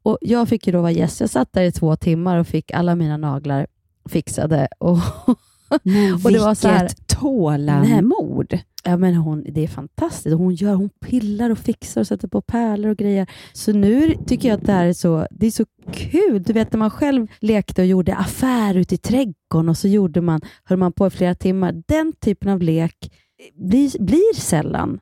Och 0.03 0.19
jag 0.21 0.49
fick 0.49 0.67
ju 0.67 0.73
då 0.73 0.81
vara 0.81 0.93
gäst. 0.93 1.21
Jag 1.21 1.31
satt 1.31 1.53
där 1.53 1.63
i 1.63 1.73
två 1.73 1.97
timmar 1.97 2.39
och 2.39 2.47
fick 2.47 2.71
alla 2.71 2.95
mina 2.95 3.17
naglar 3.17 3.67
fixade. 4.09 4.69
Och, 4.79 4.99
Men 5.83 6.15
och 6.15 6.33
det 6.33 6.39
var 6.39 6.55
så 6.55 6.69
här, 6.69 6.89
tålamod. 7.07 8.59
Ja, 8.85 8.97
men 8.97 9.15
hon, 9.15 9.45
det 9.49 9.65
är 9.65 9.69
fantastiskt. 9.69 10.37
Hon, 10.37 10.55
gör, 10.55 10.75
hon 10.75 10.91
pillar 11.01 11.51
och 11.51 11.59
fixar 11.59 12.01
och 12.01 12.07
sätter 12.07 12.29
på 12.29 12.41
pärlor 12.41 12.91
och 12.91 12.97
grejer. 12.97 13.27
Så 13.53 13.73
nu 13.73 14.15
tycker 14.27 14.49
jag 14.49 14.57
att 14.57 14.67
det 14.67 14.73
här 14.73 14.87
är 14.87 14.93
så, 14.93 15.27
det 15.31 15.47
är 15.47 15.51
så 15.51 15.65
kul. 15.93 16.43
Du 16.43 16.53
vet 16.53 16.73
när 16.73 16.79
man 16.79 16.91
själv 16.91 17.27
lekte 17.41 17.83
och 17.83 17.89
gjorde 17.89 18.17
affär 18.17 18.75
ute 18.75 18.95
i 18.95 18.99
trädgården 18.99 19.69
och 19.69 19.79
så 19.79 19.89
gjorde 19.89 20.21
man, 20.21 20.41
höll 20.65 20.79
man 20.79 20.93
på 20.93 21.07
i 21.07 21.11
flera 21.11 21.35
timmar. 21.35 21.83
Den 21.87 22.13
typen 22.13 22.49
av 22.49 22.63
lek 22.63 23.13
blir, 23.55 24.03
blir 24.03 24.41
sällan 24.41 24.99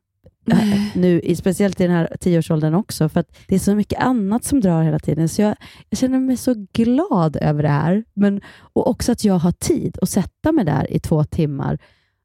äh, 0.51 0.97
nu, 0.97 1.35
speciellt 1.37 1.81
i 1.81 1.83
den 1.87 1.93
här 1.97 2.17
tioårsåldern 2.21 2.75
också, 2.75 3.09
för 3.09 3.21
att 3.21 3.37
det 3.49 3.55
är 3.55 3.59
så 3.59 3.75
mycket 3.75 4.01
annat 4.01 4.45
som 4.45 4.61
drar 4.61 4.83
hela 4.83 4.99
tiden. 4.99 5.29
Så 5.29 5.43
jag, 5.43 5.57
jag 5.91 5.99
känner 5.99 6.21
mig 6.21 6.37
så 6.37 6.67
glad 6.73 7.37
över 7.37 7.63
det 7.63 7.69
här. 7.69 8.05
Men, 8.15 8.41
och 8.73 8.91
också 8.91 9.13
att 9.13 9.25
jag 9.25 9.35
har 9.39 9.53
tid 9.53 9.99
att 10.03 10.11
sätta 10.11 10.53
mig 10.53 10.65
där 10.65 10.93
i 10.93 10.99
två 10.99 11.25
timmar 11.25 11.79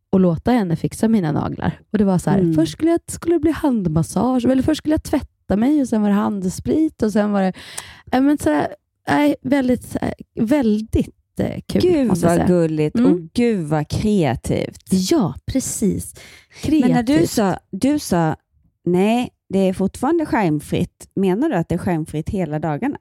och 0.10 0.20
låta 0.20 0.52
henne 0.52 0.76
fixa 0.76 1.08
mina 1.08 1.32
naglar. 1.32 1.80
Och 1.92 1.98
det 1.98 2.04
var 2.04 2.18
så 2.18 2.30
här, 2.30 2.40
Mm. 2.40 2.54
först 2.54 2.72
skulle, 2.72 2.92
jag, 2.92 3.00
skulle 3.08 3.36
det 3.36 3.40
bli 3.40 3.52
handmassage, 3.52 4.46
eller 4.46 4.64
först 4.64 4.78
skulle 4.78 4.94
jag 4.94 5.04
tvätta 5.04 5.58
mig 5.58 5.82
och 5.82 5.88
sen 5.88 6.02
var 6.02 6.10
det 6.10 6.16
handsprit 6.16 7.02
och 7.02 7.12
sen 7.12 7.32
var 7.32 7.42
det... 7.42 7.54
Äh, 8.12 8.22
men 8.22 8.38
så 8.38 8.50
här, 8.50 8.68
nej, 9.10 9.36
väldigt, 9.42 9.96
väldigt 10.40 11.10
eh, 11.40 11.60
kul. 11.68 11.82
Gud 11.82 12.18
vad 12.18 12.48
gulligt 12.48 12.96
Mm. 13.00 13.12
och 13.12 13.20
gud 13.34 13.66
vad 13.68 13.88
kreativt. 13.88 14.84
Ja, 14.92 15.36
precis. 15.46 16.14
Kreativt. 16.62 16.82
Men 16.86 16.92
när 16.92 17.04
du 17.20 17.28
sa, 17.28 17.58
du 17.72 18.00
sa 18.00 18.36
nej, 18.86 19.30
det 19.50 19.60
är 19.60 19.74
fortfarande 19.74 20.26
skärmfritt. 20.26 21.10
Menar 21.16 21.50
du 21.50 21.56
att 21.56 21.70
det 21.70 21.76
är 21.76 21.80
skärmfritt 21.80 22.30
hela 22.30 22.60
dagarna? 22.60 22.98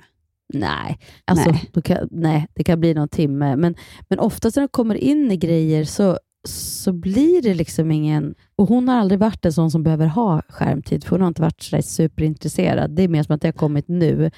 Nej, 0.55 0.99
alltså, 1.25 1.51
Nej. 1.51 1.83
Kan, 1.85 2.09
nej, 2.11 2.47
det 2.55 2.65
kan 2.65 2.81
bli 2.81 2.95
någon 2.95 3.09
timme. 3.09 3.57
Men, 3.57 3.75
men 4.09 4.19
oftast 4.19 4.57
när 4.57 4.63
de 4.63 4.69
kommer 4.69 4.95
in 4.95 5.31
i 5.33 5.37
grejer 5.37 5.85
så, 5.85 6.19
så 6.49 6.93
blir 6.93 7.43
det 7.43 7.55
liksom 7.55 7.91
ingen... 7.93 8.35
Och 8.57 8.69
Hon 8.69 8.89
har 8.89 8.97
aldrig 8.97 9.21
varit 9.21 9.45
en 9.45 9.53
sån 9.53 9.71
som 9.71 9.83
behöver 9.83 10.07
ha 10.07 10.43
skärmtid, 10.49 11.05
för 11.05 11.11
hon 11.11 11.21
har 11.21 11.29
inte 11.29 11.43
varit 11.43 11.63
så 11.63 11.83
superintresserad. 11.83 12.91
Det 12.91 13.03
är 13.03 13.09
mer 13.09 13.23
som 13.23 13.35
att 13.35 13.41
det 13.43 13.49
har 13.49 13.53
kommit 13.53 13.89
nu. 13.89 14.31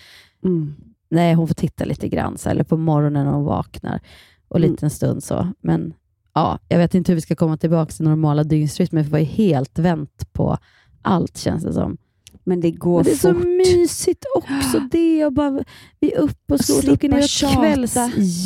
Mm. 0.45 0.75
Nej, 1.11 1.35
hon 1.35 1.49
får 1.49 1.55
titta 1.55 1.85
lite 1.85 2.09
grann, 2.09 2.39
så, 2.39 2.49
eller 2.49 2.65
på 2.65 2.77
morgonen 2.77 3.25
när 3.27 3.33
hon 3.33 3.45
vaknar 3.45 4.01
och 4.49 4.57
Mm. 4.57 4.71
lite 4.71 4.87
en 4.87 4.91
stund 4.91 5.23
så. 5.25 5.49
Men 5.61 5.95
ja, 6.35 6.59
jag 6.69 6.79
vet 6.79 6.95
inte 6.95 7.13
hur 7.13 7.15
vi 7.15 7.21
ska 7.21 7.35
komma 7.37 7.57
tillbaka 7.57 7.93
till 7.93 8.05
normala 8.05 8.45
dygnsrytmer, 8.45 9.03
för 9.03 9.11
vi 9.11 9.15
har 9.17 9.21
ju 9.21 9.25
helt 9.25 9.79
vänt 9.79 10.33
på 10.33 10.59
allt 11.03 11.39
känns 11.39 11.65
det 11.65 11.73
som. 11.73 11.97
Men 12.45 12.61
det 12.61 12.71
går 12.71 12.97
Men 12.97 13.05
det 13.05 13.11
är 13.11 13.17
så 13.17 13.35
fort. 13.35 13.45
mysigt 13.45 14.25
också 14.37 14.81
det. 14.93 15.27
Och 15.27 15.33
bara, 15.33 15.65
vi 16.01 16.13
är 16.13 16.19
uppe 16.19 16.55
och 16.55 16.61
så 16.61 16.93
åker 16.93 17.09
ner 17.09 17.19
och 17.19 17.59
kvälls... 17.63 17.97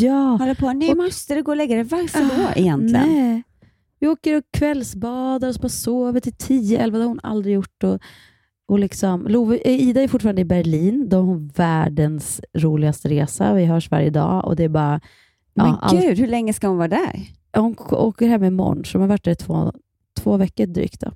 Ja. 0.00 0.36
Hålla 0.40 0.54
på, 0.54 0.72
nu 0.72 0.88
Och- 0.90 0.96
måste 0.96 1.34
du 1.34 1.42
gå 1.42 1.50
och 1.50 1.56
lägga 1.56 1.74
dig. 1.74 1.84
Varför 1.84 2.20
då 2.20 2.42
Ah, 2.48 2.52
egentligen? 2.54 3.08
Nej. 3.08 3.42
Vi 3.98 4.08
åker 4.08 4.36
och 4.36 4.44
kvällsbadar 4.52 5.48
och 5.48 5.54
så 5.54 5.60
bara 5.60 5.68
sover 5.68 6.20
till 6.20 6.32
10-11. 6.32 6.90
Det 6.90 6.98
har 6.98 7.04
hon 7.08 7.20
aldrig 7.22 7.54
gjort. 7.54 7.84
Och, 7.84 7.98
och 8.72 8.78
liksom, 8.78 9.26
Love, 9.26 9.56
eh, 9.64 9.80
Ida 9.88 10.02
är 10.02 10.08
fortfarande 10.08 10.40
i 10.42 10.44
Berlin. 10.44 11.08
De 11.08 11.28
har 11.28 11.56
världens 11.56 12.40
roligaste 12.58 13.08
resa. 13.08 13.54
Vi 13.54 13.64
hörs 13.64 13.90
varje 13.90 14.10
dag 14.10 14.44
och 14.44 14.56
det 14.56 14.64
är 14.64 14.68
bara... 14.68 15.00
Men 15.54 15.66
ja, 15.66 15.78
allt- 15.82 16.00
gud, 16.02 16.18
hur 16.18 16.26
länge 16.26 16.52
ska 16.52 16.68
hon 16.68 16.76
vara 16.76 16.88
där? 16.88 17.26
hon 17.56 17.76
åker 17.90 18.28
hem 18.28 18.44
imorgon, 18.44 18.84
så 18.84 18.92
de 18.98 19.00
har 19.00 19.08
varit 19.08 19.24
där 19.24 19.32
i 19.32 19.36
två, 19.36 19.72
två 20.20 20.36
veckor 20.36 20.66
drygt. 20.66 21.00
Då. 21.00 21.10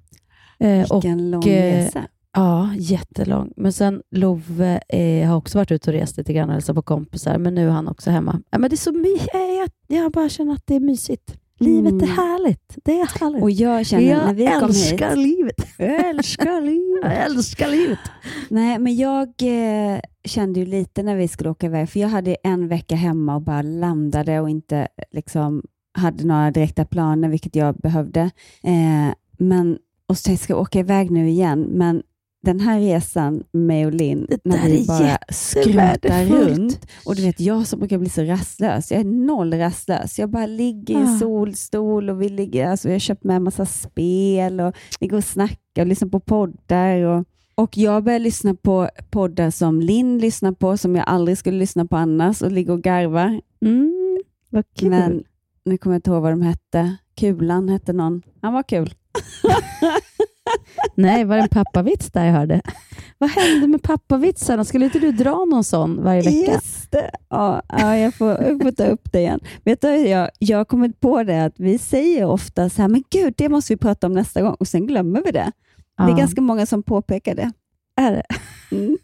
Eh, 0.67 0.87
Vilken 0.93 1.31
lång 1.31 1.45
eh, 1.45 1.77
resa. 1.85 2.05
Ja, 2.33 2.71
jättelång. 2.79 3.53
Men 3.57 3.73
sen 3.73 4.03
Love 4.11 4.81
eh, 4.89 5.29
har 5.29 5.37
också 5.37 5.59
varit 5.59 5.71
ute 5.73 5.91
och 5.91 5.95
rest 5.97 6.17
lite 6.17 6.33
grann 6.33 6.49
och 6.49 6.53
hälsat 6.55 6.77
på 6.77 6.83
kompisar, 6.83 7.39
men 7.39 7.55
nu 7.55 7.67
är 7.67 7.71
han 7.73 7.89
också 7.89 8.11
hemma. 8.11 8.41
Ja, 8.51 8.59
men 8.59 8.71
det 8.71 8.75
är 8.75 8.79
så 8.79 8.93
my- 8.93 9.19
jag, 9.33 9.55
jag, 9.57 10.03
jag 10.03 10.13
bara 10.13 10.29
känner 10.29 10.53
att 10.53 10.67
det 10.67 10.75
är 10.75 10.81
mysigt. 10.81 11.37
Livet 11.59 11.93
är 11.93 11.97
Mm. 11.97 12.09
härligt. 12.09 12.77
Det 12.85 13.01
är 13.01 13.21
härligt. 13.21 13.43
Och 13.43 13.51
jag 13.51 13.87
känner 13.87 14.11
jag 14.11 14.27
när 14.27 14.35
vi 14.35 14.47
kom 14.47 14.65
älskar 14.65 15.09
hit. 15.09 15.19
livet. 15.19 15.55
Jag 15.79 16.07
älskar 16.09 16.61
livet. 16.61 17.01
Jag 17.03 17.25
älskar 17.27 17.69
livet. 17.69 17.99
Nej, 18.49 18.79
men 18.79 18.97
jag 18.97 19.29
eh, 19.43 20.01
kände 20.25 20.61
ju 20.61 20.67
lite 20.67 21.03
när 21.03 21.17
vi 21.17 21.29
skulle 21.29 21.51
åka 21.51 21.67
iväg, 21.67 21.89
för 21.91 22.01
jag 22.01 22.09
hade 22.09 22.35
en 22.43 22.69
vecka 22.69 22.95
hemma 22.97 23.35
och 23.35 23.43
bara 23.43 23.63
landade 23.63 24.41
och 24.41 24.51
inte 24.51 24.89
liksom 25.13 25.63
hade 25.99 26.25
några 26.25 26.51
direkta 26.51 26.85
planer, 26.85 27.29
vilket 27.29 27.57
jag 27.57 27.77
behövde. 27.77 28.21
Eh, 28.63 29.15
men, 29.39 29.79
och 30.09 30.19
så 30.19 30.37
ska 30.37 30.53
jag 30.53 30.61
åka 30.61 30.79
iväg 30.79 31.11
nu 31.11 31.29
igen, 31.29 31.61
men 31.61 32.03
den 32.43 32.61
här 32.61 32.81
resan 32.81 33.45
med 33.53 33.87
och 33.87 33.93
Linn, 33.95 34.27
när 34.45 34.69
vi 34.69 34.87
bara 34.87 35.19
skrutar 35.29 36.25
runt. 36.25 36.87
Och 37.07 37.17
du 37.17 37.23
vet, 37.23 37.41
jag 37.41 37.67
som 37.67 37.79
brukar 37.79 37.99
bli 37.99 38.09
så 38.09 38.23
rastlös, 38.23 38.91
jag 38.91 39.01
är 39.01 39.05
noll 39.05 39.55
rastlös. 39.55 40.19
Jag 40.19 40.31
bara 40.31 40.47
ligger 40.47 40.95
i 40.95 40.97
Ah. 40.97 41.01
en 41.01 41.19
solstol 41.19 42.11
och 42.11 42.23
vi 42.23 42.29
ligger, 42.29 42.67
alltså 42.67 42.89
jag 42.89 42.95
har 42.95 42.99
köpt 42.99 43.25
med 43.25 43.37
en 43.37 43.43
massa 43.43 43.67
spel 43.67 44.61
och 44.61 44.75
ligger 45.01 45.17
och 45.17 45.25
snackar 45.25 45.83
och 45.83 45.87
lyssnar 45.87 46.09
på 46.09 46.21
poddar. 46.21 47.01
Och, 47.01 47.25
och 47.55 47.77
jag 47.77 48.05
börjar 48.05 48.19
lyssna 48.19 48.55
på 48.55 48.89
poddar 49.11 49.51
som 49.51 49.81
Linn 49.81 50.19
lyssnar 50.19 50.53
på, 50.53 50.77
som 50.77 50.97
jag 50.97 51.05
aldrig 51.09 51.39
skulle 51.39 51.59
lyssna 51.59 51.87
på 51.87 51.97
annars 51.97 52.43
och 52.43 52.53
ligger 52.53 52.73
och 52.73 52.83
garvar. 52.83 53.41
Mm, 53.65 54.19
vad 54.51 54.65
kul. 54.79 54.91
Men 54.91 55.25
nu 55.65 55.79
kommer 55.79 55.95
jag 55.95 55.99
inte 55.99 56.11
ihåg 56.11 56.23
vad 56.23 56.33
de 56.33 56.43
hette. 56.43 56.97
Kulan 57.21 57.69
hette 57.69 57.93
någon. 57.93 58.23
Han 58.43 58.53
var 58.53 58.63
kul. 58.63 58.95
Nej, 60.95 61.25
var 61.25 61.37
det 61.37 61.43
en 61.43 61.49
pappavits 61.49 62.11
där 62.11 62.25
jag 62.25 62.33
hörde? 62.33 62.61
Vad 63.19 63.31
hände 63.31 63.67
med 63.67 63.83
pappavitsarna? 63.83 64.65
Skulle 64.65 64.85
inte 64.85 64.99
du 64.99 65.13
dra 65.13 65.45
någon 65.45 65.65
sån 65.65 66.03
varje 66.03 66.23
vecka? 66.23 66.53
Just 66.53 66.91
det. 66.93 67.11
Ja, 67.31 67.63
ja, 67.69 67.97
jag, 67.97 68.15
får, 68.15 68.29
jag 68.29 68.63
får 68.63 68.71
ta 68.73 68.85
upp 68.87 69.13
det 69.13 69.19
igen. 69.21 69.41
Vet 69.65 69.81
du, 69.81 69.89
jag, 69.89 70.31
jag 70.39 70.59
har 70.59 70.65
kommit 70.65 71.01
på 71.01 71.23
det 71.23 71.45
att 71.45 71.55
vi 71.57 71.79
säger 71.79 72.25
ofta 72.25 72.69
så 72.71 72.83
här, 72.83 72.89
men 72.89 73.05
gud, 73.11 73.35
det 73.37 73.49
måste 73.49 73.73
vi 73.73 73.77
prata 73.77 74.07
om 74.07 74.13
nästa 74.13 74.43
gång 74.43 74.55
och 74.55 74.69
sen 74.69 74.87
glömmer 74.87 75.23
vi 75.25 75.31
det. 75.31 75.53
Det 75.99 76.03
är 76.03 76.09
Ja. 76.09 76.17
ganska 76.17 76.41
många 76.41 76.67
som 76.67 76.83
påpekar 76.83 77.35
det. 77.35 77.53
Är 77.97 78.13
det? 78.13 78.25
Mm. 78.77 78.97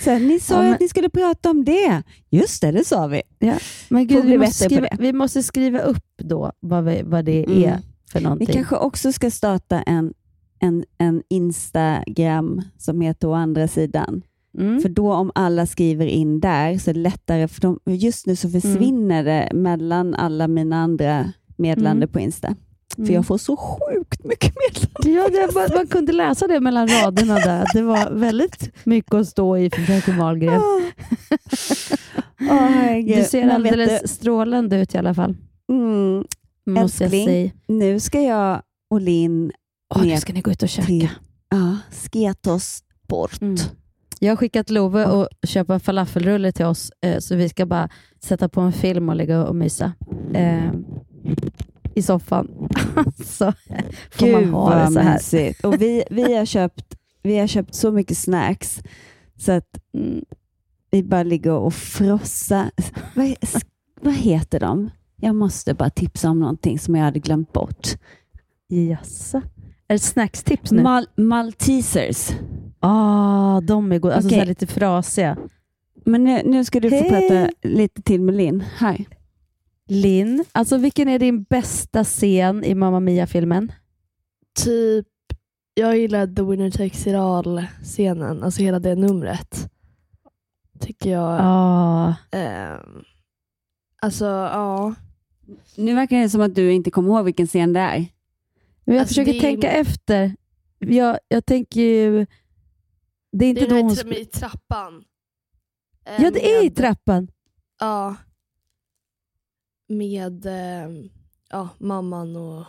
Så 0.00 0.10
här, 0.10 0.20
ni 0.20 0.40
sa 0.40 0.54
Ja, 0.54 0.62
men- 0.62 0.72
att 0.74 0.80
ni 0.80 0.88
skulle 0.88 1.08
prata 1.10 1.50
om 1.50 1.64
det. 1.64 2.02
Just 2.30 2.62
det, 2.62 2.72
det 2.72 2.84
sa 2.84 3.06
vi. 3.06 3.22
Ja. 3.38 3.54
Men 3.88 4.06
gud, 4.06 4.24
vi, 4.24 4.38
måste 4.38 4.64
skriva, 4.64 4.88
vi 4.98 5.12
måste 5.12 5.42
skriva 5.42 5.78
upp 5.80 6.04
då 6.22 6.52
vad, 6.60 6.84
vi, 6.84 7.02
vad 7.04 7.24
det 7.24 7.44
Mm. 7.44 7.62
är 7.64 7.78
för 8.12 8.18
Vi 8.18 8.24
någonting. 8.24 8.46
kanske 8.46 8.76
också 8.76 9.12
ska 9.12 9.30
starta 9.30 9.82
en, 9.82 10.12
en, 10.60 10.84
en 10.98 11.22
Instagram 11.28 12.62
som 12.78 13.00
heter 13.00 13.28
å 13.28 13.32
andra 13.34 13.68
sidan. 13.68 14.22
Mm. 14.58 14.80
För 14.80 14.88
då 14.88 15.12
om 15.12 15.32
alla 15.34 15.66
skriver 15.66 16.06
in 16.06 16.40
där 16.40 16.78
så 16.78 16.90
är 16.90 16.94
det 16.94 17.00
lättare, 17.00 17.48
för 17.48 17.60
de, 17.60 17.78
just 17.86 18.26
nu 18.26 18.36
så 18.36 18.48
försvinner 18.50 19.24
det 19.24 19.50
mellan 19.54 20.14
alla 20.14 20.48
mina 20.48 20.76
andra 20.76 21.32
meddelanden 21.56 21.96
Mm. 22.02 22.12
på 22.12 22.20
Insta. 22.20 22.54
För 22.94 23.02
Mm. 23.02 23.14
jag 23.14 23.26
får 23.26 23.38
så 23.38 23.56
sjukt 23.56 24.24
mycket 24.24 24.54
meddelanden. 24.54 25.14
Ja, 25.34 25.46
det, 25.46 25.54
man, 25.54 25.68
man 25.76 25.86
kunde 25.86 26.12
läsa 26.12 26.46
det 26.46 26.60
mellan 26.60 26.88
raderna 26.88 27.34
där. 27.34 27.64
Det 27.74 27.82
var 27.82 28.10
väldigt 28.10 28.70
mycket 28.86 29.14
att 29.14 29.28
stå 29.28 29.56
i 29.58 29.70
för 29.70 29.82
fröken 29.82 30.18
Wahlgren. 30.18 30.62
Åh, 32.40 32.48
herregud. 32.48 33.16
Du 33.18 33.24
ser 33.24 33.44
vet 33.44 33.54
alldeles 33.54 34.10
strålande 34.12 34.80
ut 34.80 34.94
i 34.94 34.98
alla 34.98 35.14
fall. 35.14 35.36
Mm, 35.72 36.24
Måste 36.66 37.04
jag 37.04 37.14
älskling, 37.14 37.26
säga. 37.26 37.50
nu 37.66 38.00
ska 38.00 38.20
jag 38.22 38.62
och 38.90 39.00
Linn 39.00 39.52
Åh, 39.94 40.06
nu 40.06 40.16
ska 40.16 40.32
ni 40.32 40.40
gå 40.40 40.50
ut 40.50 40.62
och 40.62 40.68
käka. 40.68 40.86
till 40.86 41.08
ja, 41.50 41.78
Sketos 41.90 42.82
bort. 43.08 43.40
Mm. 43.40 43.56
Jag 44.18 44.30
har 44.30 44.36
skickat 44.36 44.70
Love 44.70 45.06
och 45.06 45.28
köpa 45.42 45.74
en 45.74 45.80
falafelrulle 45.80 46.52
till 46.52 46.64
oss, 46.64 46.92
eh, 47.00 47.18
så 47.18 47.36
vi 47.36 47.48
ska 47.48 47.66
bara 47.66 47.88
sätta 48.20 48.48
på 48.48 48.60
en 48.60 48.72
film 48.72 49.08
och 49.08 49.16
ligga 49.16 49.44
och 49.44 49.56
mysa 49.56 49.92
eh, 50.34 50.72
i 51.94 52.02
soffan. 52.02 52.68
så 53.24 53.52
får 54.10 54.32
man 54.32 54.42
Gud 54.42 54.52
ha 54.52 54.74
det 54.74 54.92
så 54.92 55.00
här. 55.00 55.14
mysigt. 55.14 55.64
Och 55.64 55.82
vi, 55.82 56.04
vi, 56.10 56.34
har 56.36 56.44
köpt, 56.44 56.96
vi 57.22 57.38
har 57.38 57.46
köpt 57.46 57.74
så 57.74 57.92
mycket 57.92 58.18
snacks 58.18 58.82
så 59.36 59.52
att 59.52 59.78
mm, 59.94 60.24
vi 60.90 61.02
bara 61.02 61.22
ligger 61.22 61.52
och 61.52 61.74
frossar. 61.74 62.70
Vad, 63.14 63.36
vad 64.00 64.14
heter 64.14 64.60
de? 64.60 64.90
Jag 65.16 65.34
måste 65.34 65.74
bara 65.74 65.90
tipsa 65.90 66.30
om 66.30 66.40
någonting 66.40 66.78
som 66.78 66.96
jag 66.96 67.04
hade 67.04 67.18
glömt 67.18 67.52
bort. 67.52 67.88
Jaså? 68.68 69.42
Är 69.90 69.94
det 69.94 69.98
snackstips 69.98 70.72
nu? 70.72 70.82
Mal 70.82 71.06
Maltesers. 71.16 72.30
Ah, 72.80 73.60
de 73.60 73.92
är 73.92 73.98
goda. 73.98 74.14
Alltså 74.14 74.28
Okej. 74.28 74.40
så 74.40 74.46
lite 74.46 74.66
frasiga. 74.66 75.36
Men 76.04 76.24
nu, 76.24 76.42
nu 76.44 76.64
ska 76.64 76.80
du 76.80 76.90
få 76.90 76.96
Hej. 76.96 77.08
prata 77.08 77.50
lite 77.62 78.02
till 78.02 78.20
med 78.20 78.34
Linn. 78.34 78.64
Här. 78.76 79.04
Linn, 79.86 80.44
alltså 80.52 80.76
vilken 80.76 81.08
är 81.08 81.18
din 81.18 81.42
bästa 81.42 82.04
scen 82.04 82.64
i 82.64 82.74
Mamma 82.74 83.00
Mia-filmen? 83.00 83.72
Typ, 84.64 85.06
jag 85.74 85.98
gillar 85.98 86.26
The 86.26 86.42
Winner 86.42 86.70
Takes 86.70 87.06
It 87.06 87.14
All-scenen, 87.14 88.42
alltså 88.42 88.62
hela 88.62 88.78
det 88.78 88.94
numret. 88.94 89.70
Tycker 90.80 91.10
jag. 91.10 91.38
Ah. 91.40 92.14
ehm, 92.30 93.02
alltså, 94.02 94.24
ja. 94.24 94.94
Nu 95.76 95.94
verkar 95.94 96.16
det 96.16 96.28
som 96.28 96.40
att 96.40 96.54
du 96.54 96.72
inte 96.72 96.90
kommer 96.90 97.08
ihåg 97.08 97.24
vilken 97.24 97.46
scen 97.46 97.72
det 97.72 97.80
är. 97.80 98.06
Men 98.90 98.96
jag 98.96 99.02
Alltså, 99.02 99.10
försöker 99.14 99.32
det 99.32 99.40
tänka 99.40 99.70
efter. 99.70 100.36
Jag, 100.78 101.18
jag 101.28 101.46
tänker 101.46 101.80
ju... 101.80 102.26
Det 103.32 103.44
är 103.44 103.48
inte 103.50 103.60
Det 103.60 103.66
är 103.66 103.70
då 103.70 103.76
hon... 103.76 103.90
tra- 103.90 104.14
i 104.14 104.24
trappan. 104.24 105.04
Ja, 106.04 106.30
det 106.30 106.54
är 106.54 106.60
i 106.60 106.64
med- 106.64 106.76
trappan. 106.76 107.28
Ja. 107.80 108.16
Med 109.88 110.46
ehm, 110.46 111.10
ja, 111.50 111.68
mamman 111.78 112.36
och... 112.36 112.64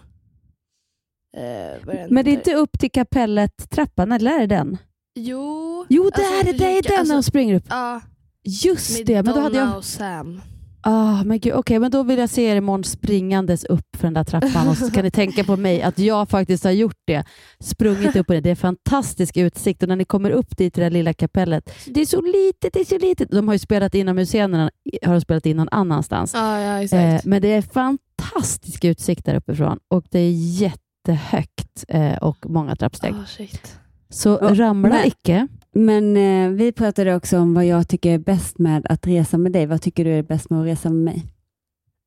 Är 1.38 1.80
den 1.86 2.14
Men 2.14 2.26
det 2.26 2.32
är 2.32 2.34
inte 2.34 2.56
upp 2.56 2.80
till 2.80 2.92
kapellet-trappan, 2.92 4.12
eller 4.12 4.32
är 4.32 4.40
det 4.40 4.56
den? 4.56 4.78
Jo, 5.16 5.86
Jo, 5.90 6.04
det 6.04 6.16
alltså, 6.16 6.34
är 6.34 6.44
det. 6.44 6.52
Det 6.58 6.78
är 6.78 6.82
den 6.84 6.92
alltså, 7.00 7.04
när 7.12 7.16
hon 7.16 7.24
springer 7.24 7.56
upp. 7.56 7.66
Ja, 7.70 8.02
Just 8.44 8.98
med 8.98 9.08
det. 9.08 9.24
Men 9.24 9.34
då 9.36 9.40
hade 9.42 9.60
Donna 9.60 9.70
jag... 9.72 9.78
och 9.78 9.86
Sam. 9.86 10.42
Ah, 10.84 11.24
men 11.24 11.40
gud, 11.40 11.54
Okej, 11.54 11.80
men 11.80 11.92
då 11.92 12.04
vill 12.04 12.20
jag 12.20 12.30
se 12.30 12.44
er 12.44 12.56
imorgon 12.56 12.84
springandes 12.84 13.64
upp 13.64 13.96
för 13.98 14.04
den 14.08 14.14
där 14.14 14.24
trappan 14.24 14.68
och 14.68 14.78
så 14.78 14.92
kan 14.92 15.04
ni 15.04 15.12
tänka 15.22 15.44
på 15.44 15.58
mig 15.58 15.82
att 15.82 16.00
jag 16.00 16.30
faktiskt 16.30 16.64
har 16.64 16.72
gjort 16.72 16.98
det. 17.08 17.24
Sprungit 17.60 18.16
upp 18.16 18.28
på 18.28 18.34
det. 18.34 18.42
Det 18.42 18.50
är 18.50 18.56
fantastisk 18.56 19.38
utsikt 19.38 19.84
och 19.84 19.90
när 19.90 19.96
ni 19.96 20.06
kommer 20.06 20.32
upp 20.32 20.58
dit 20.58 20.74
till 20.74 20.82
det 20.82 20.86
där 20.86 20.94
lilla 20.94 21.14
kapellet. 21.14 21.70
Det 21.86 22.02
är 22.02 22.06
så 22.06 22.22
litet, 22.22 22.74
det 22.74 22.80
är 22.80 22.86
så 22.86 22.98
litet. 22.98 23.32
De 23.32 23.48
har 23.48 23.56
ju 23.56 23.60
spelat 23.60 23.96
inomhusscenerna, 23.96 24.72
har 25.06 25.14
de 25.14 25.22
spelat 25.22 25.46
in 25.46 25.58
någon 25.58 25.70
annanstans. 25.72 26.34
Ja, 26.34 26.60
ja 26.60 26.98
Eh, 26.98 27.22
men 27.26 27.42
det 27.42 27.48
är 27.54 27.62
fantastisk 27.62 28.86
utsikt 28.86 29.26
där 29.26 29.36
uppifrån 29.36 29.80
och 29.88 30.06
det 30.10 30.20
är 30.20 30.32
jättehögt 30.32 31.86
eh, 31.88 32.18
och 32.18 32.38
många 32.50 32.76
trappsteg. 32.76 33.14
Ah, 33.14 33.26
shit. 33.26 33.78
Så 34.10 34.30
Ja, 34.42 34.54
ramla 34.54 34.90
men- 34.90 35.08
icke. 35.08 35.48
Men 35.74 36.18
eh, 36.18 36.50
vi 36.50 36.72
pratade 36.72 37.16
också 37.16 37.40
om 37.40 37.54
vad 37.54 37.66
jag 37.66 37.88
tycker 37.88 38.12
är 38.12 38.18
bäst 38.20 38.60
med 38.60 38.86
att 38.90 39.08
resa 39.08 39.38
med 39.38 39.52
dig. 39.52 39.66
Vad 39.66 39.82
tycker 39.82 40.06
du 40.06 40.12
är 40.12 40.24
bäst 40.24 40.50
med 40.50 40.62
att 40.62 40.68
resa 40.68 40.90
med 40.90 41.04
mig? 41.04 41.26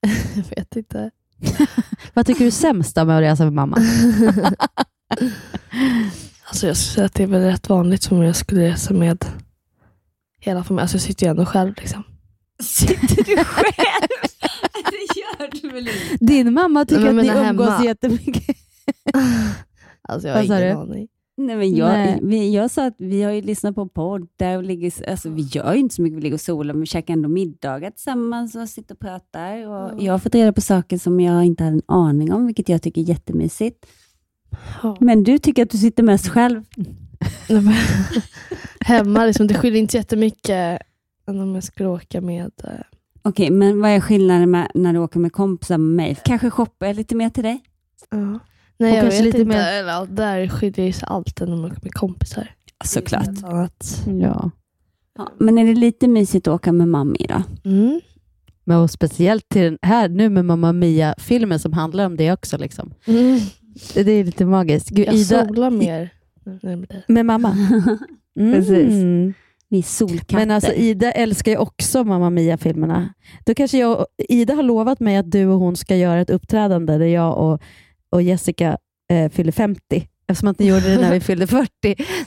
jag 0.35 0.57
vet 0.57 0.77
inte. 0.77 1.11
Vad 2.15 2.27
tycker 2.27 2.41
du 2.41 2.47
är 2.47 2.51
sämst 2.51 2.97
med 2.97 3.11
att 3.11 3.23
resa 3.23 3.45
med 3.45 3.53
mamma? 3.53 3.77
Alltså 6.47 6.67
jag 6.67 6.77
skulle 6.77 6.95
säga 6.95 7.07
att 7.07 7.15
det 7.15 7.23
är 7.23 7.27
väl 7.27 7.43
rätt 7.43 7.69
vanligt 7.69 8.03
som 8.03 8.23
jag 8.23 8.37
skulle 8.37 8.61
resa 8.71 8.95
med 8.95 9.25
hela 10.41 10.65
familjen. 10.65 10.83
Alltså 10.83 10.97
jag 10.97 11.03
sitter 11.03 11.27
ju 11.27 11.31
ändå 11.31 11.47
själv. 11.47 11.75
Liksom. 11.77 12.03
Sitter 12.63 13.25
du 13.25 13.45
själv? 13.45 14.09
det 14.91 15.21
gör 15.21 15.51
du 15.63 15.69
väl 15.69 15.89
inte? 15.89 16.25
Din 16.25 16.53
mamma 16.53 16.85
tycker 16.85 17.09
att 17.09 17.15
ni 17.15 17.29
hemma. 17.29 17.51
umgås 17.51 17.85
jättemycket. 17.85 18.57
Alltså 20.03 20.29
jag 20.29 20.35
har 20.35 20.47
Vad 20.49 20.61
ingen 20.61 20.77
aning. 20.77 21.09
Nej, 21.37 21.57
men 21.57 21.77
jag, 21.77 21.89
Nej. 21.89 22.19
Vi, 22.23 22.55
jag 22.55 22.71
sa 22.71 22.87
att 22.87 22.95
vi 22.99 23.23
har 23.23 23.33
ju 23.33 23.43
lyssnat 23.43 23.75
på 23.75 23.89
poddar 23.89 24.57
och 24.57 24.63
ligger, 24.63 25.11
alltså 25.11 25.29
vi 25.31 25.43
gör 25.43 25.73
ju 25.75 25.81
inte 25.81 25.95
så 25.95 26.03
mycket, 26.03 26.17
vi 26.19 26.23
ligger 26.23 26.35
och 26.35 26.41
solar, 26.41 26.75
men 26.75 26.81
vi 26.81 26.87
käkar 26.87 27.15
ändå 27.15 27.29
middagar 27.29 27.91
tillsammans 27.91 28.55
och 28.55 28.69
sitter 28.69 28.95
och 28.95 29.01
pratar. 29.01 29.67
Och 29.69 30.03
Jag 30.03 30.13
har 30.13 30.19
fått 30.19 30.35
reda 30.35 30.53
på 30.53 30.61
saker 30.61 30.99
som 30.99 31.21
jag 31.21 31.45
inte 31.45 31.65
hade 31.65 31.77
en 31.77 31.83
aning 31.87 32.33
om, 32.33 32.47
vilket 32.47 32.69
jag 32.69 32.83
tycker 32.83 33.01
är 33.01 33.05
jättemysigt. 33.05 33.87
Ja. 34.83 34.97
Men 35.01 35.25
du 35.25 35.39
tycker 35.39 35.63
att 35.63 35.71
du 35.71 35.79
sitter 35.79 36.03
mest 36.03 36.29
själv. 36.29 36.63
Hemma, 38.81 39.25
liksom, 39.25 39.47
det 39.47 39.55
skiljer 39.55 39.81
inte 39.81 39.97
jättemycket 39.97 40.79
än 41.29 41.41
om 41.41 41.55
jag 41.55 41.65
skulle 41.65 41.89
åka 41.89 42.21
med... 42.21 42.51
eh, 42.65 42.71
Okej, 43.23 43.51
men 43.51 43.81
vad 43.81 43.91
är 43.91 44.01
skillnaden 44.01 44.51
med 44.51 44.71
när 44.75 44.93
du 44.93 44.99
åker 44.99 45.21
med 45.21 45.33
kompisar 45.33 45.79
med 45.79 45.97
mig? 45.97 46.17
Kanske 46.25 46.51
shoppa 46.51 46.87
jag 46.87 46.97
lite 46.97 47.15
mer 47.17 47.31
till 47.31 47.43
dig? 47.43 47.63
Ja. 48.11 48.39
Nej, 48.79 48.91
Och 48.91 48.97
jag 48.97 49.03
kanske 49.03 49.19
vet 49.23 49.25
lite 49.27 49.39
inte. 49.41 49.57
mer- 49.57 49.73
Eller, 49.73 50.07
där 50.07 50.49
skiljer 50.49 50.93
sig 50.93 51.09
allt 51.11 51.41
om 51.41 51.51
man 51.51 51.65
åker 51.65 51.79
med 51.83 51.93
kompisar. 51.95 52.51
Såklart. 52.85 53.29
Ja. 53.43 54.51
Ja, 55.19 55.29
men 55.39 55.59
är 55.59 55.65
det 55.67 55.75
lite 55.75 56.09
mysigt 56.09 56.49
att 56.49 56.55
åka 56.55 56.73
med 56.73 56.89
mammi 56.89 57.27
då? 57.29 57.71
Mm. 57.71 58.01
Men 58.65 58.79
och 58.79 58.91
speciellt 58.91 59.49
till 59.49 59.63
den 59.63 59.79
här 59.83 60.09
nu 60.09 60.29
med 60.29 60.45
Mamma 60.45 60.73
Mia-filmen 60.73 61.59
som 61.59 61.73
handlar 61.73 62.07
om 62.07 62.17
det 62.17 62.33
också. 62.33 62.59
Liksom. 62.59 62.95
Mm. 63.07 63.41
Det 63.95 64.13
är 64.13 64.25
lite 64.25 64.45
magiskt. 64.45 64.89
Gud, 64.91 65.07
Jag 65.07 65.15
Ida, 65.15 65.47
solar 65.47 65.71
mer. 65.71 66.11
när 66.45 66.87
med 67.09 67.27
mamma. 67.27 67.57
Mm. 68.41 68.53
Precis. 68.53 68.95
Vi 69.69 69.79
är 69.79 69.83
solkatter. 69.83 70.35
Men 70.37 70.51
alltså 70.51 70.73
Ida 70.73 71.13
älskar 71.13 71.53
ju 71.53 71.59
också 71.59 72.05
Mamma 72.05 72.31
Mia-filmerna. 72.31 73.15
Då 73.47 73.55
kanske 73.55 73.79
jag, 73.79 73.99
och- 74.01 74.07
Ida 74.29 74.55
har 74.55 74.63
lovat 74.63 75.01
mig 75.01 75.17
att 75.17 75.31
du 75.31 75.47
och 75.47 75.59
hon 75.61 75.77
ska 75.77 75.97
göra 75.97 76.21
ett 76.21 76.31
uppträdande 76.31 76.99
där 76.99 77.07
jag 77.07 77.39
och, 77.39 77.63
och 78.15 78.23
Jessica 78.23 78.79
eh, 79.11 79.31
fyller 79.31 79.53
50. 79.53 80.09
Eftersom 80.27 80.49
att 80.49 80.59
ni 80.59 80.67
gjorde 80.67 80.89
det 80.95 81.01
när 81.01 81.13
vi 81.13 81.21
fyllde 81.21 81.47
40. 81.47 81.71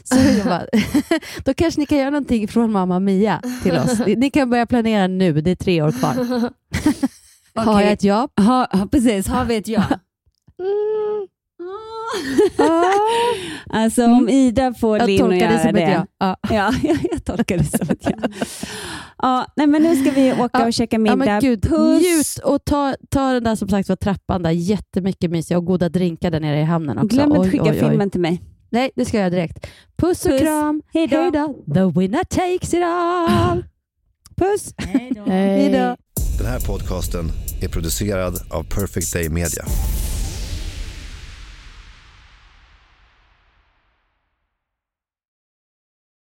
Så 0.04 0.16
jag 0.38 0.46
bara, 0.46 0.66
då 1.46 1.54
kanske 1.54 1.80
ni 1.80 1.86
kan 1.86 1.98
göra 1.98 2.10
någonting 2.10 2.48
från 2.48 2.72
Mamma 2.72 3.00
Mia 3.00 3.42
till 3.64 3.78
oss. 3.78 4.00
Ni, 4.18 4.30
kan 4.30 4.50
börja 4.50 4.66
planera 4.66 5.08
nu, 5.08 5.42
det 5.42 5.52
är 5.52 5.56
tre 5.56 5.82
år 5.82 5.92
kvar. 5.92 6.14
Har 7.56 7.74
Okej. 7.74 7.84
jag 7.84 7.94
ett 7.94 8.04
ja? 8.04 8.30
Ha, 8.38 8.88
precis, 8.92 9.28
har 9.28 9.46
vi 9.46 9.56
ett 9.56 9.68
ja? 9.68 9.84
Mm. 10.60 11.28
Alltså 13.70 14.06
om 14.06 14.30
Ida 14.30 14.74
får 14.74 14.98
Jag 14.98 15.08
Linn 15.08 15.26
att 15.26 15.38
göra 15.38 15.72
det. 15.72 15.82
ja. 15.82 16.06
Ja. 16.20 16.38
Ja, 16.50 16.74
jag 17.12 17.24
tolkar 17.26 17.58
det 17.58 17.78
som 17.78 17.90
ett 17.90 18.04
ja. 18.04 18.30
Ja 19.22 19.46
nej, 19.56 19.68
men 19.68 19.82
nu 19.84 19.96
ska 19.96 20.12
vi 20.12 20.34
åka 20.40 20.60
Ja, 20.60 20.68
och 20.68 20.74
käka 20.74 20.96
Ja, 20.96 21.00
middag. 21.00 21.16
men 21.16 21.40
gud, 21.42 21.62
Puss! 21.62 22.02
njut 22.02 22.38
och 22.44 22.66
ta, 22.66 22.96
ta 23.10 23.34
den 23.34 23.44
där 23.44 23.56
som 23.56 23.70
sagt 23.70 23.90
var 23.90 23.96
trappan 23.96 24.44
där. 24.44 24.52
Jättemycket 24.52 25.32
mysiga 25.32 25.58
och 25.58 25.66
goda 25.66 25.90
drinkar 25.90 26.32
där 26.32 26.40
nere 26.40 26.60
i 26.60 26.64
hamnen 26.64 26.98
också. 26.98 27.08
Glöm 27.08 27.30
inte 27.30 27.40
Oj, 27.40 27.50
skicka 27.52 27.64
oj, 27.64 27.70
oj. 27.72 27.80
filmen 27.80 28.10
till 28.10 28.22
mig. 28.22 28.42
Nej, 28.70 28.92
det 28.96 29.06
ska 29.06 29.18
jag 29.18 29.22
göra 29.22 29.30
direkt. 29.30 29.68
Puss 29.98 30.26
och 30.26 30.32
Puss. 30.32 30.42
kram. 30.42 30.82
Hej 30.94 31.08
då. 31.08 31.18
Hej 31.18 31.32
då. 31.32 31.74
The 31.74 32.00
winner 32.00 32.24
takes 32.24 32.74
it 32.74 32.84
all. 32.84 33.64
Puss. 34.38 34.74
Hej 34.78 35.70
då. 35.72 35.96
Den 36.38 36.48
här 36.48 36.60
podcasten 36.68 37.32
är 37.62 37.68
producerad 37.68 38.36
av 38.50 38.64
Perfect 38.64 39.14
Day 39.14 39.30
Media. 39.30 39.64